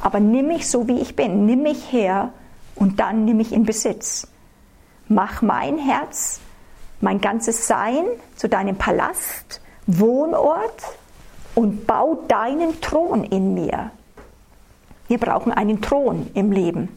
Aber 0.02 0.20
nimm 0.20 0.48
mich 0.48 0.68
so, 0.68 0.88
wie 0.88 1.00
ich 1.00 1.16
bin. 1.16 1.46
Nimm 1.46 1.62
mich 1.62 1.92
her 1.92 2.32
und 2.74 3.00
dann 3.00 3.24
nimm 3.24 3.38
mich 3.38 3.52
in 3.52 3.64
Besitz. 3.64 4.28
Mach 5.08 5.42
mein 5.42 5.78
Herz, 5.78 6.40
mein 7.00 7.20
ganzes 7.20 7.66
Sein 7.66 8.04
zu 8.36 8.48
deinem 8.48 8.76
Palast, 8.76 9.60
Wohnort 9.86 10.82
und 11.54 11.86
bau 11.86 12.18
deinen 12.28 12.80
Thron 12.80 13.24
in 13.24 13.54
mir. 13.54 13.90
Wir 15.08 15.18
brauchen 15.18 15.52
einen 15.52 15.80
Thron 15.80 16.30
im 16.34 16.52
Leben. 16.52 16.88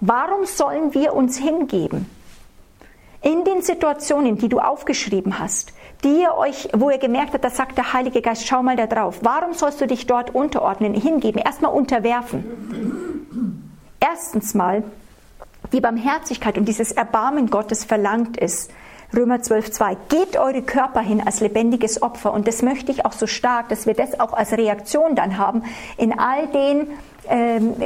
Warum 0.00 0.46
sollen 0.46 0.94
wir 0.94 1.14
uns 1.14 1.38
hingeben? 1.38 2.06
In 3.20 3.44
den 3.44 3.62
Situationen, 3.62 4.38
die 4.38 4.48
du 4.48 4.60
aufgeschrieben 4.60 5.38
hast, 5.38 5.72
die 6.04 6.20
ihr 6.20 6.34
euch, 6.36 6.68
wo 6.72 6.90
ihr 6.90 6.98
gemerkt 6.98 7.32
habt, 7.32 7.44
da 7.44 7.50
sagt 7.50 7.76
der 7.76 7.92
Heilige 7.92 8.22
Geist, 8.22 8.46
schau 8.46 8.62
mal 8.62 8.76
da 8.76 8.86
drauf. 8.86 9.18
Warum 9.22 9.54
sollst 9.54 9.80
du 9.80 9.86
dich 9.86 10.06
dort 10.06 10.34
unterordnen, 10.34 10.94
hingeben? 10.94 11.42
Erstmal 11.42 11.72
unterwerfen. 11.72 13.68
Erstens 13.98 14.54
mal, 14.54 14.84
die 15.72 15.80
Barmherzigkeit 15.80 16.56
und 16.56 16.66
dieses 16.66 16.92
Erbarmen 16.92 17.50
Gottes 17.50 17.84
verlangt 17.84 18.36
ist. 18.36 18.70
Römer 19.16 19.36
12,2. 19.36 19.96
Gebt 20.08 20.36
eure 20.36 20.62
Körper 20.62 21.00
hin 21.00 21.22
als 21.24 21.40
lebendiges 21.40 22.02
Opfer. 22.02 22.32
Und 22.32 22.46
das 22.46 22.62
möchte 22.62 22.92
ich 22.92 23.06
auch 23.06 23.12
so 23.12 23.26
stark, 23.26 23.70
dass 23.70 23.86
wir 23.86 23.94
das 23.94 24.20
auch 24.20 24.34
als 24.34 24.52
Reaktion 24.52 25.16
dann 25.16 25.38
haben 25.38 25.64
in 25.96 26.18
all 26.18 26.46
den 26.48 26.88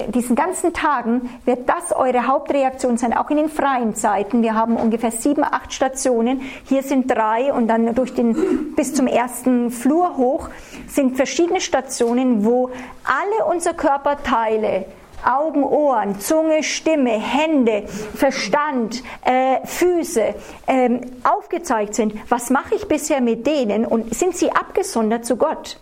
diesen 0.09 0.37
ganzen 0.37 0.72
Tagen 0.72 1.28
wird 1.44 1.68
das 1.68 1.92
eure 1.92 2.26
Hauptreaktion 2.26 2.96
sein, 2.96 3.12
auch 3.12 3.31
in 3.31 3.37
den 3.37 3.48
freien 3.48 3.94
Zeiten. 3.94 4.42
Wir 4.42 4.55
haben 4.55 4.76
ungefähr 4.76 5.11
sieben, 5.11 5.44
acht 5.44 5.72
Stationen. 5.72 6.42
Hier 6.64 6.83
sind 6.83 7.11
drei 7.11 7.52
und 7.52 7.68
dann 7.68 7.94
durch 7.94 8.14
den, 8.14 8.74
bis 8.76 8.94
zum 8.94 9.07
ersten 9.07 9.70
Flur 9.70 10.16
hoch 10.16 10.48
sind 10.88 11.16
verschiedene 11.16 11.61
Stationen, 11.61 12.44
wo 12.44 12.70
alle 13.05 13.44
unsere 13.46 13.74
Körperteile 13.74 14.87
Augen, 15.24 15.62
Ohren, 15.62 16.20
Zunge, 16.20 16.62
Stimme, 16.62 17.12
Hände, 17.12 17.85
Verstand, 18.14 19.02
äh, 19.24 19.64
Füße 19.64 20.35
ähm, 20.66 21.00
aufgezeigt 21.22 21.94
sind. 21.94 22.14
Was 22.28 22.50
mache 22.50 22.74
ich 22.74 22.88
bisher 22.88 23.20
mit 23.20 23.46
denen 23.46 23.87
und 23.87 24.14
sind 24.14 24.37
sie 24.37 24.50
abgesondert 24.50 25.24
zu 25.24 25.37
Gott? 25.37 25.78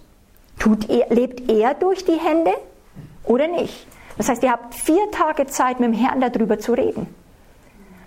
Tut 0.58 0.90
er, 0.90 1.06
lebt 1.08 1.50
er 1.50 1.74
durch 1.74 2.04
die 2.04 2.18
Hände? 2.18 2.52
Oder 3.24 3.48
nicht. 3.48 3.86
Das 4.16 4.28
heißt, 4.28 4.42
ihr 4.42 4.50
habt 4.50 4.74
vier 4.74 5.10
Tage 5.10 5.46
Zeit, 5.46 5.80
mit 5.80 5.92
dem 5.92 5.94
Herrn 5.94 6.20
darüber 6.20 6.58
zu 6.58 6.72
reden. 6.72 7.06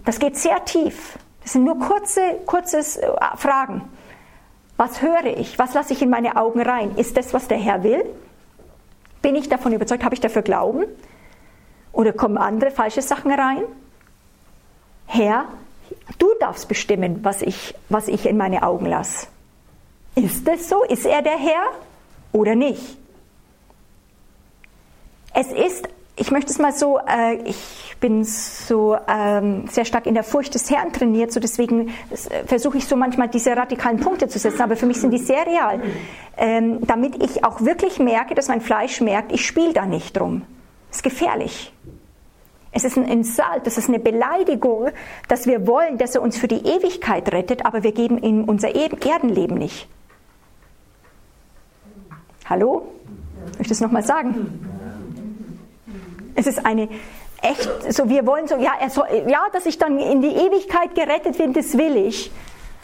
Das 0.06 0.20
geht 0.20 0.38
sehr 0.38 0.64
tief. 0.66 1.18
Das 1.42 1.54
sind 1.54 1.64
nur 1.64 1.80
kurze, 1.80 2.22
kurze 2.46 2.80
äh, 2.80 3.38
Fragen. 3.38 3.82
Was 4.78 5.02
höre 5.02 5.26
ich? 5.26 5.60
Was 5.60 5.74
lasse 5.74 5.94
ich 5.94 6.02
in 6.02 6.10
meine 6.10 6.36
Augen 6.36 6.62
rein? 6.62 6.96
Ist 6.96 7.16
das, 7.18 7.34
was 7.34 7.48
der 7.48 7.58
Herr 7.58 7.84
will? 7.84 8.04
Bin 9.22 9.36
ich 9.36 9.50
davon 9.50 9.72
überzeugt? 9.74 10.04
Habe 10.04 10.16
ich 10.16 10.22
dafür 10.22 10.42
Glauben? 10.42 10.86
Oder 11.92 12.12
kommen 12.12 12.38
andere 12.38 12.72
falsche 12.72 13.02
Sachen 13.02 13.32
rein? 13.32 13.64
Herr, 15.06 15.46
du 16.18 16.28
darfst 16.40 16.68
bestimmen, 16.68 17.24
was 17.24 17.42
ich, 17.42 17.76
was 17.90 18.08
ich 18.08 18.26
in 18.26 18.38
meine 18.38 18.64
Augen 18.64 18.86
lasse. 18.86 19.28
Ist 20.16 20.48
es 20.48 20.70
so? 20.70 20.84
Ist 20.84 21.06
er 21.06 21.22
der 21.22 21.38
Herr 21.38 21.72
oder 22.32 22.56
nicht? 22.56 22.98
Es 25.34 25.52
ist, 25.52 25.90
ich 26.16 26.30
möchte 26.30 26.52
es 26.52 26.60
mal 26.60 26.74
so, 26.74 27.00
äh, 27.00 27.36
ich 27.46 27.96
bin 28.00 28.24
so 28.24 28.96
ähm, 29.08 29.68
sehr 29.68 29.84
stark 29.84 30.06
in 30.06 30.14
der 30.14 30.24
Furcht 30.24 30.54
des 30.54 30.70
Herrn 30.70 30.94
trainiert, 30.94 31.32
so 31.32 31.40
deswegen 31.40 31.88
äh, 31.88 32.46
versuche 32.46 32.78
ich 32.78 32.86
so 32.86 32.96
manchmal 32.96 33.30
diese 33.30 33.58
radikalen 33.58 34.00
Punkte 34.00 34.28
zu 34.28 34.38
setzen, 34.38 34.62
aber 34.62 34.76
für 34.76 34.86
mich 34.86 35.02
sind 35.02 35.12
die 35.12 35.18
sehr 35.18 35.46
real, 35.48 35.82
ähm, 36.38 36.86
damit 36.86 37.24
ich 37.24 37.44
auch 37.44 37.62
wirklich 37.62 37.98
merke, 37.98 38.36
dass 38.36 38.48
mein 38.48 38.62
Fleisch 38.62 39.02
merkt, 39.02 39.32
ich 39.32 39.46
spiele 39.46 39.74
da 39.74 39.88
nicht 39.88 40.16
drum. 40.16 40.44
Das 40.90 40.98
ist 40.98 41.04
gefährlich. 41.04 41.74
Es 42.72 42.84
ist 42.84 42.98
ein 42.98 43.06
Insult, 43.06 43.62
das 43.66 43.78
ist 43.78 43.88
eine 43.88 44.00
Beleidigung, 44.00 44.90
dass 45.28 45.48
wir 45.48 45.66
wollen, 45.66 45.98
dass 45.98 46.14
er 46.16 46.22
uns 46.22 46.38
für 46.38 46.48
die 46.48 46.64
Ewigkeit 46.66 47.32
rettet, 47.32 47.66
aber 47.66 47.82
wir 47.82 47.92
geben 47.92 48.20
ihm 48.20 48.44
unser 48.44 48.76
Erdenleben 48.76 49.58
nicht. 49.58 49.88
Hallo? 52.46 52.88
Soll 53.54 53.62
ich 53.62 53.68
das 53.68 53.80
nochmal 53.80 54.04
sagen? 54.04 54.73
Es 56.36 56.48
ist 56.48 56.66
eine 56.66 56.90
echt, 57.42 57.94
so 57.94 58.10
wir 58.10 58.26
wollen 58.26 58.48
so, 58.48 58.56
ja, 58.56 58.72
soll, 58.90 59.08
ja, 59.28 59.42
dass 59.52 59.66
ich 59.66 59.78
dann 59.78 60.00
in 60.00 60.22
die 60.22 60.30
Ewigkeit 60.30 60.96
gerettet 60.96 61.38
bin, 61.38 61.54
das 61.54 61.78
will 61.78 61.98
ich. 61.98 62.32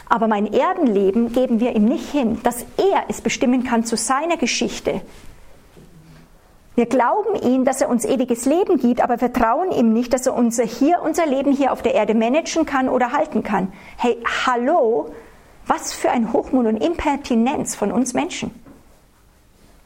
Aber 0.08 0.26
mein 0.26 0.52
Erdenleben 0.52 1.32
geben 1.32 1.60
wir 1.60 1.74
ihm 1.74 1.84
nicht 1.84 2.10
hin, 2.10 2.40
dass 2.42 2.66
er 2.76 3.04
es 3.08 3.20
bestimmen 3.20 3.64
kann 3.64 3.84
zu 3.84 3.96
seiner 3.96 4.36
Geschichte. 4.36 5.02
Wir 6.74 6.86
glauben 6.86 7.36
ihm, 7.42 7.64
dass 7.64 7.80
er 7.80 7.88
uns 7.88 8.04
ewiges 8.04 8.44
Leben 8.46 8.78
gibt, 8.78 9.02
aber 9.02 9.18
vertrauen 9.18 9.70
ihm 9.70 9.92
nicht, 9.92 10.12
dass 10.12 10.26
er 10.26 10.34
unser 10.34 10.64
hier, 10.64 11.00
unser 11.02 11.26
Leben 11.26 11.52
hier 11.52 11.72
auf 11.72 11.82
der 11.82 11.94
Erde 11.94 12.14
managen 12.14 12.64
kann 12.64 12.88
oder 12.88 13.12
halten 13.12 13.42
kann. 13.42 13.72
Hey, 13.98 14.16
hallo, 14.46 15.10
was 15.66 15.92
für 15.92 16.10
ein 16.10 16.32
Hochmut 16.32 16.66
und 16.66 16.76
Impertinenz 16.76 17.74
von 17.74 17.92
uns 17.92 18.14
Menschen. 18.14 18.50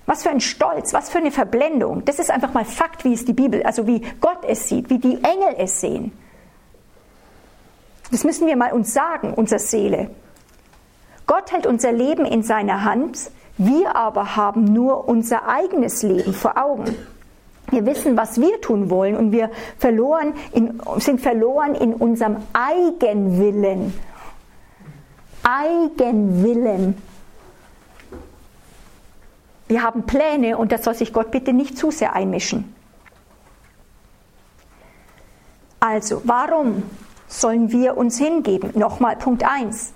Was 0.06 0.22
für 0.22 0.30
ein 0.30 0.40
Stolz, 0.40 0.92
was 0.92 1.08
für 1.08 1.18
eine 1.18 1.30
Verblendung. 1.30 2.04
Das 2.04 2.18
ist 2.18 2.30
einfach 2.30 2.52
mal 2.52 2.64
Fakt, 2.64 3.04
wie 3.04 3.14
es 3.14 3.24
die 3.24 3.32
Bibel, 3.32 3.62
also 3.62 3.86
wie 3.86 4.00
Gott 4.20 4.44
es 4.46 4.68
sieht, 4.68 4.90
wie 4.90 4.98
die 4.98 5.16
Engel 5.22 5.54
es 5.56 5.80
sehen. 5.80 6.12
Das 8.10 8.24
müssen 8.24 8.46
wir 8.46 8.56
mal 8.56 8.72
uns 8.72 8.92
sagen, 8.92 9.32
unsere 9.32 9.58
Seele. 9.58 10.10
Gott 11.26 11.52
hält 11.52 11.66
unser 11.66 11.90
Leben 11.90 12.26
in 12.26 12.42
seiner 12.42 12.84
Hand, 12.84 13.30
wir 13.56 13.96
aber 13.96 14.36
haben 14.36 14.64
nur 14.64 15.08
unser 15.08 15.48
eigenes 15.48 16.02
Leben 16.02 16.34
vor 16.34 16.58
Augen. 16.58 16.94
Wir 17.70 17.86
wissen, 17.86 18.16
was 18.16 18.40
wir 18.40 18.60
tun 18.60 18.90
wollen 18.90 19.16
und 19.16 19.32
wir 19.32 19.50
verloren 19.78 20.34
in, 20.52 20.80
sind 20.98 21.20
verloren 21.20 21.74
in 21.74 21.94
unserem 21.94 22.36
Eigenwillen. 22.52 23.94
Eigenwillen. 25.42 26.94
Wir 29.74 29.82
haben 29.82 30.04
Pläne 30.04 30.56
und 30.56 30.70
da 30.70 30.78
soll 30.78 30.94
sich 30.94 31.12
Gott 31.12 31.32
bitte 31.32 31.52
nicht 31.52 31.76
zu 31.76 31.90
sehr 31.90 32.12
einmischen. 32.12 32.72
Also, 35.80 36.22
warum 36.22 36.84
sollen 37.26 37.72
wir 37.72 37.96
uns 37.96 38.16
hingeben? 38.16 38.70
Nochmal 38.74 39.16
Punkt 39.16 39.42
1. 39.44 39.92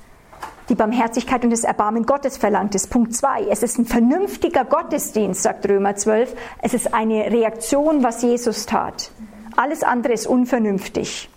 Die 0.68 0.74
Barmherzigkeit 0.74 1.44
und 1.44 1.50
das 1.50 1.62
Erbarmen 1.62 2.06
Gottes 2.06 2.36
verlangt 2.38 2.74
es. 2.74 2.88
Punkt 2.88 3.14
2. 3.14 3.44
Es 3.50 3.62
ist 3.62 3.78
ein 3.78 3.86
vernünftiger 3.86 4.64
Gottesdienst, 4.64 5.44
sagt 5.44 5.68
Römer 5.68 5.94
12. 5.94 6.34
Es 6.60 6.74
ist 6.74 6.92
eine 6.92 7.30
Reaktion, 7.30 8.02
was 8.02 8.22
Jesus 8.22 8.66
tat. 8.66 9.12
Alles 9.54 9.84
andere 9.84 10.12
ist 10.12 10.26
unvernünftig. 10.26 11.30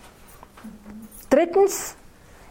Drittens, 1.29 1.95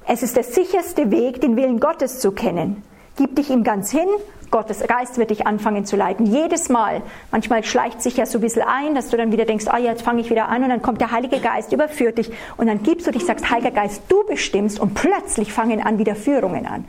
es 0.07 0.23
ist 0.23 0.37
der 0.37 0.45
sicherste 0.45 1.11
Weg, 1.11 1.41
den 1.41 1.57
Willen 1.57 1.81
Gottes 1.81 2.21
zu 2.21 2.31
kennen. 2.31 2.85
Gib 3.17 3.37
dich 3.37 3.51
ihm 3.51 3.65
ganz 3.65 3.91
hin 3.91 4.09
Gottes 4.51 4.81
Geist 4.81 5.17
wird 5.17 5.31
dich 5.31 5.47
anfangen 5.47 5.85
zu 5.85 5.97
leiten. 5.97 6.27
Jedes 6.27 6.69
Mal. 6.69 7.03
Manchmal 7.31 7.63
schleicht 7.63 8.03
sich 8.03 8.17
ja 8.17 8.27
so 8.27 8.39
ein 8.39 8.41
bisschen 8.41 8.63
ein, 8.63 8.95
dass 8.95 9.09
du 9.09 9.17
dann 9.17 9.31
wieder 9.31 9.45
denkst, 9.45 9.67
ah, 9.69 9.79
jetzt 9.79 10.03
fange 10.03 10.21
ich 10.21 10.31
wieder 10.31 10.49
an 10.49 10.65
und 10.65 10.71
dann 10.71 10.83
kommt 10.83 11.01
der 11.01 11.13
Heilige 11.13 11.39
Geist, 11.39 11.73
überführt 11.73 12.19
dich 12.19 12.31
und 12.57 12.67
dann 12.67 12.83
gibst 12.83 13.07
du 13.07 13.13
dich, 13.13 13.25
sagst, 13.25 13.49
Heiliger 13.49 13.71
Geist, 13.71 14.03
du 14.09 14.25
bestimmst 14.27 14.81
und 14.81 14.95
plötzlich 14.95 15.53
fangen 15.53 15.81
an 15.83 15.99
wieder 15.99 16.17
Führungen 16.17 16.67
an. 16.67 16.85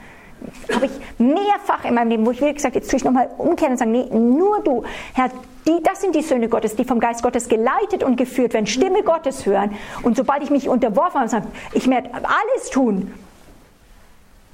Habe 0.74 0.88
ich 0.88 0.92
mehrfach 1.20 1.86
in 1.86 1.94
meinem 1.94 2.10
Leben, 2.10 2.26
wo 2.26 2.32
ich 2.32 2.42
wirklich 2.42 2.56
gesagt, 2.56 2.74
jetzt 2.74 2.90
tue 2.90 2.98
ich 2.98 3.04
nochmal 3.04 3.30
umkehren 3.38 3.74
und 3.74 3.78
sagen, 3.78 3.92
nee, 3.92 4.08
nur 4.12 4.64
du, 4.64 4.84
Herr, 5.14 5.30
die, 5.68 5.84
das 5.84 6.02
sind 6.02 6.16
die 6.16 6.24
Söhne 6.24 6.50
Gottes, 6.50 6.76
die 6.76 6.84
vom 6.84 7.00
Geist 7.00 7.22
Gottes 7.22 7.48
geleitet 7.48 8.04
und 8.04 8.16
geführt 8.16 8.56
werden, 8.56 8.66
Stimme 8.66 9.04
Gottes 9.04 9.46
hören. 9.46 9.76
Und 10.02 10.18
sobald 10.18 10.42
ich 10.42 10.50
mich 10.50 10.68
unterworfen 10.68 11.14
habe 11.14 11.26
und 11.26 11.30
sage, 11.30 11.48
ich 11.74 11.88
werde 11.88 12.10
alles 12.16 12.72
tun, 12.72 13.14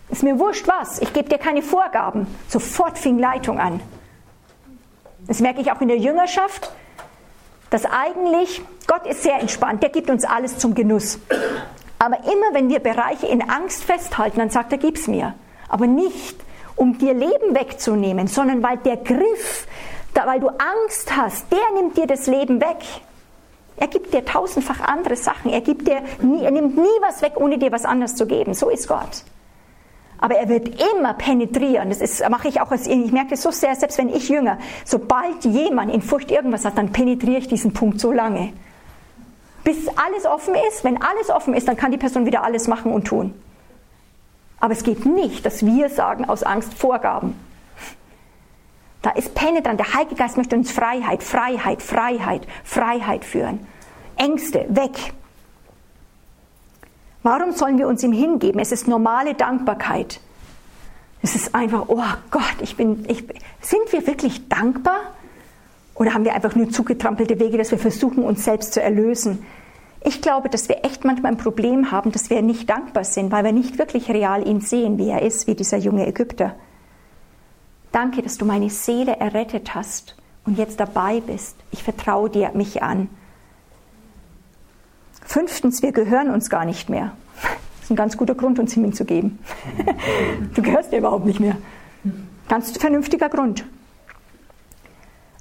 ist 0.09 0.23
mir 0.23 0.39
wurscht 0.39 0.67
was, 0.67 0.99
ich 0.99 1.13
gebe 1.13 1.29
dir 1.29 1.37
keine 1.37 1.61
Vorgaben. 1.61 2.27
Sofort 2.47 2.97
fing 2.97 3.19
Leitung 3.19 3.59
an. 3.59 3.81
Das 5.27 5.39
merke 5.39 5.61
ich 5.61 5.71
auch 5.71 5.81
in 5.81 5.89
der 5.89 5.97
Jüngerschaft, 5.97 6.71
dass 7.69 7.85
eigentlich 7.85 8.61
Gott 8.87 9.05
ist 9.05 9.23
sehr 9.23 9.39
entspannt, 9.39 9.83
der 9.83 9.89
gibt 9.89 10.09
uns 10.09 10.23
alles 10.23 10.57
zum 10.57 10.73
Genuss. 10.73 11.19
Aber 11.99 12.19
immer 12.19 12.53
wenn 12.53 12.69
wir 12.69 12.79
Bereiche 12.79 13.27
in 13.27 13.49
Angst 13.49 13.83
festhalten, 13.83 14.37
dann 14.37 14.49
sagt 14.49 14.71
er, 14.71 14.77
gib's 14.77 15.07
mir. 15.07 15.33
Aber 15.67 15.87
nicht, 15.87 16.37
um 16.75 16.97
dir 16.97 17.13
Leben 17.13 17.55
wegzunehmen, 17.55 18.27
sondern 18.27 18.63
weil 18.63 18.77
der 18.77 18.97
Griff, 18.97 19.67
weil 20.13 20.39
du 20.39 20.47
Angst 20.47 21.15
hast, 21.15 21.51
der 21.51 21.59
nimmt 21.75 21.97
dir 21.97 22.07
das 22.07 22.27
Leben 22.27 22.59
weg. 22.61 22.77
Er 23.75 23.87
gibt 23.87 24.13
dir 24.13 24.25
tausendfach 24.25 24.79
andere 24.79 25.15
Sachen. 25.15 25.51
Er, 25.51 25.61
gibt 25.61 25.87
dir 25.87 26.01
nie, 26.21 26.43
er 26.43 26.51
nimmt 26.51 26.75
nie 26.75 26.97
was 27.01 27.21
weg, 27.21 27.33
ohne 27.35 27.59
dir 27.59 27.71
was 27.71 27.85
anderes 27.85 28.15
zu 28.15 28.25
geben. 28.25 28.55
So 28.55 28.69
ist 28.69 28.87
Gott. 28.87 29.23
Aber 30.19 30.35
er 30.35 30.49
wird 30.49 30.81
immer 30.93 31.13
penetrieren. 31.13 31.89
Das 31.89 32.01
ist, 32.01 32.27
mache 32.29 32.47
ich 32.47 32.59
auch 32.61 32.71
als, 32.71 32.87
ich 32.87 33.11
merke 33.11 33.31
das 33.31 33.43
so 33.43 33.51
sehr, 33.51 33.75
selbst 33.75 33.97
wenn 33.97 34.09
ich 34.09 34.29
jünger, 34.29 34.57
sobald 34.83 35.45
jemand 35.45 35.93
in 35.93 36.01
Furcht 36.01 36.31
irgendwas 36.31 36.65
hat, 36.65 36.77
dann 36.77 36.91
penetriere 36.91 37.37
ich 37.37 37.47
diesen 37.47 37.73
Punkt 37.73 37.99
so 37.99 38.11
lange. 38.11 38.53
Bis 39.63 39.87
alles 39.89 40.25
offen 40.25 40.55
ist. 40.69 40.83
Wenn 40.83 41.01
alles 41.01 41.29
offen 41.29 41.53
ist, 41.53 41.67
dann 41.67 41.77
kann 41.77 41.91
die 41.91 41.97
Person 41.97 42.25
wieder 42.25 42.43
alles 42.43 42.67
machen 42.67 42.91
und 42.91 43.05
tun. 43.05 43.33
Aber 44.59 44.73
es 44.73 44.83
geht 44.83 45.05
nicht, 45.05 45.45
dass 45.45 45.65
wir 45.65 45.89
sagen, 45.89 46.25
aus 46.25 46.43
Angst 46.43 46.73
Vorgaben. 46.73 47.35
Da 49.01 49.11
ist 49.11 49.35
penetrant. 49.35 49.79
Der 49.79 49.93
Heilige 49.93 50.15
Geist 50.15 50.37
möchte 50.37 50.55
uns 50.55 50.71
Freiheit, 50.71 51.21
Freiheit, 51.21 51.81
Freiheit, 51.81 52.47
Freiheit 52.63 53.23
führen. 53.23 53.67
Ängste 54.15 54.65
weg. 54.69 55.13
Warum 57.23 57.51
sollen 57.51 57.77
wir 57.77 57.87
uns 57.87 58.03
ihm 58.03 58.11
hingeben? 58.11 58.59
Es 58.59 58.71
ist 58.71 58.87
normale 58.87 59.33
Dankbarkeit. 59.33 60.19
Es 61.21 61.35
ist 61.35 61.55
einfach, 61.55 61.85
oh 61.87 62.03
Gott, 62.31 62.55
ich 62.61 62.77
bin, 62.77 63.05
ich, 63.07 63.23
sind 63.61 63.91
wir 63.91 64.05
wirklich 64.07 64.47
dankbar? 64.49 64.99
Oder 65.95 66.13
haben 66.13 66.25
wir 66.25 66.35
einfach 66.35 66.55
nur 66.55 66.69
zugetrampelte 66.69 67.39
Wege, 67.39 67.57
dass 67.57 67.71
wir 67.71 67.79
versuchen, 67.79 68.23
uns 68.23 68.45
selbst 68.45 68.73
zu 68.73 68.81
erlösen? 68.81 69.43
Ich 70.03 70.21
glaube, 70.21 70.47
dass 70.47 70.69
wir 70.69 70.85
echt 70.85 71.03
manchmal 71.05 71.31
ein 71.31 71.37
Problem 71.37 71.91
haben, 71.91 72.11
dass 72.11 72.29
wir 72.29 72.41
nicht 72.41 72.69
dankbar 72.69 73.03
sind, 73.03 73.31
weil 73.31 73.43
wir 73.43 73.51
nicht 73.51 73.79
wirklich 73.79 74.09
real 74.09 74.47
ihn 74.47 74.61
sehen, 74.61 74.97
wie 74.97 75.09
er 75.09 75.23
ist, 75.23 75.47
wie 75.47 75.55
dieser 75.55 75.77
junge 75.77 76.07
Ägypter. 76.07 76.55
Danke, 77.91 78.21
dass 78.21 78.37
du 78.37 78.45
meine 78.45 78.69
Seele 78.69 79.17
errettet 79.17 79.73
hast 79.73 80.15
und 80.45 80.57
jetzt 80.57 80.79
dabei 80.79 81.19
bist. 81.19 81.55
Ich 81.71 81.83
vertraue 81.83 82.29
dir 82.29 82.51
mich 82.53 82.83
an. 82.83 83.09
Fünftens, 85.27 85.83
wir 85.83 85.91
gehören 85.91 86.29
uns 86.29 86.49
gar 86.49 86.63
nicht 86.63 86.89
mehr. 86.89 87.11
Das 87.41 87.83
ist 87.83 87.91
ein 87.91 87.97
ganz 87.97 88.15
guter 88.15 88.33
Grund, 88.33 88.59
uns 88.59 88.75
ihm 88.77 88.93
zu 88.93 89.03
geben. 89.03 89.39
Du 90.55 90.61
gehörst 90.61 90.93
dir 90.93 90.99
überhaupt 90.99 91.25
nicht 91.25 91.41
mehr. 91.41 91.57
Ganz 92.47 92.71
vernünftiger 92.77 93.27
Grund. 93.27 93.65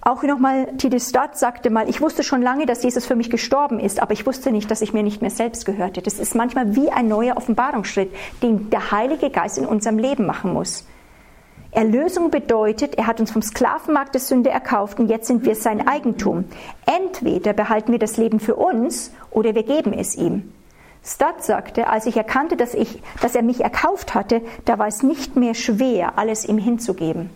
Auch 0.01 0.25
nochmal, 0.25 0.77
Titus 0.77 1.09
Stott 1.11 1.37
sagte 1.37 1.71
mal, 1.71 1.89
ich 1.89 2.01
wusste 2.01 2.25
schon 2.25 2.43
lange, 2.43 2.67
dass 2.67 2.83
Jesus 2.83 3.07
für 3.07 3.15
mich 3.15 3.31
gestorben 3.31 3.79
ist, 3.79 4.03
aber 4.03 4.13
ich 4.13 4.27
wusste 4.27 4.51
nicht, 4.51 4.71
dass 4.71 4.83
ich 4.83 4.93
mir 4.93 5.05
nicht 5.05 5.23
mehr 5.23 5.31
selbst 5.31 5.67
gehörte. 5.67 6.03
Das 6.03 6.19
ist 6.19 6.35
manchmal 6.35 6.75
wie 6.75 6.91
ein 6.91 7.07
neuer 7.07 7.37
Offenbarungsschritt, 7.37 8.13
den 8.43 8.71
der 8.71 8.91
Heilige 8.91 9.31
Geist 9.31 9.57
in 9.57 9.67
unserem 9.67 9.99
Leben 9.99 10.27
machen 10.27 10.53
muss. 10.53 10.85
Erlösung 11.77 12.31
bedeutet, 12.31 12.97
er 12.97 13.07
hat 13.07 13.21
uns 13.21 13.31
vom 13.31 13.43
Sklavenmarkt 13.43 14.15
der 14.15 14.21
Sünde 14.23 14.49
erkauft 14.49 14.99
und 14.99 15.09
jetzt 15.11 15.27
sind 15.27 15.45
wir 15.45 15.55
sein 15.55 15.87
Eigentum. 15.87 16.47
Entweder 16.87 17.53
behalten 17.53 17.93
wir 17.93 17.99
das 17.99 18.17
Leben 18.17 18.41
für 18.41 18.57
uns 18.57 19.13
oder 19.31 19.55
wir 19.55 19.63
geben 19.63 19.93
es 19.93 20.17
ihm. 20.17 20.55
Stott 21.05 21.45
sagte, 21.45 21.89
als 21.89 22.07
ich 22.07 22.17
erkannte, 22.17 22.57
dass, 22.57 22.73
ich, 22.73 23.03
dass 23.21 23.35
er 23.35 23.43
mich 23.43 23.61
erkauft 23.61 24.15
hatte, 24.15 24.41
da 24.65 24.79
war 24.79 24.87
es 24.87 25.03
nicht 25.03 25.37
mehr 25.37 25.53
schwer, 25.53 26.17
alles 26.17 26.47
ihm 26.47 26.57
hinzugeben. 26.57 27.29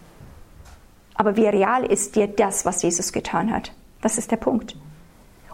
Aber 1.12 1.36
wie 1.36 1.46
real 1.46 1.84
ist 1.84 2.16
dir 2.16 2.26
das, 2.26 2.64
was 2.64 2.82
Jesus 2.82 3.12
getan 3.12 3.52
hat? 3.52 3.72
Das 4.00 4.16
ist 4.16 4.30
der 4.30 4.38
Punkt. 4.38 4.74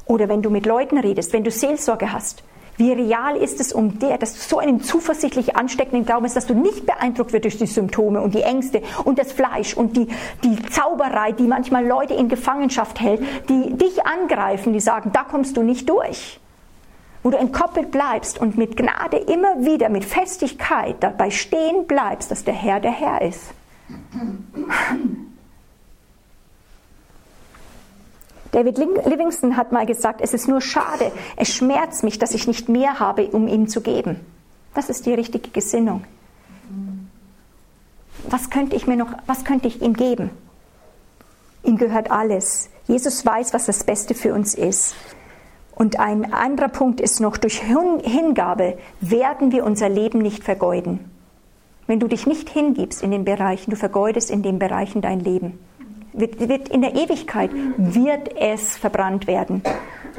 Oder 0.05 0.29
wenn 0.29 0.43
du 0.43 0.51
mit 0.51 0.65
Leuten 0.65 0.99
redest, 0.99 1.33
wenn 1.33 1.43
du 1.43 1.51
Seelsorge 1.51 2.13
hast, 2.13 2.45
wie 2.77 2.93
real 2.93 3.37
ist 3.37 3.61
es 3.61 3.73
um 3.73 3.99
der, 3.99 4.19
dass 4.19 4.35
du 4.35 4.41
so 4.41 4.59
einen 4.59 4.81
zuversichtlich 4.83 5.57
ansteckenden 5.57 6.05
Glauben 6.05 6.25
hast, 6.25 6.37
dass 6.37 6.47
du 6.47 6.55
nicht 6.55 6.87
beeindruckt 6.87 7.33
wirst 7.33 7.45
durch 7.45 7.59
die 7.59 7.67
Symptome 7.67 8.21
und 8.21 8.35
die 8.35 8.43
Ängste 8.43 8.83
und 9.05 9.19
das 9.19 9.33
Fleisch 9.33 9.75
und 9.75 9.97
die, 9.97 10.09
die 10.45 10.63
Zauberei, 10.71 11.33
die 11.33 11.47
manchmal 11.47 11.87
Leute 11.87 12.15
in 12.15 12.29
Gefangenschaft 12.29 13.01
hält, 13.01 13.23
die 13.49 13.75
dich 13.77 14.05
angreifen, 14.07 14.73
die 14.73 14.81
sagen, 14.81 15.11
da 15.13 15.25
kommst 15.25 15.57
du 15.57 15.63
nicht 15.63 15.89
durch. 15.89 16.41
wo 17.27 17.31
du 17.31 17.39
entkoppelt 17.39 17.91
bleibst 17.91 18.39
und 18.39 18.57
mit 18.57 18.77
Gnade 18.77 19.17
immer 19.17 19.65
wieder, 19.65 19.89
mit 19.89 20.05
Festigkeit 20.05 20.95
dabei 21.01 21.31
stehen 21.31 21.89
bleibst, 21.89 22.31
dass 22.31 22.45
der 22.45 22.55
Herr 22.55 22.79
der 22.79 22.93
Herr 22.93 23.21
ist. 23.21 23.53
David 28.57 28.79
Livingston 28.79 29.59
hat 29.59 29.71
mal 29.71 29.85
gesagt, 29.85 30.23
es 30.23 30.33
ist 30.33 30.49
nur 30.49 30.63
schade, 30.63 31.13
es 31.37 31.55
schmerzt 31.55 32.03
mich, 32.05 32.19
dass 32.19 32.33
ich 32.33 32.47
nicht 32.47 32.71
mehr 32.71 32.99
habe, 32.99 33.27
um 33.27 33.49
ihm 33.49 33.69
zu 33.69 33.83
geben. 33.83 34.19
Das 34.75 34.89
ist 34.89 35.05
die 35.05 35.13
richtige 35.13 35.51
Gesinnung. 35.51 36.05
Was 38.31 38.49
könnte 38.49 38.75
ich 38.75 38.87
mir 38.87 38.97
noch, 38.97 39.13
was 39.27 39.45
könnte 39.45 39.69
ich 39.69 39.83
ihm 39.83 39.93
geben? 39.93 40.31
Ihm 41.65 41.77
gehört 41.77 42.11
alles. 42.11 42.71
Jesus 42.89 43.27
weiß, 43.27 43.53
was 43.53 43.67
das 43.67 43.85
Beste 43.85 44.15
für 44.15 44.33
uns 44.33 44.55
ist. 44.55 44.95
Und 45.75 45.99
ein 45.99 46.33
anderer 46.33 46.69
Punkt 46.69 47.03
ist 47.03 47.21
noch, 47.21 47.37
durch 47.37 47.61
Hingabe 47.61 48.79
werden 49.03 49.53
wir 49.53 49.65
unser 49.67 49.91
Leben 49.91 50.21
nicht 50.21 50.43
vergeuden. 50.43 51.11
Wenn 51.87 52.01
du 52.01 52.09
dich 52.09 52.27
nicht 52.27 52.49
hingibst 52.49 53.03
in 53.03 53.11
den 53.11 53.27
Bereichen, 53.27 53.71
du 53.71 53.77
vergeudest 53.77 54.31
in 54.31 54.43
den 54.43 54.59
Bereichen 54.59 55.03
dein 55.03 55.21
Leben 55.21 55.59
wird, 56.17 56.49
wird 56.49 56.69
in 56.69 56.83
der 56.83 56.95
Ewigkeit 56.95 57.51
wird 57.77 58.37
es 58.37 58.77
verbrannt 58.77 59.27
werden. 59.27 59.63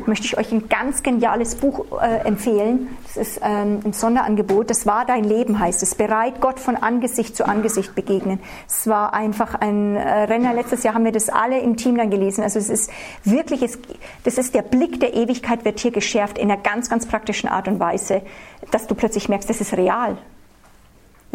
Möchte 0.05 0.25
ich 0.25 0.37
euch 0.37 0.51
ein 0.51 0.69
ganz 0.69 1.01
geniales 1.01 1.55
Buch 1.55 1.85
äh, 1.99 2.27
empfehlen. 2.27 2.95
Das 3.03 3.17
ist 3.17 3.39
ähm, 3.43 3.79
ein 3.83 3.93
Sonderangebot. 3.93 4.69
Das 4.69 4.85
war 4.85 5.05
dein 5.05 5.23
Leben, 5.23 5.59
heißt 5.59 5.81
es. 5.81 5.95
Bereit, 5.95 6.39
Gott 6.39 6.59
von 6.59 6.75
Angesicht 6.75 7.35
zu 7.35 7.47
Angesicht 7.47 7.95
begegnen. 7.95 8.39
Es 8.67 8.87
war 8.87 9.13
einfach 9.15 9.55
ein 9.55 9.95
äh, 9.95 10.23
Renner. 10.23 10.53
Letztes 10.53 10.83
Jahr 10.83 10.93
haben 10.93 11.03
wir 11.03 11.11
das 11.11 11.29
alle 11.29 11.59
im 11.59 11.77
Team 11.77 11.97
dann 11.97 12.11
gelesen. 12.11 12.43
Also 12.43 12.59
es 12.59 12.69
ist 12.69 12.91
wirklich, 13.23 13.63
es, 13.63 13.79
das 14.23 14.37
ist 14.37 14.53
der 14.53 14.61
Blick 14.61 14.99
der 14.99 15.15
Ewigkeit 15.15 15.65
wird 15.65 15.79
hier 15.79 15.91
geschärft 15.91 16.37
in 16.37 16.51
einer 16.51 16.61
ganz, 16.61 16.89
ganz 16.89 17.07
praktischen 17.07 17.49
Art 17.49 17.67
und 17.67 17.79
Weise, 17.79 18.21
dass 18.71 18.85
du 18.85 18.93
plötzlich 18.93 19.29
merkst, 19.29 19.49
das 19.49 19.61
ist 19.61 19.73
real. 19.75 20.17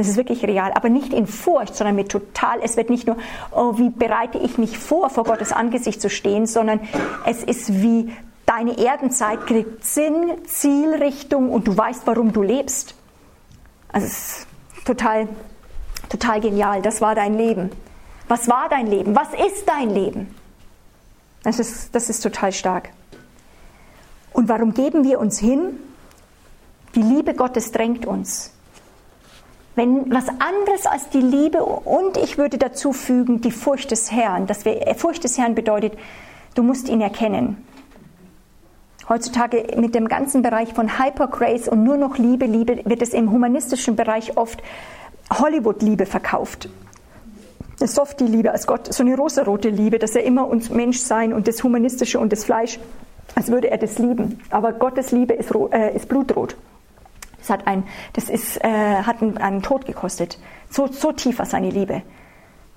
Das 0.02 0.08
ist 0.08 0.16
wirklich 0.16 0.44
real, 0.44 0.72
aber 0.74 0.88
nicht 0.88 1.12
in 1.12 1.28
Furcht, 1.28 1.76
sondern 1.76 1.94
mit 1.94 2.10
total, 2.10 2.58
es 2.60 2.76
wird 2.76 2.90
nicht 2.90 3.06
nur, 3.06 3.16
oh, 3.52 3.78
wie 3.78 3.88
bereite 3.88 4.36
ich 4.36 4.58
mich 4.58 4.76
vor, 4.76 5.10
vor 5.10 5.22
Gottes 5.22 5.52
Angesicht 5.52 6.02
zu 6.02 6.10
stehen, 6.10 6.48
sondern 6.48 6.80
es 7.24 7.44
ist 7.44 7.72
wie 7.80 8.12
deine 8.44 8.76
Erdenzeit 8.76 9.46
kriegt 9.46 9.84
Sinn, 9.84 10.32
Zielrichtung 10.44 11.50
und 11.50 11.68
du 11.68 11.76
weißt, 11.76 12.04
warum 12.06 12.32
du 12.32 12.42
lebst. 12.42 12.96
Also 13.92 14.08
es 14.08 14.38
ist 14.38 14.46
total, 14.84 15.28
total 16.08 16.40
genial. 16.40 16.82
Das 16.82 17.00
war 17.00 17.14
dein 17.14 17.34
Leben. 17.34 17.70
Was 18.26 18.48
war 18.48 18.68
dein 18.68 18.88
Leben? 18.88 19.14
Was 19.14 19.28
ist 19.34 19.68
dein 19.68 19.90
Leben? 19.90 20.34
Das 21.44 21.60
ist, 21.60 21.94
das 21.94 22.10
ist 22.10 22.22
total 22.22 22.50
stark. 22.50 22.88
Und 24.32 24.48
warum 24.48 24.74
geben 24.74 25.04
wir 25.04 25.20
uns 25.20 25.38
hin? 25.38 25.78
Die 26.96 27.02
Liebe 27.02 27.34
Gottes 27.34 27.70
drängt 27.70 28.04
uns. 28.04 28.52
Wenn 29.74 30.12
was 30.12 30.28
anderes 30.28 30.86
als 30.86 31.08
die 31.08 31.20
Liebe 31.20 31.64
und 31.64 32.18
ich 32.18 32.36
würde 32.36 32.58
dazu 32.58 32.92
fügen 32.92 33.40
die 33.40 33.50
Furcht 33.50 33.90
des 33.90 34.12
Herrn, 34.12 34.46
dass 34.46 34.66
wir 34.66 34.86
äh, 34.86 34.94
Furcht 34.94 35.24
des 35.24 35.38
Herrn 35.38 35.54
bedeutet, 35.54 35.94
du 36.54 36.62
musst 36.62 36.90
ihn 36.90 37.00
erkennen. 37.00 37.64
Heutzutage 39.08 39.66
mit 39.78 39.94
dem 39.94 40.08
ganzen 40.08 40.42
Bereich 40.42 40.74
von 40.74 40.98
Hypergrace 40.98 41.68
und 41.68 41.84
nur 41.84 41.96
noch 41.96 42.18
Liebe, 42.18 42.44
Liebe 42.44 42.82
wird 42.84 43.02
es 43.02 43.14
im 43.14 43.30
humanistischen 43.30 43.96
Bereich 43.96 44.36
oft 44.36 44.62
Hollywood-Liebe 45.30 46.06
verkauft. 46.06 46.68
Softie-Liebe 47.78 48.52
als 48.52 48.66
Gott, 48.66 48.92
so 48.92 49.02
eine 49.02 49.16
rosarote 49.16 49.70
Liebe, 49.70 49.98
dass 49.98 50.14
er 50.14 50.22
immer 50.22 50.46
uns 50.46 50.70
Mensch 50.70 50.98
sein 50.98 51.32
und 51.32 51.48
das 51.48 51.64
Humanistische 51.64 52.20
und 52.20 52.32
das 52.32 52.44
Fleisch, 52.44 52.78
als 53.34 53.48
würde 53.48 53.70
er 53.70 53.78
das 53.78 53.98
lieben. 53.98 54.40
Aber 54.50 54.72
Gottes 54.72 55.10
Liebe 55.10 55.34
ist, 55.34 55.50
äh, 55.72 55.96
ist 55.96 56.08
blutrot. 56.08 56.56
Das 57.42 57.50
hat, 57.50 57.66
ein, 57.66 57.84
das 58.12 58.30
ist, 58.30 58.64
äh, 58.64 58.68
hat 59.02 59.20
einen, 59.20 59.36
einen 59.36 59.62
Tod 59.62 59.84
gekostet. 59.84 60.38
So, 60.70 60.86
so 60.86 61.12
tief 61.12 61.38
war 61.38 61.46
seine 61.46 61.70
Liebe. 61.70 62.02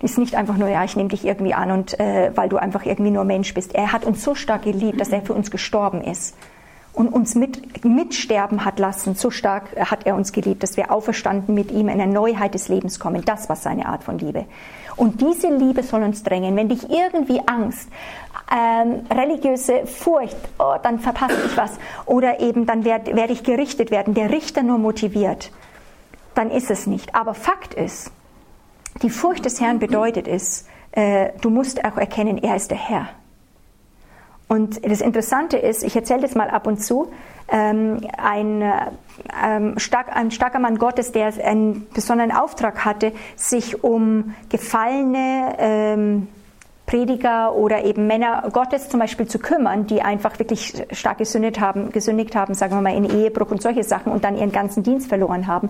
Die 0.01 0.05
ist 0.05 0.17
nicht 0.17 0.35
einfach 0.35 0.57
nur, 0.57 0.67
ja, 0.67 0.83
ich 0.83 0.95
nehme 0.95 1.09
dich 1.09 1.23
irgendwie 1.23 1.53
an 1.53 1.71
und 1.71 1.99
äh, 1.99 2.31
weil 2.35 2.49
du 2.49 2.57
einfach 2.57 2.85
irgendwie 2.85 3.11
nur 3.11 3.23
Mensch 3.23 3.53
bist. 3.53 3.73
Er 3.75 3.93
hat 3.93 4.05
uns 4.05 4.23
so 4.23 4.35
stark 4.35 4.63
geliebt, 4.63 4.99
dass 4.99 5.09
er 5.09 5.21
für 5.21 5.33
uns 5.33 5.51
gestorben 5.51 6.01
ist 6.01 6.35
und 6.93 7.09
uns 7.09 7.35
mit, 7.35 7.85
mitsterben 7.85 8.65
hat 8.65 8.79
lassen. 8.79 9.15
So 9.15 9.29
stark 9.29 9.75
hat 9.77 10.05
er 10.05 10.15
uns 10.15 10.31
geliebt, 10.31 10.63
dass 10.63 10.77
wir 10.77 10.91
auferstanden 10.91 11.53
mit 11.53 11.71
ihm 11.71 11.89
in 11.89 12.01
eine 12.01 12.11
Neuheit 12.11 12.53
des 12.53 12.67
Lebens 12.67 12.99
kommen. 12.99 13.23
Das 13.23 13.49
war 13.49 13.55
seine 13.55 13.85
Art 13.85 14.03
von 14.03 14.17
Liebe. 14.17 14.45
Und 14.95 15.21
diese 15.21 15.49
Liebe 15.49 15.83
soll 15.83 16.03
uns 16.03 16.23
drängen. 16.23 16.55
Wenn 16.55 16.69
dich 16.69 16.89
irgendwie 16.89 17.41
Angst, 17.45 17.89
ähm, 18.51 19.05
religiöse 19.11 19.85
Furcht, 19.85 20.37
oh, 20.59 20.75
dann 20.81 20.99
verpasse 20.99 21.37
ich 21.45 21.57
was, 21.57 21.71
oder 22.05 22.39
eben 22.39 22.65
dann 22.65 22.85
werde 22.85 23.15
werd 23.15 23.31
ich 23.31 23.43
gerichtet 23.43 23.91
werden, 23.91 24.13
der 24.13 24.29
Richter 24.29 24.63
nur 24.63 24.77
motiviert, 24.77 25.51
dann 26.35 26.51
ist 26.51 26.69
es 26.69 26.87
nicht. 26.87 27.15
Aber 27.15 27.33
Fakt 27.33 27.73
ist, 27.73 28.11
die 29.01 29.09
Furcht 29.09 29.45
des 29.45 29.59
Herrn 29.59 29.79
bedeutet 29.79 30.27
es, 30.27 30.67
äh, 30.91 31.29
du 31.41 31.49
musst 31.49 31.83
auch 31.83 31.97
erkennen, 31.97 32.37
er 32.37 32.55
ist 32.55 32.71
der 32.71 32.77
Herr. 32.77 33.09
Und 34.47 34.85
das 34.85 35.01
Interessante 35.01 35.57
ist, 35.57 35.83
ich 35.83 35.95
erzähle 35.95 36.21
das 36.21 36.35
mal 36.35 36.49
ab 36.49 36.67
und 36.67 36.77
zu, 36.77 37.11
ähm, 37.47 38.01
ein, 38.17 38.63
ähm, 39.43 39.79
stark, 39.79 40.15
ein 40.15 40.31
starker 40.31 40.59
Mann 40.59 40.77
Gottes, 40.77 41.11
der 41.11 41.33
einen 41.43 41.87
besonderen 41.93 42.31
Auftrag 42.31 42.85
hatte, 42.85 43.11
sich 43.35 43.83
um 43.83 44.33
gefallene 44.49 45.55
ähm, 45.57 46.27
Prediger 46.85 47.55
oder 47.55 47.83
eben 47.83 48.07
Männer 48.07 48.47
Gottes 48.51 48.89
zum 48.89 48.99
Beispiel 48.99 49.27
zu 49.27 49.39
kümmern, 49.39 49.87
die 49.87 50.01
einfach 50.01 50.37
wirklich 50.37 50.85
stark 50.91 51.17
gesündigt 51.17 51.59
haben, 51.59 51.91
gesündigt 51.91 52.35
haben, 52.35 52.53
sagen 52.53 52.75
wir 52.75 52.81
mal 52.81 52.95
in 52.95 53.05
Ehebruch 53.05 53.49
und 53.49 53.61
solche 53.61 53.83
Sachen 53.83 54.11
und 54.11 54.23
dann 54.23 54.37
ihren 54.37 54.51
ganzen 54.51 54.83
Dienst 54.83 55.09
verloren 55.09 55.47
haben, 55.47 55.69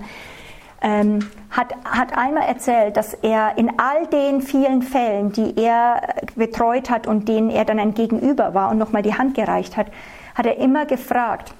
ähm, 0.82 1.20
hat, 1.50 1.74
hat 1.86 2.18
einmal 2.18 2.44
erzählt, 2.44 2.98
dass 2.98 3.14
er 3.14 3.58
in 3.58 3.80
all 3.80 4.08
den 4.08 4.42
vielen 4.42 4.82
Fällen, 4.82 5.32
die 5.32 5.58
er 5.58 6.16
betreut 6.36 6.90
hat 6.90 7.08
und 7.08 7.30
denen 7.30 7.50
er 7.50 7.64
dann 7.64 7.80
ein 7.80 7.94
Gegenüber 7.94 8.54
war 8.54 8.70
und 8.70 8.78
nochmal 8.78 9.02
die 9.02 9.14
Hand 9.14 9.36
gereicht 9.36 9.78
hat, 9.78 9.88
hat 10.36 10.46
er 10.46 10.58
immer 10.58 10.86
gefragt, 10.86 11.54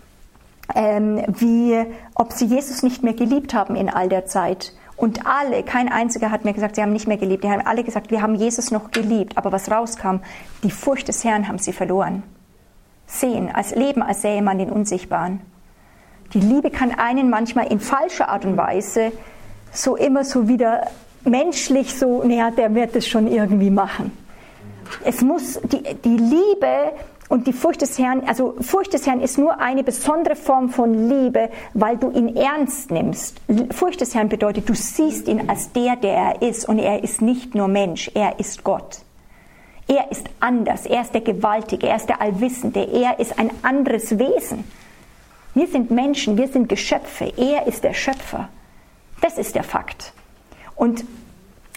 ähm, 0.74 1.24
wie, 1.28 1.86
ob 2.16 2.34
sie 2.34 2.46
Jesus 2.46 2.82
nicht 2.82 3.04
mehr 3.04 3.14
geliebt 3.14 3.54
haben 3.54 3.76
in 3.76 3.90
all 3.90 4.10
der 4.10 4.26
Zeit. 4.26 4.74
Und 4.98 5.26
alle, 5.26 5.64
kein 5.64 5.92
einziger 5.92 6.32
hat 6.32 6.46
mir 6.46 6.54
gesagt, 6.54 6.76
sie 6.76 6.82
haben 6.82 6.94
nicht 6.94 7.08
mehr 7.08 7.18
geliebt. 7.18 7.44
Die 7.44 7.50
haben 7.50 7.66
alle 7.66 7.84
gesagt, 7.84 8.12
wir 8.12 8.22
haben 8.22 8.36
Jesus 8.36 8.72
noch 8.72 8.92
geliebt. 8.92 9.38
Aber 9.38 9.52
was 9.52 9.70
rauskam, 9.70 10.22
die 10.64 10.72
Furcht 10.72 11.08
des 11.08 11.24
Herrn 11.24 11.48
haben 11.48 11.60
sie 11.60 11.74
verloren. 11.74 12.24
Sehen, 13.06 13.54
als 13.54 13.76
Leben, 13.76 14.02
als 14.02 14.22
sähe 14.22 14.42
man 14.42 14.58
den 14.58 14.72
Unsichtbaren. 14.72 15.42
Die 16.34 16.40
Liebe 16.40 16.72
kann 16.72 16.92
einen 16.92 17.30
manchmal 17.30 17.72
in 17.72 17.80
falscher 17.80 18.30
Art 18.30 18.46
und 18.46 18.58
Weise 18.58 19.12
so 19.72 19.96
immer 19.96 20.24
so 20.24 20.48
wieder 20.48 20.88
menschlich 21.24 21.94
so, 21.94 22.24
naja, 22.24 22.52
der 22.52 22.74
wird 22.74 22.96
es 22.96 23.08
schon 23.08 23.28
irgendwie 23.28 23.70
machen. 23.70 24.12
Es 25.04 25.22
muss, 25.22 25.60
die, 25.64 25.84
die 26.04 26.18
Liebe 26.18 26.94
und 27.28 27.48
die 27.48 27.54
Furcht 27.54 27.82
des 27.82 27.98
Herrn, 27.98 28.24
also 28.28 28.56
Furcht 28.62 28.94
des 28.94 29.08
Herrn 29.08 29.20
ist 29.20 29.38
nur 29.38 29.60
eine 29.60 29.84
besondere 29.84 30.36
Form 30.36 30.70
von 30.70 31.10
Liebe, 31.10 31.50
weil 31.74 31.98
du 31.98 32.12
ihn 32.12 32.36
ernst 32.36 32.92
nimmst. 32.92 33.42
Furcht 33.72 34.02
des 34.02 34.14
Herrn 34.14 34.30
bedeutet, 34.30 34.70
du 34.70 34.76
siehst 34.76 35.28
ihn 35.28 35.50
als 35.50 35.72
der, 35.72 35.96
der 35.96 36.14
er 36.14 36.42
ist 36.42 36.70
und 36.70 36.78
er 36.78 37.04
ist 37.04 37.22
nicht 37.22 37.56
nur 37.56 37.68
Mensch, 37.68 38.12
er 38.14 38.40
ist 38.40 38.64
Gott. 38.64 39.00
Er 39.88 40.12
ist 40.12 40.28
anders, 40.40 40.86
er 40.86 41.02
ist 41.02 41.14
der 41.14 41.22
Gewaltige, 41.22 41.88
er 41.88 41.96
ist 41.96 42.10
der 42.10 42.22
Allwissende, 42.22 42.88
er 42.92 43.20
ist 43.20 43.38
ein 43.40 43.52
anderes 43.64 44.18
Wesen. 44.18 44.64
Wir 45.56 45.68
sind 45.68 45.90
Menschen, 45.90 46.38
wir 46.38 46.48
sind 46.48 46.70
Geschöpfe, 46.70 47.32
er 47.38 47.66
ist 47.66 47.84
der 47.84 47.94
Schöpfer. 47.94 48.50
Das 49.22 49.38
ist 49.38 49.56
der 49.56 49.64
Fakt. 49.64 50.14
Und 50.76 51.06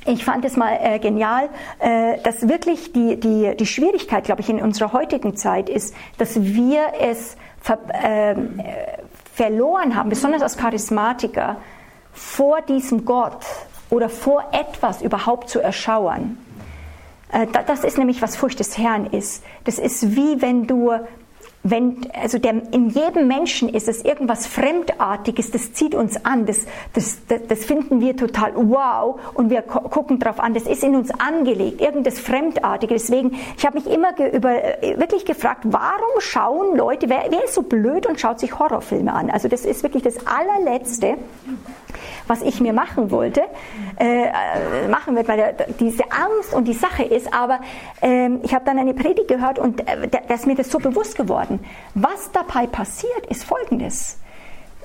ich 0.07 0.25
fand 0.25 0.45
es 0.45 0.57
mal 0.57 0.79
äh, 0.81 0.99
genial, 0.99 1.49
äh, 1.79 2.19
dass 2.23 2.49
wirklich 2.49 2.93
die, 2.93 3.19
die, 3.19 3.55
die 3.57 3.67
Schwierigkeit, 3.67 4.25
glaube 4.25 4.41
ich, 4.41 4.49
in 4.49 4.61
unserer 4.61 4.93
heutigen 4.93 5.37
Zeit 5.37 5.69
ist, 5.69 5.95
dass 6.19 6.43
wir 6.43 6.93
es 7.01 7.37
ver, 7.61 7.79
äh, 7.93 8.35
verloren 9.35 9.97
haben, 9.97 10.09
besonders 10.09 10.43
als 10.43 10.57
Charismatiker, 10.57 11.57
vor 12.13 12.61
diesem 12.63 13.05
Gott 13.05 13.45
oder 13.91 14.09
vor 14.09 14.45
etwas 14.53 15.03
überhaupt 15.03 15.49
zu 15.49 15.61
erschauern. 15.61 16.39
Äh, 17.33 17.47
das 17.67 17.85
ist 17.85 17.99
nämlich, 17.99 18.23
was 18.23 18.37
Furcht 18.37 18.59
des 18.61 18.79
Herrn 18.79 19.07
ist. 19.07 19.45
Das 19.65 19.79
ist 19.79 20.17
wie 20.17 20.41
wenn 20.41 20.67
du 20.67 20.93
wenn, 21.65 22.09
also 22.13 22.39
der, 22.39 22.73
in 22.73 22.89
jedem 22.91 23.27
Menschen 23.27 23.69
ist 23.69 23.89
es 23.89 24.05
irgendwas 24.05 24.47
Fremdartiges, 24.47 25.51
das 25.51 25.73
zieht 25.73 25.95
uns 25.95 26.25
an, 26.25 26.47
das, 26.47 26.67
das, 26.95 27.19
das, 27.27 27.41
das 27.49 27.65
finden 27.65 28.01
wir 28.01 28.17
total 28.17 28.53
wow 28.55 29.21
und 29.35 29.51
wir 29.51 29.63
gucken 29.63 30.19
drauf 30.19 30.39
an, 30.41 30.55
das 30.55 30.65
ist 30.65 30.85
in 30.85 30.95
uns 30.95 31.11
angelegt, 31.11 31.81
irgendwas 31.81 32.21
Fremdartiges. 32.21 33.07
Deswegen, 33.07 33.37
ich 33.57 33.67
habe 33.67 33.79
mich 33.79 33.87
immer 33.87 34.13
ge 34.13 34.37
über, 34.37 34.83
äh, 34.83 34.99
wirklich 34.99 35.25
gefragt, 35.25 35.63
warum 35.65 36.21
schauen 36.21 36.77
Leute, 36.77 37.09
wer, 37.09 37.27
wer 37.31 37.45
ist 37.45 37.55
so 37.55 37.63
blöd 37.63 38.07
und 38.07 38.21
schaut 38.21 38.39
sich 38.39 38.59
Horrorfilme 38.59 39.13
an? 39.13 39.31
Also 39.31 39.49
das 39.49 39.65
ist 39.65 39.83
wirklich 39.83 40.03
das 40.03 40.17
allerletzte. 40.27 41.17
Was 42.27 42.43
ich 42.43 42.61
mir 42.61 42.73
machen 42.73 43.11
wollte, 43.11 43.43
äh, 43.99 44.27
äh 44.27 44.89
machen 44.89 45.17
wird, 45.17 45.29
weil 45.29 45.37
der, 45.37 45.53
diese 45.81 46.05
Angst 46.11 46.55
und 46.55 46.67
die 46.67 46.75
Sache 46.75 47.03
ist, 47.03 47.33
aber 47.33 47.61
äh, 48.03 48.31
ich 48.43 48.55
habe 48.55 48.65
dann 48.65 48.79
eine 48.79 48.95
Predigt 48.95 49.29
gehört 49.29 49.59
und 49.59 49.81
äh, 49.89 50.09
da 50.09 50.35
ist 50.35 50.47
mir 50.47 50.55
das 50.55 50.71
so 50.71 50.79
bewusst 50.79 51.17
geworden. 51.17 51.61
Was 51.95 52.31
dabei 52.33 52.67
passiert, 52.67 53.27
ist 53.29 53.45
Folgendes 53.45 54.19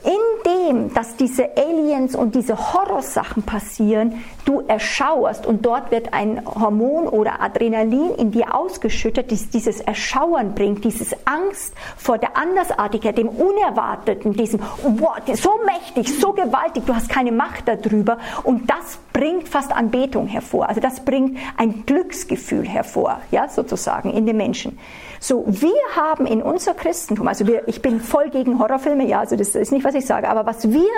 in 0.04 0.44
dem, 0.46 0.94
dass 0.94 1.16
diese 1.16 1.58
Aliens 1.58 2.16
und 2.16 2.36
diese 2.36 2.74
Horrorsachen 2.74 3.44
passieren, 3.44 4.24
du 4.46 4.62
erschauerst 4.68 5.46
und 5.46 5.66
dort 5.66 5.92
wird 5.92 6.14
ein 6.14 6.46
Hormon 6.46 7.08
oder 7.08 7.42
Adrenalin 7.42 8.16
in 8.16 8.32
dir 8.32 8.54
ausgeschüttet, 8.54 9.32
das 9.32 9.50
dieses 9.50 9.80
Erschauern 9.80 10.54
bringt, 10.56 10.84
dieses 10.84 11.16
Angst 11.26 11.74
vor 11.98 12.18
der 12.18 12.36
Andersartigkeit, 12.38 13.18
dem 13.18 13.30
Unerwarteten, 13.30 14.34
diesem, 14.34 14.60
wow, 14.84 15.18
so 15.34 15.52
mächtig, 15.66 16.20
so 16.20 16.34
gewaltig, 16.34 16.84
du 16.86 16.94
hast 16.94 17.10
keine 17.10 17.32
Macht 17.32 17.68
darüber. 17.68 18.18
Und 18.44 18.70
das 18.70 19.00
bringt 19.14 19.48
fast 19.48 19.72
Anbetung 19.72 20.28
hervor. 20.28 20.68
Also 20.68 20.82
das 20.82 21.06
bringt 21.06 21.38
ein 21.56 21.86
Glücksgefühl 21.86 22.68
hervor, 22.68 23.22
ja, 23.32 23.48
sozusagen 23.48 24.12
in 24.12 24.26
den 24.26 24.38
Menschen. 24.38 24.78
So, 25.20 25.46
wir 25.48 25.72
haben 25.96 26.26
in 26.26 26.42
unser 26.42 26.74
Christentum, 26.74 27.28
also 27.28 27.48
wir, 27.48 27.68
ich 27.68 27.82
bin 27.82 28.02
voll 28.02 28.30
gegen 28.30 28.60
Horrorfilme, 28.60 29.06
ja, 29.08 29.20
also 29.20 29.36
das 29.36 29.56
ist 29.56 29.72
nicht, 29.72 29.86
was 29.86 29.96
ich 29.96 30.06
sage, 30.06 30.28
aber 30.28 30.46
was 30.46 30.72
wir 30.72 30.90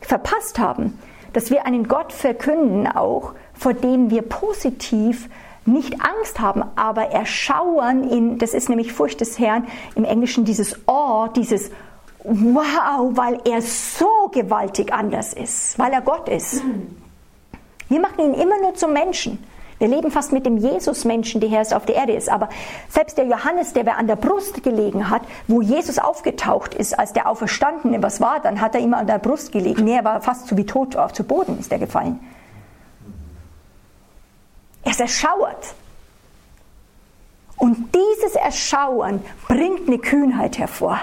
verpasst 0.00 0.58
haben, 0.58 0.98
dass 1.34 1.50
wir 1.50 1.66
einen 1.66 1.88
Gott 1.88 2.12
verkünden 2.12 2.86
auch, 2.86 3.34
vor 3.52 3.74
dem 3.74 4.10
wir 4.10 4.22
positiv 4.22 5.28
nicht 5.66 6.00
Angst 6.00 6.40
haben, 6.40 6.64
aber 6.76 7.10
erschauern 7.10 8.08
in, 8.08 8.38
das 8.38 8.54
ist 8.54 8.70
nämlich 8.70 8.92
Furcht 8.92 9.20
des 9.20 9.38
Herrn, 9.38 9.66
im 9.94 10.04
Englischen 10.04 10.44
dieses 10.44 10.88
Awe, 10.88 11.30
dieses 11.34 11.70
Wow, 12.24 13.16
weil 13.16 13.40
er 13.44 13.62
so 13.62 14.28
gewaltig 14.32 14.92
anders 14.92 15.32
ist, 15.32 15.78
weil 15.78 15.92
er 15.92 16.00
Gott 16.00 16.28
ist. 16.28 16.62
Wir 17.88 18.00
machen 18.00 18.20
ihn 18.20 18.34
immer 18.34 18.60
nur 18.60 18.74
zum 18.74 18.92
Menschen. 18.92 19.44
Wir 19.78 19.86
leben 19.86 20.10
fast 20.10 20.32
mit 20.32 20.44
dem 20.44 20.56
Jesus-Menschen, 20.56 21.40
der 21.40 21.50
Herr 21.50 21.76
auf 21.76 21.86
der 21.86 21.94
Erde 21.94 22.12
ist. 22.12 22.28
Aber 22.28 22.48
selbst 22.88 23.16
der 23.16 23.26
Johannes, 23.26 23.72
der 23.72 23.96
an 23.96 24.08
der 24.08 24.16
Brust 24.16 24.62
gelegen 24.64 25.08
hat, 25.08 25.22
wo 25.46 25.62
Jesus 25.62 25.98
aufgetaucht 25.98 26.74
ist, 26.74 26.98
als 26.98 27.12
der 27.12 27.28
Auferstandene, 27.28 28.02
was 28.02 28.20
war, 28.20 28.40
dann 28.40 28.60
hat 28.60 28.74
er 28.74 28.80
immer 28.80 28.98
an 28.98 29.06
der 29.06 29.18
Brust 29.18 29.52
gelegen. 29.52 29.84
Nee, 29.84 29.96
er 29.96 30.04
war 30.04 30.20
fast 30.20 30.48
so 30.48 30.56
wie 30.56 30.66
tot, 30.66 30.96
auf 30.96 31.12
zu 31.12 31.22
Boden 31.22 31.58
ist 31.60 31.70
er 31.70 31.78
gefallen. 31.78 32.18
Er 34.82 34.90
ist 34.90 35.00
erschauert. 35.00 35.74
Und 37.56 37.94
dieses 37.94 38.34
Erschauern 38.34 39.22
bringt 39.46 39.86
eine 39.86 39.98
Kühnheit 39.98 40.58
hervor. 40.58 40.98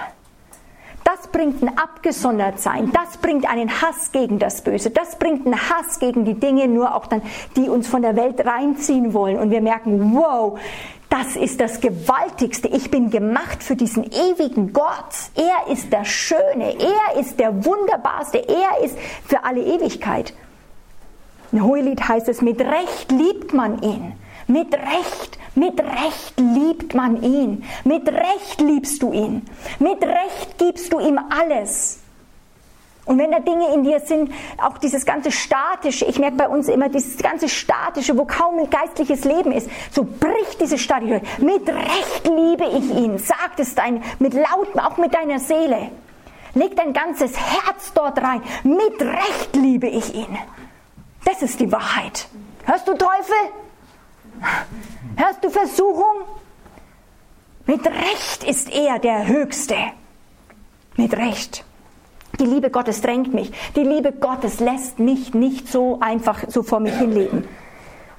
Bringt 1.32 1.62
ein 1.62 1.78
Abgesondertsein, 1.78 2.92
das 2.92 3.18
bringt 3.18 3.50
einen 3.50 3.70
Hass 3.70 4.12
gegen 4.12 4.40
das 4.40 4.62
Böse, 4.62 4.90
das 4.90 5.18
bringt 5.18 5.46
einen 5.46 5.60
Hass 5.60 6.00
gegen 6.00 6.24
die 6.24 6.34
Dinge, 6.36 6.68
nur 6.68 6.96
auch 6.96 7.08
dann, 7.08 7.22
die 7.56 7.70
uns 7.70 7.88
von 7.88 8.02
der 8.02 8.16
Welt 8.16 8.46
reinziehen 8.46 9.14
wollen. 9.14 9.38
Und 9.38 9.52
wir 9.52 9.62
merken, 9.62 10.16
wow, 10.16 10.58
das 11.10 11.36
ist 11.36 11.62
das 11.62 11.82
Gewaltigste. 11.82 12.68
Ich 12.68 12.92
bin 12.92 13.10
gemacht 13.10 13.64
für 13.64 13.76
diesen 13.76 14.04
ewigen 14.04 14.74
Gott. 14.74 15.14
Er 15.36 15.72
ist 15.72 15.92
der 15.92 16.06
Schöne, 16.06 16.76
er 16.80 17.20
ist 17.20 17.40
der 17.40 17.66
Wunderbarste, 17.66 18.40
er 18.40 18.84
ist 18.84 18.98
für 19.26 19.44
alle 19.44 19.62
Ewigkeit. 19.62 20.34
In 21.52 21.64
Hohelied 21.64 22.08
heißt 22.08 22.28
es, 22.28 22.42
mit 22.42 22.60
Recht 22.60 23.12
liebt 23.12 23.54
man 23.54 23.82
ihn. 23.82 24.14
Mit 24.48 24.74
Recht, 24.74 25.40
mit 25.56 25.80
Recht 25.80 26.40
liebt 26.40 26.94
man 26.94 27.24
ihn. 27.24 27.64
Mit 27.84 28.08
Recht 28.08 28.60
liebst 28.60 29.02
du 29.02 29.12
ihn. 29.12 29.46
Mit 29.80 30.04
Recht 30.04 30.58
gibst 30.58 30.92
du 30.94 31.00
ihm 31.00 31.20
alles. 31.30 32.00
Und 33.06 33.20
wenn 33.20 33.32
da 33.32 33.40
Dinge 33.40 33.72
in 33.74 33.84
dir 33.84 34.00
sind, 34.00 34.32
auch 34.58 34.80
dieses 34.80 35.06
ganze 35.06 35.32
Statische, 35.32 36.06
ich 36.06 36.18
merke 36.18 36.38
bei 36.38 36.50
uns 36.50 36.68
immer 36.68 36.90
dieses 36.90 37.18
ganze 37.18 37.48
Statische, 37.48 38.18
wo 38.18 38.26
kaum 38.26 38.58
ein 38.58 38.70
geistliches 38.70 39.24
Leben 39.26 39.52
ist, 39.52 39.70
so 39.92 40.04
bricht 40.04 40.60
diese 40.60 40.80
Statische. 40.80 41.22
Mit 41.38 41.68
Recht 41.70 42.24
liebe 42.26 42.66
ich 42.66 42.90
ihn, 42.96 43.20
sagt 43.20 43.60
es 43.60 43.76
dein, 43.76 44.04
mit 44.18 44.34
Lauten, 44.34 44.80
auch 44.80 44.98
mit 44.98 45.14
deiner 45.14 45.40
Seele. 45.40 45.92
Leg 46.56 46.76
dein 46.76 46.94
ganzes 46.94 47.38
Herz 47.38 47.94
dort 47.94 48.18
rein. 48.18 48.42
Mit 48.64 49.02
Recht 49.02 49.56
liebe 49.56 49.88
ich 49.88 50.16
ihn. 50.16 50.38
Das 51.26 51.42
ist 51.42 51.60
die 51.60 51.72
Wahrheit. 51.72 52.28
Hörst 52.66 52.88
du 52.88 52.94
Teufel? 52.94 53.36
Hörst 55.16 55.44
du 55.44 55.50
Versuchung? 55.50 56.26
Mit 57.66 57.86
Recht 57.86 58.44
ist 58.48 58.72
er 58.72 59.00
der 59.00 59.28
Höchste. 59.28 59.76
Mit 60.98 61.16
Recht. 61.16 61.64
Die 62.40 62.46
Liebe 62.46 62.70
Gottes 62.70 63.02
drängt 63.02 63.34
mich. 63.34 63.52
Die 63.76 63.84
Liebe 63.84 64.12
Gottes 64.12 64.60
lässt 64.60 65.00
mich 65.00 65.34
nicht 65.34 65.68
so 65.68 66.00
einfach 66.02 66.44
so 66.48 66.64
vor 66.64 66.80
mich 66.80 66.96
hinleben. 66.96 67.48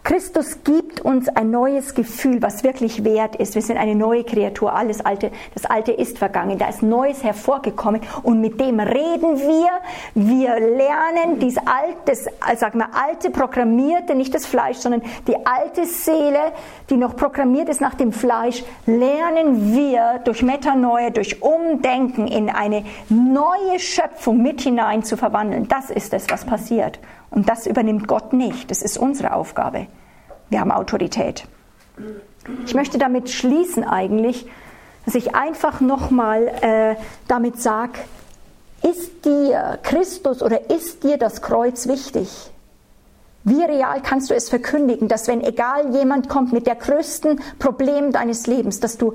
Christus 0.07 0.62
gibt 0.62 1.00
uns 1.00 1.28
ein 1.28 1.50
neues 1.50 1.92
Gefühl, 1.92 2.40
was 2.40 2.62
wirklich 2.62 3.02
wert 3.02 3.34
ist. 3.34 3.57
Wir 3.57 3.62
sind 3.62 3.76
eine 3.76 3.96
neue 3.96 4.22
Kreatur. 4.22 4.72
Alles 4.72 5.04
Alte, 5.04 5.32
das 5.52 5.64
Alte 5.64 5.90
ist 5.90 6.18
vergangen. 6.18 6.59
Da 6.59 6.68
ist 6.68 6.80
Neues 6.80 7.24
hervorgekommen 7.24 8.00
und 8.22 8.40
mit 8.40 8.61
dem 8.61 8.78
reden 8.78 9.36
wir. 9.36 9.68
Wir 10.14 10.61
lernen 10.61 11.40
dies 11.40 11.57
alte, 11.59 12.14
sagen 12.57 12.78
wir, 12.78 12.90
alte 12.94 13.30
programmierte, 13.30 14.14
nicht 14.14 14.32
das 14.32 14.46
Fleisch, 14.46 14.76
sondern 14.76 15.02
die 15.26 15.44
alte 15.44 15.86
Seele, 15.86 16.52
die 16.91 16.97
noch 16.97 17.16
programmiert 17.16 17.68
ist 17.68 17.80
nach 17.80 17.95
dem 17.95 18.12
Fleisch, 18.12 18.62
lernen 18.87 19.74
wir 19.74 20.20
durch 20.24 20.43
Metanoia, 20.43 21.11
durch 21.11 21.43
Umdenken 21.43 22.26
in 22.26 22.49
eine 22.49 22.84
neue 23.09 23.78
Schöpfung 23.78 24.43
mit 24.43 24.61
hinein 24.61 25.03
zu 25.03 25.16
verwandeln. 25.16 25.68
Das 25.68 25.91
ist 25.91 26.12
es, 26.12 26.30
was 26.30 26.45
passiert. 26.45 26.99
Und 27.30 27.49
das 27.49 27.66
übernimmt 27.66 28.07
Gott 28.07 28.32
nicht. 28.32 28.70
Das 28.70 28.82
ist 28.82 28.99
unsere 28.99 29.34
Aufgabe. 29.34 29.89
Wir 30.49 30.61
haben 30.61 30.70
Autorität. 30.70 31.47
Ich 32.64 32.74
möchte 32.74 32.99
damit 32.99 33.30
schließen 33.30 33.84
eigentlich, 33.84 34.47
dass 35.05 35.14
ich 35.14 35.34
einfach 35.34 35.80
nochmal 35.80 36.49
äh, 36.61 36.97
damit 37.26 37.61
sage, 37.61 37.99
ist 38.82 39.24
dir 39.24 39.78
Christus 39.82 40.43
oder 40.43 40.70
ist 40.70 41.03
dir 41.03 41.16
das 41.16 41.43
Kreuz 41.43 41.89
wichtig? 41.89 42.51
Wie 43.49 43.62
real 43.62 44.03
kannst 44.03 44.28
du 44.28 44.34
es 44.34 44.49
verkündigen, 44.49 45.07
dass 45.07 45.28
wenn 45.28 45.40
egal 45.40 45.94
jemand 45.94 46.28
kommt 46.28 46.53
mit 46.53 46.66
der 46.66 46.74
größten 46.74 47.40
Problem 47.61 48.11
deines 48.11 48.49
Lebens, 48.49 48.80
dass 48.80 48.99
du, 48.99 49.14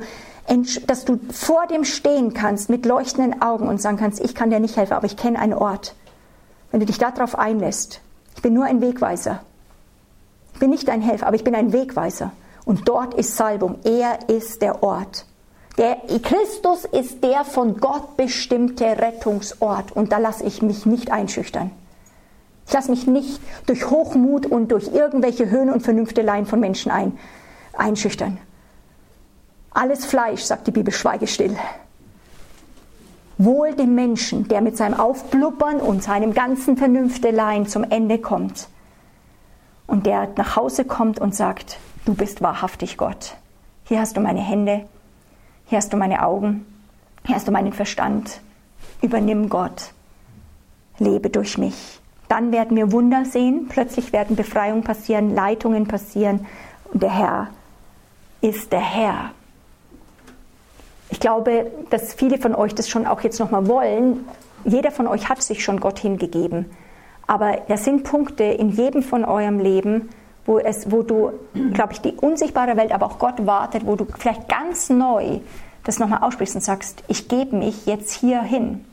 dass 0.88 1.03
du 1.03 1.19
vor 1.34 1.67
dem 1.67 1.84
stehen 1.84 2.34
kannst 2.34 2.69
mit 2.69 2.86
leuchtenden 2.86 3.41
Augen 3.41 3.67
und 3.67 3.82
sagen 3.82 3.97
kannst, 3.97 4.23
ich 4.23 4.34
kann 4.34 4.49
dir 4.49 4.61
nicht 4.61 4.77
helfen, 4.77 4.93
aber 4.93 5.05
ich 5.05 5.17
kenne 5.17 5.38
einen 5.38 5.53
Ort. 5.53 5.95
Wenn 6.71 6.79
du 6.79 6.86
dich 6.86 6.97
darauf 6.97 7.38
einlässt, 7.38 7.99
ich 8.38 8.41
bin 8.41 8.53
nur 8.53 8.63
ein 8.63 8.79
Wegweiser. 8.79 9.43
Ich 10.53 10.61
bin 10.61 10.69
nicht 10.69 10.89
ein 10.89 11.01
Helfer, 11.01 11.27
aber 11.27 11.36
ich 11.36 11.43
bin 11.43 11.53
ein 11.53 11.73
Wegweiser. 11.73 12.32
Und 12.63 12.88
dort 12.88 13.13
ist 13.15 13.36
Salbung. 13.36 13.79
Er 13.84 14.29
ist 14.29 14.61
der 14.61 14.82
Ort. 14.82 15.25
Der 15.77 15.97
Christus 16.23 16.86
ist 16.86 17.21
der 17.21 17.43
von 17.43 17.82
Gott 17.82 18.15
bestimmte 18.15 18.86
Rettungsort. 18.86 19.91
Und 19.91 20.13
da 20.13 20.19
lasse 20.19 20.45
ich 20.45 20.61
mich 20.61 20.86
nicht 20.86 21.11
einschüchtern. 21.11 21.71
Ich 22.72 22.74
lasse 22.74 22.91
mich 22.91 23.05
nicht 23.05 23.41
durch 23.65 23.89
Hochmut 23.89 24.45
und 24.45 24.72
durch 24.72 24.88
irgendwelche 24.93 25.49
Höhen 25.49 25.69
und 25.69 25.82
Vernünfteleien 25.82 26.45
von 26.45 26.61
Menschen 26.61 26.89
ein, 26.89 27.19
einschüchtern. 27.74 28.38
Alles 29.72 30.05
Fleisch, 30.05 30.43
sagt 30.43 30.67
die 30.67 30.72
Bibel, 30.72 30.93
schweige 30.93 31.28
still. 31.28 31.57
Wohl 33.38 33.74
dem 33.74 33.93
Menschen, 33.93 34.47
der 34.47 34.61
mit 34.61 34.78
seinem 34.78 34.97
Aufblubbern 34.97 35.82
und 35.82 36.01
seinem 36.01 36.34
ganzen 36.34 36.78
Vernünfteleien 36.78 37.67
zum 37.67 37.84
Ende 37.84 38.19
kommt 38.19 38.69
und 39.86 40.05
der 40.05 40.30
nach 40.38 40.55
Hause 40.55 40.86
kommt 40.86 41.19
und 41.19 41.36
sagt, 41.36 41.78
du 42.05 42.13
bist 42.13 42.41
wahrhaftig 42.41 42.95
Gott. 42.95 43.36
Hier 43.84 43.99
hast 43.99 44.15
du 44.15 44.22
meine 44.22 44.39
Hände, 44.39 44.86
hier 45.65 45.78
hast 45.78 45.91
du 45.91 45.97
meine 45.97 46.24
Augen, 46.24 46.65
hier 47.26 47.36
hast 47.36 47.49
du 47.49 47.51
meinen 47.51 47.74
Verstand. 47.74 48.39
Übernimm 49.01 49.49
Gott, 49.49 49.91
lebe 50.99 51.30
durch 51.30 51.57
mich. 51.57 52.00
Dann 52.32 52.53
werden 52.53 52.77
wir 52.77 52.93
Wunder 52.93 53.25
sehen, 53.25 53.65
plötzlich 53.67 54.13
werden 54.13 54.38
Befreiungen 54.38 54.86
passieren, 54.86 55.36
Leitungen 55.36 55.86
passieren 55.86 56.45
und 56.93 57.03
der 57.03 57.13
Herr 57.13 57.47
ist 58.39 58.71
der 58.71 58.79
Herr. 58.79 59.32
Ich 61.09 61.19
glaube, 61.19 61.69
dass 61.89 62.13
viele 62.13 62.38
von 62.38 62.55
euch 62.55 62.73
das 62.73 62.88
schon 62.88 63.05
auch 63.05 63.19
jetzt 63.19 63.41
nochmal 63.41 63.67
wollen. 63.67 64.25
Jeder 64.63 64.91
von 64.91 65.07
euch 65.07 65.27
hat 65.27 65.43
sich 65.43 65.61
schon 65.61 65.82
Gott 65.82 65.99
hingegeben. 65.99 66.67
Aber 67.27 67.57
das 67.67 67.84
sind 67.84 68.05
Punkte 68.05 68.45
in 68.45 68.69
jedem 68.69 69.03
von 69.03 69.25
eurem 69.25 69.59
Leben, 69.59 70.07
wo, 70.45 70.57
es, 70.57 70.89
wo 70.89 71.01
du, 71.01 71.34
glaube 71.73 71.91
ich, 71.91 71.99
die 71.99 72.13
unsichtbare 72.13 72.77
Welt, 72.77 72.93
aber 72.93 73.07
auch 73.07 73.19
Gott 73.19 73.45
wartet, 73.45 73.86
wo 73.86 73.97
du 73.97 74.07
vielleicht 74.17 74.47
ganz 74.47 74.89
neu 74.89 75.41
das 75.84 75.99
nochmal 75.99 76.23
aussprichst 76.23 76.55
und 76.55 76.61
sagst, 76.61 77.03
ich 77.09 77.27
gebe 77.27 77.57
mich 77.57 77.88
jetzt 77.88 78.13
hier 78.13 78.41
hin. 78.41 78.86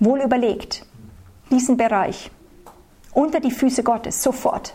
Wohl 0.00 0.22
überlegt, 0.22 0.86
diesen 1.52 1.76
Bereich, 1.76 2.30
unter 3.12 3.38
die 3.38 3.50
Füße 3.50 3.82
Gottes, 3.82 4.22
sofort. 4.22 4.74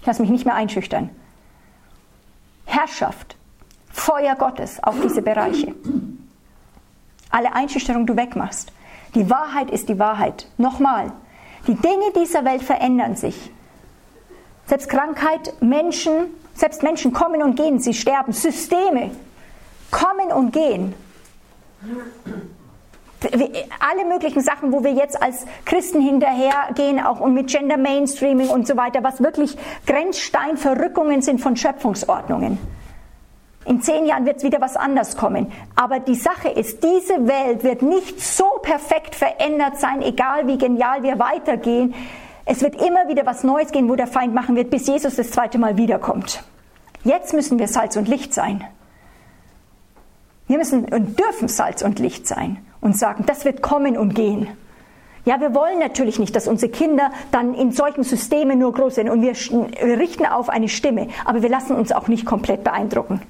Ich 0.00 0.06
lasse 0.06 0.20
mich 0.20 0.30
nicht 0.30 0.44
mehr 0.44 0.54
einschüchtern. 0.54 1.10
Herrschaft, 2.66 3.36
Feuer 3.90 4.34
Gottes 4.34 4.82
auf 4.82 5.00
diese 5.00 5.22
Bereiche. 5.22 5.74
Alle 7.30 7.52
Einschüchterung 7.54 8.06
du 8.06 8.16
wegmachst. 8.16 8.72
Die 9.14 9.30
Wahrheit 9.30 9.70
ist 9.70 9.88
die 9.88 9.98
Wahrheit. 9.98 10.48
Nochmal. 10.58 11.12
Die 11.66 11.74
Dinge 11.74 12.12
dieser 12.14 12.44
Welt 12.44 12.62
verändern 12.62 13.16
sich. 13.16 13.50
Selbst 14.66 14.88
Krankheit, 14.88 15.54
Menschen, 15.60 16.26
selbst 16.54 16.82
Menschen 16.82 17.12
kommen 17.12 17.42
und 17.42 17.56
gehen, 17.56 17.78
sie 17.78 17.94
sterben. 17.94 18.32
Systeme 18.32 19.10
kommen 19.90 20.30
und 20.32 20.52
gehen. 20.52 20.94
Alle 23.20 24.04
möglichen 24.06 24.42
Sachen, 24.42 24.72
wo 24.72 24.84
wir 24.84 24.92
jetzt 24.92 25.20
als 25.20 25.44
Christen 25.64 26.00
hinterhergehen, 26.00 27.00
auch 27.00 27.24
mit 27.26 27.48
Gender 27.48 27.76
Mainstreaming 27.76 28.48
und 28.48 28.66
so 28.66 28.76
weiter, 28.76 29.02
was 29.02 29.20
wirklich 29.20 29.56
Grenzsteinverrückungen 29.86 31.20
sind 31.20 31.40
von 31.40 31.56
Schöpfungsordnungen. 31.56 32.58
In 33.64 33.82
zehn 33.82 34.06
Jahren 34.06 34.24
wird 34.24 34.38
es 34.38 34.44
wieder 34.44 34.60
was 34.60 34.76
anders 34.76 35.16
kommen. 35.16 35.52
Aber 35.74 35.98
die 35.98 36.14
Sache 36.14 36.48
ist, 36.48 36.82
diese 36.84 37.26
Welt 37.26 37.64
wird 37.64 37.82
nicht 37.82 38.20
so 38.20 38.46
perfekt 38.62 39.14
verändert 39.14 39.78
sein, 39.78 40.00
egal 40.00 40.46
wie 40.46 40.56
genial 40.56 41.02
wir 41.02 41.18
weitergehen. 41.18 41.94
Es 42.44 42.62
wird 42.62 42.80
immer 42.80 43.08
wieder 43.08 43.26
was 43.26 43.42
Neues 43.42 43.72
gehen, 43.72 43.88
wo 43.88 43.96
der 43.96 44.06
Feind 44.06 44.32
machen 44.32 44.54
wird, 44.54 44.70
bis 44.70 44.86
Jesus 44.86 45.16
das 45.16 45.32
zweite 45.32 45.58
Mal 45.58 45.76
wiederkommt. 45.76 46.42
Jetzt 47.04 47.34
müssen 47.34 47.58
wir 47.58 47.68
Salz 47.68 47.96
und 47.96 48.08
Licht 48.08 48.32
sein. 48.32 48.64
Wir 50.46 50.56
müssen 50.56 50.86
und 50.86 51.18
dürfen 51.18 51.48
Salz 51.48 51.82
und 51.82 51.98
Licht 51.98 52.26
sein 52.26 52.64
und 52.80 52.96
sagen, 52.96 53.24
das 53.26 53.44
wird 53.44 53.62
kommen 53.62 53.96
und 53.96 54.14
gehen. 54.14 54.48
Ja, 55.24 55.40
wir 55.40 55.54
wollen 55.54 55.78
natürlich 55.78 56.18
nicht, 56.18 56.34
dass 56.34 56.48
unsere 56.48 56.72
Kinder 56.72 57.10
dann 57.30 57.52
in 57.54 57.72
solchen 57.72 58.02
Systemen 58.02 58.58
nur 58.58 58.72
groß 58.72 58.94
sind 58.94 59.10
und 59.10 59.20
wir 59.20 59.32
richten 59.98 60.24
auf 60.24 60.48
eine 60.48 60.68
Stimme, 60.68 61.08
aber 61.24 61.42
wir 61.42 61.50
lassen 61.50 61.76
uns 61.76 61.92
auch 61.92 62.08
nicht 62.08 62.24
komplett 62.24 62.64
beeindrucken. 62.64 63.20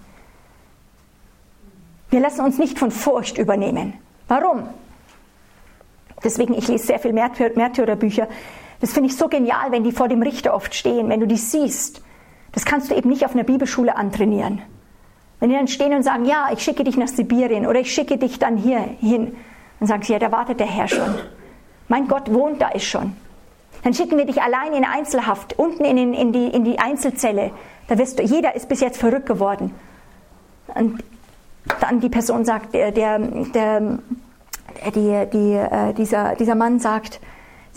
Wir 2.10 2.20
lassen 2.20 2.44
uns 2.44 2.58
nicht 2.58 2.78
von 2.78 2.90
Furcht 2.90 3.36
übernehmen. 3.36 3.94
Warum? 4.28 4.68
Deswegen, 6.22 6.54
ich 6.54 6.68
lese 6.68 6.86
sehr 6.86 6.98
viel 6.98 7.12
Märtyrerbücher. 7.12 8.28
Das 8.80 8.92
finde 8.92 9.10
ich 9.10 9.16
so 9.16 9.28
genial, 9.28 9.72
wenn 9.72 9.84
die 9.84 9.92
vor 9.92 10.08
dem 10.08 10.22
Richter 10.22 10.54
oft 10.54 10.74
stehen, 10.74 11.08
wenn 11.08 11.20
du 11.20 11.26
die 11.26 11.36
siehst. 11.36 12.02
Das 12.52 12.64
kannst 12.64 12.90
du 12.90 12.94
eben 12.94 13.08
nicht 13.08 13.24
auf 13.24 13.34
einer 13.34 13.44
Bibelschule 13.44 13.96
antrainieren. 13.96 14.62
Wenn 15.40 15.50
die 15.50 15.56
dann 15.56 15.68
stehen 15.68 15.94
und 15.94 16.02
sagen, 16.02 16.24
ja, 16.24 16.48
ich 16.52 16.60
schicke 16.60 16.84
dich 16.84 16.96
nach 16.96 17.08
Sibirien 17.08 17.66
oder 17.66 17.80
ich 17.80 17.92
schicke 17.92 18.18
dich 18.18 18.38
dann 18.38 18.56
hier 18.56 18.80
hin, 19.00 19.36
dann 19.78 19.88
sagen 19.88 20.02
sie, 20.02 20.12
ja, 20.12 20.18
da 20.18 20.32
wartet 20.32 20.60
der 20.60 20.66
Herr 20.66 20.88
schon. 20.88 21.14
Mein 21.86 22.08
Gott 22.08 22.32
wohnt 22.32 22.60
da 22.60 22.68
ist 22.68 22.84
schon. 22.84 23.14
Dann 23.84 23.94
schicken 23.94 24.18
wir 24.18 24.26
dich 24.26 24.42
allein 24.42 24.74
in 24.74 24.84
Einzelhaft, 24.84 25.58
unten 25.58 25.84
in, 25.84 26.12
in, 26.12 26.32
die, 26.32 26.48
in 26.48 26.64
die 26.64 26.78
Einzelzelle. 26.78 27.52
Da 27.86 27.96
wirst 27.96 28.18
du, 28.18 28.22
jeder 28.24 28.56
ist 28.56 28.68
bis 28.68 28.80
jetzt 28.80 28.98
verrückt 28.98 29.26
geworden. 29.26 29.72
Und 30.74 31.02
dann 31.80 32.00
die 32.00 32.08
Person 32.08 32.44
sagt, 32.44 32.74
der, 32.74 32.90
der, 32.90 33.18
der 33.18 33.98
die, 34.94 35.26
die, 35.32 35.52
äh, 35.54 35.94
dieser, 35.94 36.34
dieser 36.34 36.54
Mann 36.56 36.80
sagt, 36.80 37.20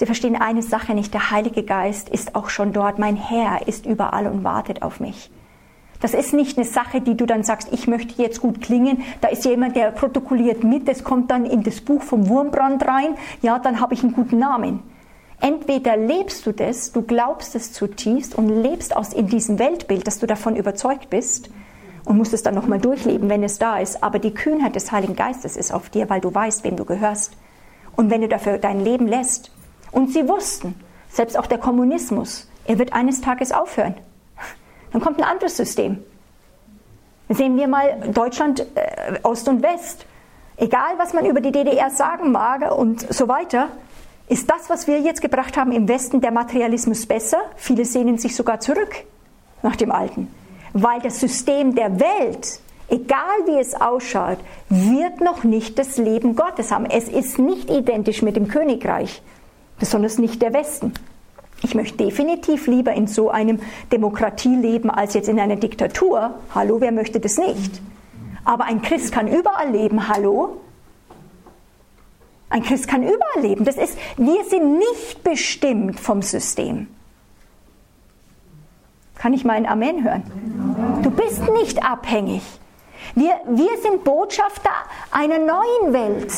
Sie 0.02 0.08
verstehen 0.08 0.36
eine 0.36 0.64
Sache 0.64 0.96
nicht, 0.96 1.14
der 1.14 1.30
Heilige 1.30 1.62
Geist 1.62 2.10
ist 2.10 2.34
auch 2.34 2.50
schon 2.50 2.74
dort, 2.74 2.98
mein 2.98 3.16
Herr 3.16 3.68
ist 3.68 3.86
überall 3.86 4.26
und 4.26 4.44
wartet 4.44 4.82
auf 4.82 5.00
mich. 5.00 5.30
Das 6.02 6.14
ist 6.14 6.34
nicht 6.34 6.58
eine 6.58 6.66
Sache, 6.66 7.00
die 7.00 7.16
du 7.16 7.26
dann 7.26 7.44
sagst, 7.44 7.70
ich 7.72 7.88
möchte 7.88 8.22
jetzt 8.22 8.42
gut 8.42 8.60
klingen. 8.62 9.04
Da 9.22 9.30
ist 9.30 9.46
jemand, 9.46 9.76
der 9.76 9.92
protokolliert 9.92 10.64
mit, 10.64 10.88
das 10.88 11.04
kommt 11.04 11.32
dann 11.32 11.46
in 11.46 11.64
das 11.64 11.80
Buch 11.82 12.02
vom 12.02 12.28
Wurmbrand 12.28 12.86
rein. 12.86 13.16
Ja, 13.42 13.60
dann 13.60 13.80
habe 13.80 13.94
ich 13.94 14.04
einen 14.04 14.14
guten 14.14 14.40
Namen. 14.40 14.82
Entweder 15.40 15.98
lebst 15.98 16.46
du 16.46 16.52
das, 16.52 16.92
du 16.92 17.02
glaubst 17.04 17.56
es 17.56 17.72
zutiefst 17.72 18.36
und 18.36 18.50
lebst 18.50 18.96
aus 18.96 19.14
in 19.14 19.28
diesem 19.28 19.58
Weltbild, 19.60 20.06
dass 20.06 20.20
du 20.20 20.28
davon 20.28 20.56
überzeugt 20.56 21.10
bist, 21.10 21.50
und 22.06 22.18
musst 22.18 22.34
es 22.34 22.44
dann 22.44 22.56
nochmal 22.56 22.80
durchleben, 22.80 23.30
wenn 23.30 23.44
es 23.44 23.60
da 23.60 23.78
ist. 23.78 24.04
Aber 24.04 24.20
die 24.20 24.34
Kühnheit 24.34 24.76
des 24.76 24.92
Heiligen 24.92 25.16
Geistes 25.16 25.56
ist 25.56 25.74
auf 25.74 25.90
dir, 25.90 26.10
weil 26.10 26.22
du 26.22 26.34
weißt, 26.34 26.64
wem 26.64 26.76
du 26.76 26.86
gehörst. 26.86 27.34
Und 27.96 28.10
wenn 28.10 28.22
du 28.22 28.28
dafür 28.28 28.58
dein 28.58 28.80
Leben 28.80 29.08
lässt. 29.08 29.52
Und 29.92 30.12
sie 30.12 30.28
wussten, 30.28 30.76
selbst 31.10 31.38
auch 31.38 31.48
der 31.48 31.58
Kommunismus, 31.58 32.50
er 32.66 32.80
wird 32.80 32.94
eines 32.94 33.22
Tages 33.22 33.52
aufhören. 33.52 33.96
Dann 34.92 35.02
kommt 35.02 35.20
ein 35.20 35.24
anderes 35.24 35.58
System. 35.58 36.04
Sehen 37.30 37.58
wir 37.58 37.68
mal 37.68 38.12
Deutschland, 38.14 38.60
äh, 38.76 39.20
Ost 39.24 39.48
und 39.48 39.64
West. 39.64 40.06
Egal, 40.58 40.96
was 40.98 41.14
man 41.14 41.26
über 41.26 41.42
die 41.42 41.52
DDR 41.52 41.90
sagen 41.90 42.32
mag 42.32 42.72
und 42.76 43.02
so 43.14 43.28
weiter, 43.28 43.70
ist 44.28 44.50
das, 44.50 44.70
was 44.70 44.88
wir 44.88 45.00
jetzt 45.00 45.22
gebracht 45.22 45.58
haben 45.58 45.72
im 45.72 45.88
Westen, 45.88 46.22
der 46.22 46.32
Materialismus 46.32 47.06
besser? 47.06 47.40
Viele 47.56 47.86
sehnen 47.86 48.18
sich 48.18 48.36
sogar 48.36 48.60
zurück 48.60 48.96
nach 49.62 49.76
dem 49.76 49.92
Alten 49.92 50.28
weil 50.74 51.02
das 51.02 51.20
System 51.20 51.76
der 51.76 52.00
Welt, 52.00 52.60
egal 52.90 53.46
wie 53.46 53.60
es 53.60 53.80
ausschaut, 53.80 54.38
wird 54.70 55.22
noch 55.22 55.44
nicht 55.44 55.78
das 55.78 55.98
Leben 55.98 56.36
Gottes 56.36 56.72
haben. 56.72 56.86
Es 56.86 57.08
ist 57.08 57.40
nicht 57.40 57.70
identisch 57.70 58.22
mit 58.22 58.36
dem 58.36 58.48
Königreich, 58.48 59.22
besonders 59.80 60.18
nicht 60.18 60.42
der 60.42 60.54
Westen. 60.54 60.94
Ich 61.64 61.76
möchte 61.76 61.98
definitiv 61.98 62.68
lieber 62.68 62.94
in 62.94 63.08
so 63.08 63.30
einem 63.30 63.60
Demokratie 63.92 64.56
leben 64.56 64.90
als 64.90 65.14
jetzt 65.14 65.30
in 65.30 65.40
einer 65.40 65.56
Diktatur. 65.56 66.36
Hallo, 66.56 66.82
wer 66.82 66.92
möchte 66.92 67.20
das 67.20 67.38
nicht? 67.38 67.82
Aber 68.44 68.66
ein 68.66 68.82
Christ 68.82 69.12
kann 69.12 69.28
überall 69.28 69.70
leben. 69.70 70.08
Hallo? 70.08 70.58
Ein 72.50 72.64
Christ 72.64 72.88
kann 72.88 73.04
überall 73.04 73.42
leben. 73.42 73.64
Das 73.64 73.78
ist, 73.78 73.98
wir 74.18 74.44
sind 74.46 74.80
nicht 74.80 75.24
bestimmt 75.24 76.00
vom 76.00 76.22
System. 76.22 76.88
Kann 79.16 79.34
ich 79.34 79.46
mal 79.46 79.64
Amen 79.68 80.04
hören? 80.04 80.24
Du 81.04 81.12
bist 81.12 81.48
nicht 81.52 81.84
abhängig. 81.84 82.42
Wir, 83.14 83.40
wir 83.48 83.78
sind 83.82 84.04
Botschafter 84.04 84.72
einer 85.12 85.38
neuen 85.38 85.94
Welt. 85.94 86.32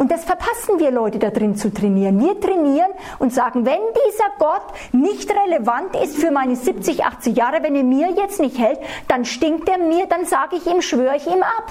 Und 0.00 0.10
das 0.10 0.24
verpassen 0.24 0.78
wir 0.78 0.90
Leute 0.90 1.18
da 1.18 1.28
drin 1.28 1.56
zu 1.56 1.70
trainieren. 1.70 2.18
Wir 2.18 2.40
trainieren 2.40 2.90
und 3.18 3.34
sagen, 3.34 3.66
wenn 3.66 3.80
dieser 4.08 4.30
Gott 4.38 4.62
nicht 4.92 5.30
relevant 5.30 5.94
ist 6.02 6.16
für 6.16 6.30
meine 6.30 6.56
70, 6.56 7.04
80 7.04 7.36
Jahre, 7.36 7.62
wenn 7.62 7.76
er 7.76 7.84
mir 7.84 8.08
jetzt 8.12 8.40
nicht 8.40 8.58
hält, 8.58 8.78
dann 9.08 9.26
stinkt 9.26 9.68
er 9.68 9.76
mir, 9.76 10.06
dann 10.06 10.24
sage 10.24 10.56
ich 10.56 10.66
ihm, 10.66 10.80
schwöre 10.80 11.16
ich 11.16 11.26
ihm 11.26 11.42
ab. 11.42 11.70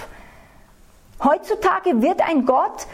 Heutzutage 1.23 2.03
wird 2.03 2.21
ein 2.21 2.45
Gott 2.45 2.85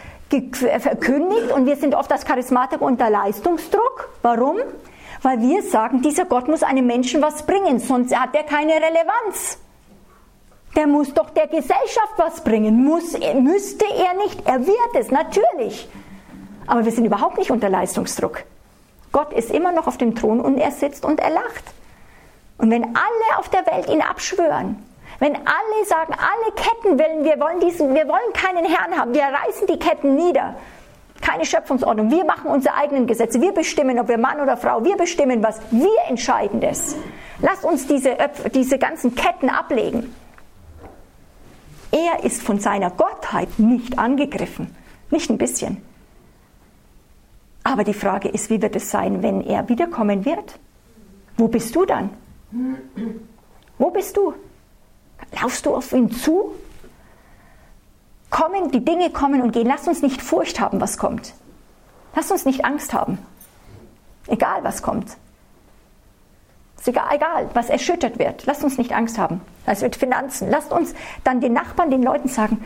verkündigt 0.54 1.52
und 1.52 1.66
wir 1.66 1.76
sind 1.76 1.96
oft 1.96 2.14
als 2.14 2.24
Charismatiker 2.24 2.82
unter 2.82 3.10
Leistungsdruck. 3.10 4.08
Warum? 4.22 4.60
weil 5.22 5.42
wir 5.42 5.64
sagen, 5.64 6.02
dieser 6.02 6.26
Gott 6.26 6.48
muss 6.48 6.62
einem 6.62 6.86
Menschen 6.86 7.22
was 7.22 7.48
bringen, 7.48 7.80
sonst 7.80 8.16
hat 8.16 8.36
er 8.36 8.44
keine 8.44 8.74
Relevanz. 8.74 9.58
Der 10.76 10.88
muss 10.88 11.14
doch 11.14 11.30
der 11.30 11.48
Gesellschaft 11.48 12.14
was 12.18 12.42
bringen. 12.42 12.84
Muss, 12.84 13.14
müsste 13.14 13.86
er 13.86 14.14
nicht. 14.16 14.46
Er 14.46 14.66
wird 14.66 14.96
es, 15.00 15.10
natürlich. 15.10 15.88
Aber 16.68 16.84
wir 16.84 16.92
sind 16.92 17.06
überhaupt 17.06 17.38
nicht 17.38 17.52
unter 17.52 17.70
Leistungsdruck. 17.70 18.44
Gott 19.12 19.32
ist 19.32 19.52
immer 19.52 19.72
noch 19.72 19.88
auf 19.88 19.98
dem 19.98 20.16
Thron 20.16 20.42
und 20.42 20.58
er 20.58 20.72
sitzt 20.72 21.06
und 21.06 21.20
er 21.20 21.30
lacht. 21.30 21.64
Und 22.58 22.72
wenn 22.72 22.84
alle 22.84 23.40
auf 23.40 23.50
der 23.50 23.66
Welt 23.66 23.90
ihn 23.90 24.02
abschwören, 24.02 24.84
wenn 25.20 25.36
alle 25.36 25.86
sagen, 25.86 26.14
alle 26.14 26.54
Ketten 26.56 27.00
willen, 27.00 27.24
wir 27.24 27.40
wollen 27.40 27.62
diesen, 27.62 27.94
wir 27.94 28.08
wollen 28.08 28.34
keinen 28.34 28.66
Herrn 28.66 29.00
haben, 29.00 29.14
wir 29.14 29.24
reißen 29.24 29.68
die 29.68 29.80
Ketten 29.80 30.16
nieder, 30.16 30.56
keine 31.22 31.46
Schöpfungsordnung. 31.46 32.12
Wir 32.12 32.26
machen 32.26 32.52
unsere 32.52 32.76
eigenen 32.76 33.08
Gesetze. 33.08 33.40
Wir 33.42 33.54
bestimmen, 33.54 34.00
ob 34.00 34.10
wir 34.10 34.18
Mann 34.18 34.42
oder 34.42 34.58
Frau. 34.58 34.84
Wir 34.84 34.98
bestimmen 34.98 35.42
was. 35.42 35.60
Wir 35.72 35.98
entscheiden 36.10 36.60
das. 36.60 36.96
Lasst 37.40 37.64
uns 37.64 37.88
diese, 37.88 38.18
diese 38.54 38.78
ganzen 38.78 39.16
Ketten 39.16 39.50
ablegen. 39.50 40.14
Er 41.96 42.24
ist 42.24 42.42
von 42.42 42.60
seiner 42.60 42.92
Gottheit 42.92 43.58
nicht 43.58 43.98
angegriffen. 43.98 44.76
Nicht 45.12 45.30
ein 45.30 45.38
bisschen. 45.38 45.82
Aber 47.64 47.84
die 47.84 47.94
Frage 47.94 48.28
ist, 48.28 48.50
wie 48.50 48.62
wird 48.62 48.76
es 48.76 48.92
sein, 48.92 49.24
wenn 49.24 49.42
er 49.42 49.70
wiederkommen 49.70 50.26
wird? 50.26 50.60
Wo 51.38 51.48
bist 51.48 51.76
du 51.76 51.86
dann? 51.86 52.10
Wo 53.78 53.90
bist 53.90 54.18
du? 54.18 54.34
Laufst 55.42 55.66
du 55.66 55.76
auf 55.76 55.94
ihn 55.94 56.12
zu? 56.12 56.54
kommen, 58.36 58.70
die 58.70 58.84
Dinge 58.84 59.12
kommen 59.12 59.42
und 59.42 59.52
gehen. 59.52 59.68
Lasst 59.68 59.88
uns 59.88 60.02
nicht 60.02 60.22
Furcht 60.22 60.60
haben, 60.60 60.82
was 60.82 60.98
kommt. 60.98 61.34
Lasst 62.16 62.32
uns 62.32 62.44
nicht 62.44 62.66
Angst 62.66 62.94
haben. 62.94 63.18
Egal, 64.28 64.64
was 64.64 64.82
kommt. 64.82 65.16
Ist 66.86 66.90
egal, 66.90 67.16
egal, 67.16 67.50
was 67.56 67.72
erschüttert 67.72 68.20
wird. 68.20 68.46
Lasst 68.46 68.64
uns 68.64 68.78
nicht 68.78 68.94
Angst 68.94 69.18
haben. 69.18 69.42
Das 69.66 69.82
wird 69.82 69.96
Finanzen. 69.96 70.52
Lasst 70.52 70.72
uns 70.72 70.94
dann 71.24 71.42
den 71.42 71.52
Nachbarn, 71.52 71.90
den 71.90 72.04
Leuten 72.04 72.28
sagen, 72.28 72.64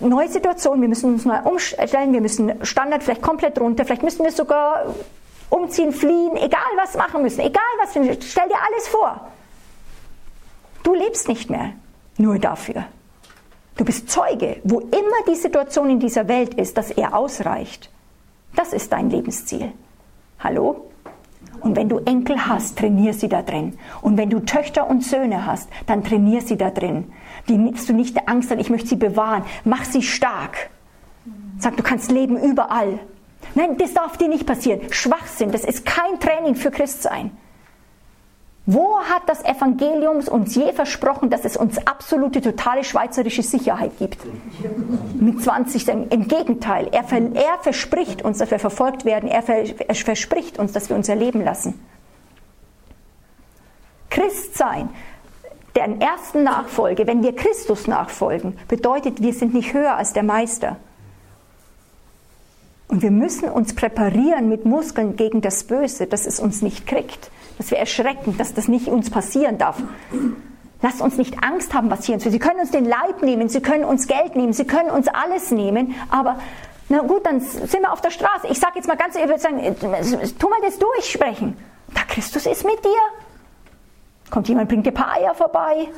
neue 0.00 0.30
Situation, 0.30 0.80
wir 0.80 0.88
müssen 0.88 1.12
uns 1.12 1.26
neu 1.26 1.38
umstellen, 1.40 2.14
wir 2.14 2.22
müssen 2.22 2.64
Standard 2.64 3.02
vielleicht 3.02 3.20
komplett 3.20 3.60
runter, 3.60 3.84
vielleicht 3.84 4.02
müssen 4.02 4.24
wir 4.24 4.32
sogar 4.32 4.86
umziehen, 5.50 5.92
fliehen, 5.92 6.34
egal 6.36 6.62
was 6.78 6.96
machen 6.96 7.20
müssen, 7.20 7.40
egal 7.40 7.62
was, 7.78 7.90
stell 7.90 8.48
dir 8.48 8.56
alles 8.70 8.88
vor. 8.88 9.28
Du 10.82 10.94
lebst 10.94 11.28
nicht 11.28 11.50
mehr 11.50 11.72
nur 12.16 12.38
dafür. 12.38 12.86
Du 13.76 13.84
bist 13.84 14.08
Zeuge, 14.08 14.62
wo 14.64 14.80
immer 14.80 15.22
die 15.28 15.34
Situation 15.34 15.90
in 15.90 16.00
dieser 16.00 16.26
Welt 16.26 16.54
ist, 16.54 16.78
dass 16.78 16.90
er 16.90 17.14
ausreicht. 17.14 17.90
Das 18.54 18.72
ist 18.72 18.90
dein 18.92 19.10
Lebensziel. 19.10 19.72
Hallo? 20.38 20.86
Und 21.60 21.76
wenn 21.76 21.88
du 21.88 21.98
Enkel 21.98 22.46
hast, 22.46 22.78
trainier 22.78 23.12
sie 23.12 23.28
da 23.28 23.42
drin. 23.42 23.78
Und 24.02 24.16
wenn 24.16 24.30
du 24.30 24.40
Töchter 24.40 24.88
und 24.88 25.04
Söhne 25.04 25.46
hast, 25.46 25.68
dann 25.86 26.04
trainier 26.04 26.40
sie 26.40 26.56
da 26.56 26.70
drin. 26.70 27.12
Die 27.48 27.56
du 27.88 27.92
nicht 27.92 28.28
Angst 28.28 28.50
an, 28.52 28.58
ich 28.58 28.70
möchte 28.70 28.88
sie 28.88 28.96
bewahren. 28.96 29.44
Mach 29.64 29.84
sie 29.84 30.02
stark. 30.02 30.70
Sag, 31.58 31.76
du 31.76 31.82
kannst 31.82 32.10
leben 32.10 32.36
überall. 32.36 32.98
Nein, 33.54 33.76
das 33.78 33.94
darf 33.94 34.16
dir 34.16 34.28
nicht 34.28 34.46
passieren. 34.46 34.80
Schwachsinn, 34.90 35.50
das 35.50 35.64
ist 35.64 35.86
kein 35.86 36.20
Training 36.20 36.54
für 36.54 36.70
Christsein. 36.70 37.30
Wo 38.68 38.98
hat 38.98 39.28
das 39.28 39.44
Evangelium 39.44 40.18
uns 40.26 40.56
je 40.56 40.72
versprochen, 40.72 41.30
dass 41.30 41.44
es 41.44 41.56
uns 41.56 41.78
absolute, 41.86 42.40
totale 42.40 42.82
schweizerische 42.82 43.44
Sicherheit 43.44 43.92
gibt? 43.96 44.18
Mit 45.14 45.40
20, 45.40 45.86
im 45.88 46.26
Gegenteil. 46.26 46.88
Er, 46.90 47.04
er 47.12 47.58
verspricht 47.60 48.22
uns, 48.22 48.38
dass 48.38 48.50
wir 48.50 48.58
verfolgt 48.58 49.04
werden. 49.04 49.28
Er, 49.28 49.48
er 49.48 49.94
verspricht 49.94 50.58
uns, 50.58 50.72
dass 50.72 50.88
wir 50.88 50.96
uns 50.96 51.08
erleben 51.08 51.44
lassen. 51.44 51.80
Christsein, 54.10 54.88
deren 55.76 56.00
ersten 56.00 56.42
Nachfolge, 56.42 57.06
wenn 57.06 57.22
wir 57.22 57.36
Christus 57.36 57.86
nachfolgen, 57.86 58.58
bedeutet, 58.66 59.22
wir 59.22 59.32
sind 59.32 59.54
nicht 59.54 59.74
höher 59.74 59.94
als 59.94 60.12
der 60.12 60.24
Meister. 60.24 60.76
Und 62.88 63.02
wir 63.02 63.12
müssen 63.12 63.48
uns 63.48 63.76
präparieren 63.76 64.48
mit 64.48 64.64
Muskeln 64.64 65.14
gegen 65.14 65.40
das 65.40 65.64
Böse, 65.64 66.08
dass 66.08 66.26
es 66.26 66.40
uns 66.40 66.62
nicht 66.62 66.88
kriegt 66.88 67.30
dass 67.58 67.70
wir 67.70 67.78
erschrecken, 67.78 68.36
dass 68.36 68.54
das 68.54 68.68
nicht 68.68 68.88
uns 68.88 69.10
passieren 69.10 69.58
darf. 69.58 69.82
Lasst 70.82 71.00
uns 71.00 71.16
nicht 71.16 71.42
Angst 71.42 71.74
haben, 71.74 71.90
was 71.90 72.04
hier 72.04 72.14
uns 72.14 72.24
Sie 72.24 72.38
können 72.38 72.60
uns 72.60 72.70
den 72.70 72.84
Leib 72.84 73.22
nehmen, 73.22 73.48
Sie 73.48 73.60
können 73.60 73.84
uns 73.84 74.06
Geld 74.06 74.36
nehmen, 74.36 74.52
Sie 74.52 74.66
können 74.66 74.90
uns 74.90 75.08
alles 75.08 75.50
nehmen, 75.50 75.94
aber 76.10 76.38
na 76.88 77.00
gut, 77.00 77.26
dann 77.26 77.40
sind 77.40 77.80
wir 77.80 77.92
auf 77.92 78.00
der 78.00 78.10
Straße. 78.10 78.46
Ich 78.48 78.60
sage 78.60 78.74
jetzt 78.76 78.86
mal 78.86 78.96
ganz 78.96 79.16
ehrlich, 79.16 79.38
sagen, 79.38 79.60
tu 80.38 80.48
mal 80.48 80.60
das 80.62 80.78
durchsprechen. 80.78 81.56
Da 81.92 82.02
Christus 82.02 82.46
ist 82.46 82.64
mit 82.64 82.84
dir. 82.84 83.00
Kommt 84.30 84.48
jemand, 84.48 84.68
bringt 84.68 84.86
dir 84.86 84.90
ein 84.90 84.94
paar 84.94 85.12
Eier 85.12 85.34
vorbei. 85.34 85.88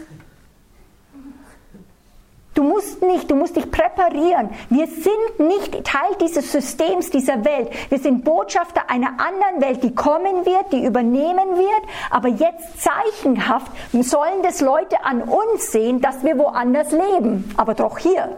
Du 2.58 2.64
musst 2.64 3.02
nicht, 3.02 3.30
du 3.30 3.36
musst 3.36 3.54
dich 3.54 3.70
präparieren. 3.70 4.50
Wir 4.68 4.88
sind 4.88 5.46
nicht 5.46 5.84
Teil 5.84 6.16
dieses 6.20 6.50
Systems, 6.50 7.08
dieser 7.08 7.44
Welt. 7.44 7.70
Wir 7.88 8.00
sind 8.00 8.24
Botschafter 8.24 8.90
einer 8.90 9.10
anderen 9.10 9.60
Welt, 9.60 9.84
die 9.84 9.94
kommen 9.94 10.44
wird, 10.44 10.72
die 10.72 10.84
übernehmen 10.84 11.56
wird. 11.56 11.82
Aber 12.10 12.26
jetzt 12.26 12.82
zeichenhaft 12.82 13.70
sollen 13.92 14.42
das 14.42 14.60
Leute 14.60 15.04
an 15.04 15.22
uns 15.22 15.70
sehen, 15.70 16.00
dass 16.00 16.24
wir 16.24 16.36
woanders 16.36 16.90
leben. 16.90 17.48
Aber 17.56 17.74
doch 17.74 17.96
hier. 17.96 18.36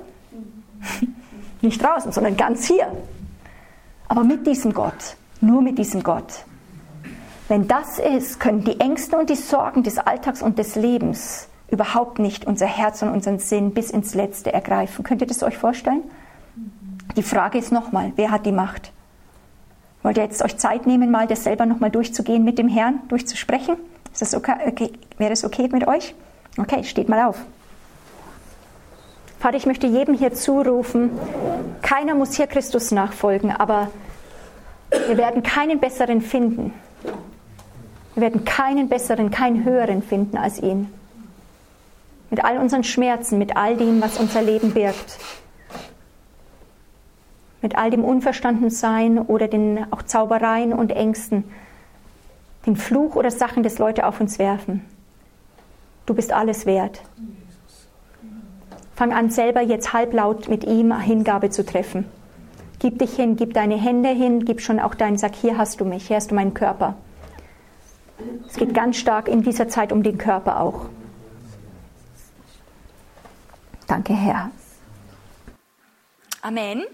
Nicht 1.62 1.82
draußen, 1.82 2.12
sondern 2.12 2.36
ganz 2.36 2.66
hier. 2.66 2.92
Aber 4.06 4.22
mit 4.22 4.46
diesem 4.46 4.74
Gott. 4.74 5.16
Nur 5.40 5.62
mit 5.62 5.78
diesem 5.78 6.02
Gott. 6.02 6.44
Wenn 7.48 7.66
das 7.66 7.98
ist, 7.98 8.38
können 8.38 8.64
die 8.64 8.80
Ängste 8.80 9.16
und 9.16 9.30
die 9.30 9.34
Sorgen 9.34 9.82
des 9.82 9.96
Alltags 9.96 10.42
und 10.42 10.58
des 10.58 10.76
Lebens 10.76 11.48
überhaupt 11.70 12.18
nicht 12.18 12.46
unser 12.46 12.66
Herz 12.66 13.02
und 13.02 13.10
unseren 13.10 13.38
Sinn 13.38 13.72
bis 13.72 13.90
ins 13.90 14.14
Letzte 14.14 14.52
ergreifen. 14.52 15.04
Könnt 15.04 15.20
ihr 15.20 15.26
das 15.26 15.42
euch 15.42 15.56
vorstellen? 15.56 16.02
Die 17.16 17.22
Frage 17.22 17.58
ist 17.58 17.72
nochmal, 17.72 18.12
wer 18.16 18.30
hat 18.30 18.46
die 18.46 18.52
Macht? 18.52 18.92
Wollt 20.02 20.16
ihr 20.16 20.24
jetzt 20.24 20.42
euch 20.42 20.56
Zeit 20.56 20.86
nehmen, 20.86 21.10
mal 21.10 21.26
das 21.26 21.44
selber 21.44 21.66
nochmal 21.66 21.90
durchzugehen 21.90 22.44
mit 22.44 22.58
dem 22.58 22.68
Herrn, 22.68 23.00
durchzusprechen? 23.08 23.76
Ist 24.12 24.22
das 24.22 24.34
okay? 24.34 24.54
okay? 24.66 24.92
Wäre 25.18 25.30
das 25.30 25.44
okay 25.44 25.68
mit 25.70 25.86
euch? 25.86 26.14
Okay, 26.58 26.82
steht 26.84 27.08
mal 27.08 27.26
auf. 27.26 27.36
Vater, 29.38 29.56
ich 29.56 29.66
möchte 29.66 29.86
jedem 29.86 30.14
hier 30.14 30.34
zurufen, 30.34 31.10
keiner 31.80 32.14
muss 32.14 32.34
hier 32.34 32.46
Christus 32.46 32.90
nachfolgen, 32.90 33.50
aber 33.50 33.90
wir 34.90 35.16
werden 35.16 35.42
keinen 35.42 35.80
besseren 35.80 36.20
finden. 36.20 36.74
Wir 38.14 38.22
werden 38.22 38.44
keinen 38.44 38.88
besseren, 38.88 39.30
keinen 39.30 39.64
höheren 39.64 40.02
finden 40.02 40.36
als 40.36 40.60
ihn 40.60 40.88
mit 42.30 42.44
all 42.44 42.58
unseren 42.58 42.84
Schmerzen, 42.84 43.38
mit 43.38 43.56
all 43.56 43.76
dem, 43.76 44.00
was 44.00 44.18
unser 44.18 44.40
Leben 44.40 44.72
birgt, 44.72 45.18
mit 47.60 47.76
all 47.76 47.90
dem 47.90 48.04
Unverstandensein 48.04 49.18
oder 49.18 49.48
den 49.48 49.92
auch 49.92 50.02
Zaubereien 50.02 50.72
und 50.72 50.92
Ängsten, 50.92 51.44
den 52.66 52.76
Fluch 52.76 53.16
oder 53.16 53.30
Sachen, 53.30 53.62
das 53.62 53.78
Leute 53.78 54.06
auf 54.06 54.20
uns 54.20 54.38
werfen. 54.38 54.84
Du 56.06 56.14
bist 56.14 56.32
alles 56.32 56.66
wert. 56.66 57.02
Fang 58.94 59.12
an, 59.12 59.30
selber 59.30 59.60
jetzt 59.60 59.92
halblaut 59.92 60.48
mit 60.48 60.64
ihm 60.64 60.98
Hingabe 60.98 61.50
zu 61.50 61.64
treffen. 61.64 62.04
Gib 62.78 62.98
dich 62.98 63.14
hin, 63.14 63.36
gib 63.36 63.54
deine 63.54 63.76
Hände 63.76 64.10
hin, 64.10 64.44
gib 64.44 64.60
schon 64.60 64.80
auch 64.80 64.94
deinen 64.94 65.18
Sack, 65.18 65.34
hier 65.34 65.58
hast 65.58 65.80
du 65.80 65.84
mich, 65.84 66.06
hier 66.06 66.16
hast 66.16 66.30
du 66.30 66.34
meinen 66.34 66.54
Körper. 66.54 66.94
Es 68.48 68.56
geht 68.56 68.74
ganz 68.74 68.96
stark 68.96 69.28
in 69.28 69.42
dieser 69.42 69.68
Zeit 69.68 69.92
um 69.92 70.02
den 70.02 70.18
Körper 70.18 70.60
auch. 70.60 70.86
Danke, 73.90 74.14
Herr. 74.14 74.52
Amen. 76.42 76.84